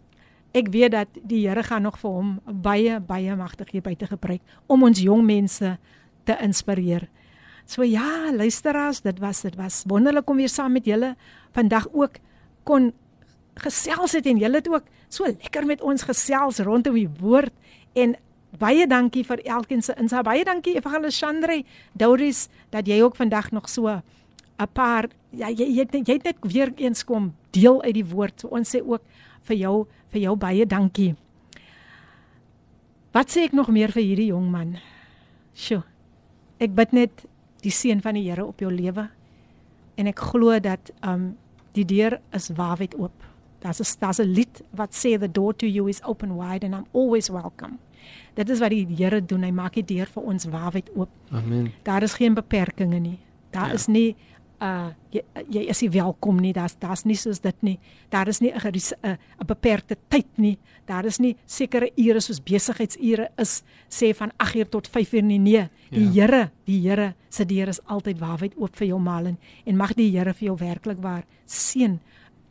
[0.51, 4.41] ek weet dat die Here gaan nog vir hom baie baie magtig hier buite gebruik
[4.67, 5.77] om ons jong mense
[6.29, 7.07] te inspireer.
[7.69, 11.15] So ja, luisteraars, dit was dit was wonderlik om weer saam met julle
[11.57, 12.17] vandag ook
[12.63, 12.91] kon
[13.59, 17.53] gesels het en julle het ook so lekker met ons gesels rondom die woord
[17.97, 18.15] en
[18.57, 20.23] baie dankie vir elkeen se insa.
[20.25, 25.65] Baie dankie Evangelis Chandre, Doris dat jy ook vandag nog so 'n paar ja jy
[25.65, 28.39] jy, jy het net weer eens kom deel uit die woord.
[28.39, 29.01] So ons sê ook
[29.43, 31.15] vir jou vir jou baie dankie.
[33.13, 34.77] Wat sê ek nog meer vir hierdie jong man?
[35.53, 35.83] Sjoe.
[36.59, 37.25] Ek bid net
[37.63, 39.09] die seën van die Here op jou lewe
[39.95, 41.35] en ek glo dat um
[41.73, 43.29] die deur is waawyd oop
[43.59, 46.75] Daar's 'n daar's 'n lied wat sê the door to you is open wide and
[46.75, 47.77] I'm always welcome.
[48.33, 49.43] Dit is wat die Here doen.
[49.43, 51.09] Hy maak die deur vir ons waawyd oop.
[51.31, 51.71] Amen.
[51.83, 53.19] Daar is geen beperkings nie.
[53.49, 53.73] Daar ja.
[53.73, 54.15] is nie
[54.61, 56.51] uh jy, jy is nie welkom nie.
[56.53, 57.77] Daar's daar's nie soos dit nie.
[58.11, 60.57] Daar is nie 'n 'n 'n beperkte tyd nie.
[60.85, 65.39] Daar is nie sekere ure soos besigheidsure is sê van 8uur tot 5uur nie.
[65.39, 66.25] Nee, die ja.
[66.25, 70.11] Here, die Here se deur is altyd waawyd oop vir jou malen en mag die
[70.11, 71.99] Here vir jou werklik waar seën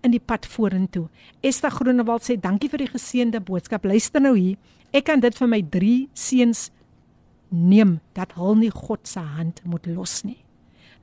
[0.02, 1.08] in die pad vorentoe.
[1.40, 3.84] Esther Groenewald sê dankie vir die geseënde boodskap.
[3.84, 4.56] Luister nou hier.
[4.92, 6.70] Ek kan dit vir my 3 seuns
[7.48, 10.38] neem dat hulle nie God se hand moet los nie.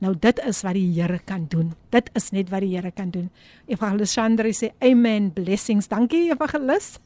[0.03, 1.71] Nou dit is wat die Here kan doen.
[1.89, 3.29] Dit is net wat die Here kan doen.
[3.71, 5.87] Evangelis Chandra sê amen blessings.
[5.87, 6.97] Dankie Evangelis.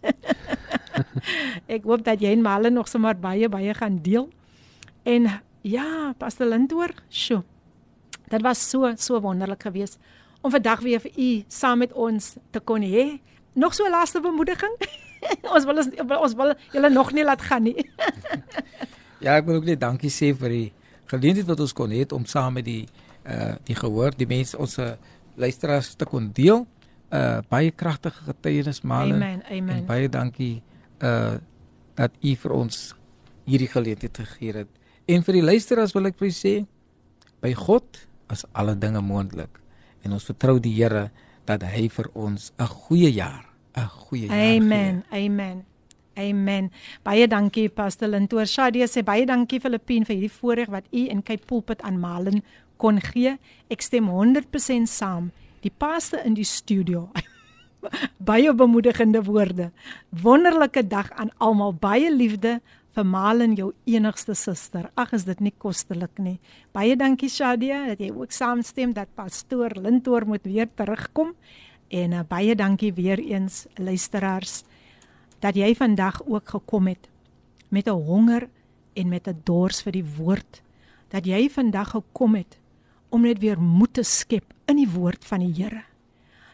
[1.75, 4.29] ek hoop dat jy en Male nog sommer baie baie gaan deel.
[5.05, 5.29] En
[5.61, 7.43] ja, Pastor Lindoor, sjo.
[8.29, 9.99] Dit was so so wonderlik geweest
[10.41, 13.19] om vandag weer vir u saam met ons te kon hê.
[13.53, 14.75] Nog so 'n laaste bemoediging.
[15.55, 15.77] ons wil
[16.19, 17.85] ons wil julle nog nie laat gaan nie.
[19.23, 20.71] ja, ek wil ook net dankie sê vir die
[21.09, 22.85] geleentheid wat ons kon hê om saam met die
[23.27, 24.77] uh die gehoor, die mense ons
[25.39, 26.65] luisteraars te kon deel.
[27.09, 29.15] Uh baie kragtige getuienis male.
[29.15, 29.43] Amen.
[29.49, 29.75] Amen.
[29.81, 30.61] En baie dankie
[31.01, 31.37] uh
[31.99, 32.93] dat u vir ons
[33.49, 34.69] hierdie geleentheid gegee het.
[35.09, 36.53] En vir die luisteraars wil ek vir sê
[37.43, 39.59] by God is alle dinge moontlik
[40.05, 41.09] en ons vertrou die Here
[41.49, 43.45] dat hy vir ons 'n goeie jaar,
[43.75, 44.57] 'n goeie jaar gee.
[45.11, 45.65] Amen.
[46.19, 46.67] Amen.
[47.03, 48.47] Baie dankie Pastor Lintoor.
[48.49, 52.41] Shadia sê baie dankie Filippien vir hierdie voorreg wat u in Cape Pulpit aan Malen
[52.79, 53.37] kon gee.
[53.71, 55.29] Ek stem 100% saam.
[55.63, 57.07] Die pastor in die studio.
[58.29, 59.69] baie bemoedigende woorde.
[60.11, 61.71] Wonderlike dag aan almal.
[61.79, 62.57] Baie liefde
[62.97, 64.89] vir Malen jou enigste suster.
[64.99, 66.35] Ag is dit nie kostelik nie.
[66.75, 71.31] Baie dankie Shadia dat jy ook saamstem dat pastoor Lintoor moet weer terugkom.
[71.89, 74.63] En uh, baie dankie weer eens luisteraars
[75.39, 77.09] dat jy vandag ook gekom het
[77.69, 78.49] met 'n honger
[78.93, 80.61] en met 'n dors vir die woord.
[81.07, 82.59] Dat jy vandag gekom het
[83.09, 85.83] om net weer moed te skep in die woord van die Here.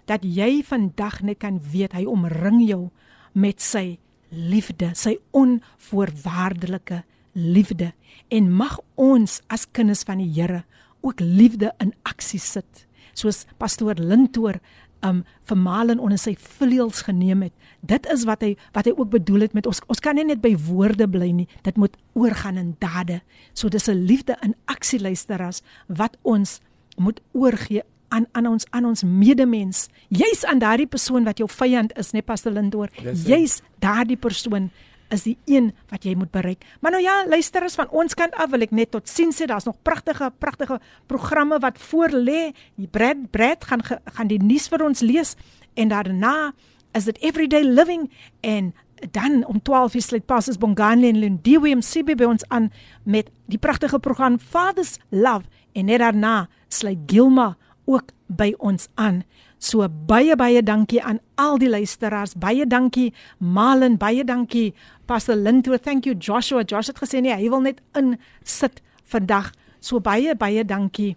[0.05, 2.89] Dat jy vandag net kan weet hy omring jou
[3.31, 3.97] met sy
[4.29, 7.93] liefde, sy onvoorwaardelike liefde
[8.27, 10.63] en mag ons as kinders van die Here
[11.01, 12.87] ook liefde in aksie sit.
[13.13, 14.59] Soos pastoor Lintoor
[15.03, 17.53] um vir Malen onder sy vleuels geneem het.
[17.81, 20.41] Dit is wat hy wat hy ook bedoel het met ons ons kan nie net
[20.41, 21.47] by woorde bly nie.
[21.63, 23.22] Dit moet oorgaan in dade.
[23.53, 26.59] So dis 'n liefde in aksie luisteras wat ons
[26.97, 29.88] moet oorgee aan aan ons aan ons medemens.
[30.07, 32.89] Jy's aan daardie persoon wat jou vyand is, net Pastor Lindoor.
[33.26, 34.72] Jy's daardie persoon
[35.14, 36.64] is die een wat jy moet bereik.
[36.82, 39.68] Maar nou ja, luisterers van ons kant af wil ek net tot sien sê daar's
[39.68, 42.53] nog pragtige pragtige programme wat voor lê.
[42.76, 45.36] Die Brad Brad gaan gaan die nuus vir ons lees
[45.76, 46.53] en daarna
[46.95, 48.10] is dit everyday living
[48.41, 48.73] en
[49.11, 52.72] dan om 12 uur sluit Pastors Bongani en Lindiwe MCB by ons aan
[53.03, 55.45] met die pragtige program Father's Love
[55.76, 57.56] en net daarna sluit Gilma
[57.86, 59.23] ook by ons aan.
[59.57, 62.36] So baie baie dankie aan al die luisteraars.
[62.38, 64.73] Baie dankie Malen, baie dankie
[65.06, 65.77] Pastor Linto.
[65.77, 66.64] Thank you Joshua.
[66.64, 69.52] Josh het gesê nee, hy wil net in sit vandag.
[69.80, 71.15] So baie baie dankie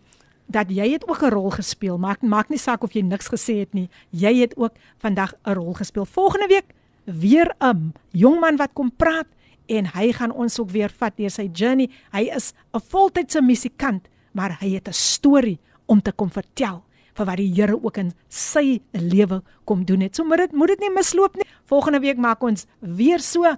[0.48, 1.98] dat jy het ook 'n rol gespeel.
[1.98, 3.88] Maak maak nie saak of jy niks gesê het nie.
[4.10, 6.04] Jy het ook vandag 'n rol gespeel.
[6.04, 6.74] Volgende week
[7.04, 9.26] weer 'n jong man wat kom praat
[9.66, 11.90] en hy gaan ons ook weer vat deur sy journey.
[12.12, 16.84] Hy is 'n voltydse musikant, maar hy het 'n storie om te kom vertel
[17.17, 20.15] vir wat die Here ook in sy lewe kom doen het.
[20.15, 21.47] So moet dit moet dit nie misloop nie.
[21.69, 23.55] Volgende week maak ons weer so.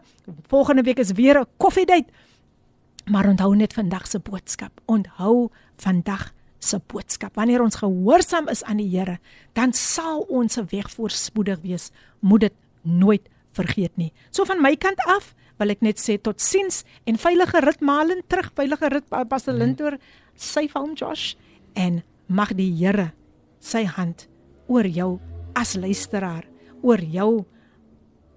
[0.52, 2.10] Volgende week is weer 'n koffiedייט.
[3.06, 4.82] Maar onthou net vandag se boodskap.
[4.86, 7.36] Onthou vandag se boodskap.
[7.36, 9.20] Wanneer ons gehoorsaam is aan die Here,
[9.54, 11.92] dan sal ons se weg voorspoedig wees.
[12.20, 14.12] Moet dit nooit vergeet nie.
[14.32, 18.52] So van my kant af wil ek net sê totsiens en veilige rit malen terug,
[18.54, 19.98] veilige rit Pastor Lintoor,
[20.36, 21.36] sy hom Josh
[21.74, 23.14] en mag die Here
[23.61, 24.27] sy hand
[24.71, 25.19] oor jou
[25.59, 26.47] as luisteraar,
[26.83, 27.45] oor jou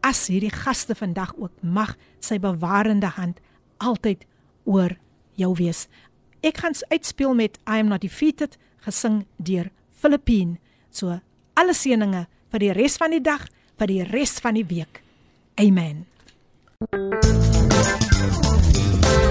[0.04, 3.40] as hierdie gaste vandag ook mag sy bewarende hand
[3.80, 4.26] altyd
[4.68, 4.98] oor
[5.40, 5.88] jou wees.
[6.44, 10.60] Ek gaan uitspeel met I am not defeated gesing deur Filippine.
[10.92, 11.20] So
[11.56, 13.48] alle seëninge vir die res van die dag,
[13.80, 15.02] vir die res van die week.
[15.56, 16.04] Amen.